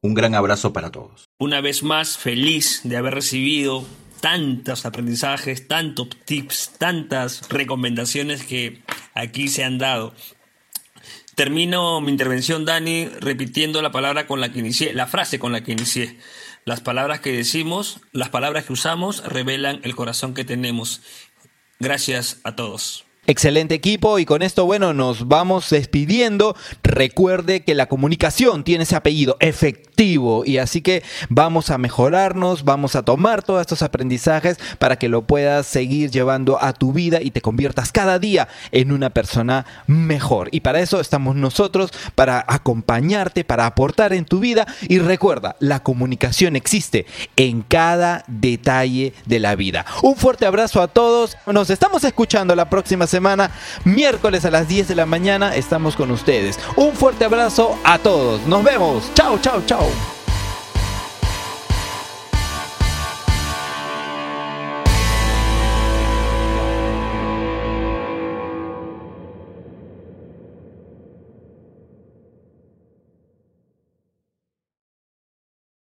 Un 0.00 0.14
gran 0.14 0.34
abrazo 0.36 0.72
para 0.72 0.90
todos. 0.90 1.28
Una 1.38 1.60
vez 1.60 1.82
más, 1.82 2.16
feliz 2.16 2.82
de 2.84 2.96
haber 2.96 3.14
recibido 3.14 3.84
tantos 4.20 4.86
aprendizajes, 4.86 5.66
tantos 5.66 6.08
tips, 6.24 6.74
tantas 6.78 7.48
recomendaciones 7.48 8.44
que 8.44 8.82
aquí 9.14 9.48
se 9.48 9.64
han 9.64 9.78
dado. 9.78 10.14
Termino 11.38 12.00
mi 12.00 12.10
intervención, 12.10 12.64
Dani, 12.64 13.06
repitiendo 13.20 13.80
la 13.80 13.92
palabra 13.92 14.26
con 14.26 14.40
la 14.40 14.50
que 14.50 14.58
inicié, 14.58 14.92
la 14.92 15.06
frase 15.06 15.38
con 15.38 15.52
la 15.52 15.62
que 15.62 15.70
inicié. 15.70 16.18
Las 16.64 16.80
palabras 16.80 17.20
que 17.20 17.30
decimos, 17.30 18.00
las 18.10 18.28
palabras 18.28 18.64
que 18.64 18.72
usamos, 18.72 19.22
revelan 19.22 19.78
el 19.84 19.94
corazón 19.94 20.34
que 20.34 20.44
tenemos. 20.44 21.00
Gracias 21.78 22.40
a 22.42 22.56
todos. 22.56 23.07
Excelente 23.28 23.74
equipo 23.74 24.18
y 24.18 24.24
con 24.24 24.40
esto, 24.40 24.64
bueno, 24.64 24.94
nos 24.94 25.28
vamos 25.28 25.68
despidiendo. 25.68 26.56
Recuerde 26.82 27.62
que 27.62 27.74
la 27.74 27.84
comunicación 27.84 28.64
tiene 28.64 28.84
ese 28.84 28.96
apellido 28.96 29.36
efectivo 29.40 30.46
y 30.46 30.56
así 30.56 30.80
que 30.80 31.02
vamos 31.28 31.68
a 31.68 31.76
mejorarnos, 31.76 32.64
vamos 32.64 32.96
a 32.96 33.02
tomar 33.02 33.42
todos 33.42 33.60
estos 33.60 33.82
aprendizajes 33.82 34.56
para 34.78 34.96
que 34.96 35.10
lo 35.10 35.26
puedas 35.26 35.66
seguir 35.66 36.10
llevando 36.10 36.56
a 36.64 36.72
tu 36.72 36.94
vida 36.94 37.20
y 37.20 37.30
te 37.30 37.42
conviertas 37.42 37.92
cada 37.92 38.18
día 38.18 38.48
en 38.72 38.92
una 38.92 39.10
persona 39.10 39.66
mejor. 39.86 40.48
Y 40.50 40.60
para 40.60 40.80
eso 40.80 40.98
estamos 40.98 41.36
nosotros, 41.36 41.90
para 42.14 42.42
acompañarte, 42.48 43.44
para 43.44 43.66
aportar 43.66 44.14
en 44.14 44.24
tu 44.24 44.40
vida 44.40 44.66
y 44.88 45.00
recuerda, 45.00 45.56
la 45.60 45.82
comunicación 45.82 46.56
existe 46.56 47.04
en 47.36 47.60
cada 47.60 48.24
detalle 48.26 49.12
de 49.26 49.38
la 49.38 49.54
vida. 49.54 49.84
Un 50.02 50.16
fuerte 50.16 50.46
abrazo 50.46 50.80
a 50.80 50.88
todos. 50.88 51.36
Nos 51.44 51.68
estamos 51.68 52.04
escuchando 52.04 52.56
la 52.56 52.70
próxima 52.70 53.06
semana 53.06 53.17
semana, 53.18 53.50
miércoles 53.82 54.44
a 54.44 54.50
las 54.52 54.68
10 54.68 54.86
de 54.86 54.94
la 54.94 55.04
mañana, 55.04 55.56
estamos 55.56 55.96
con 55.96 56.12
ustedes. 56.12 56.58
Un 56.76 56.94
fuerte 56.94 57.24
abrazo 57.24 57.76
a 57.82 57.98
todos. 57.98 58.46
Nos 58.46 58.62
vemos. 58.62 59.10
Chao, 59.14 59.38
chao, 59.40 59.60
chao. 59.66 60.17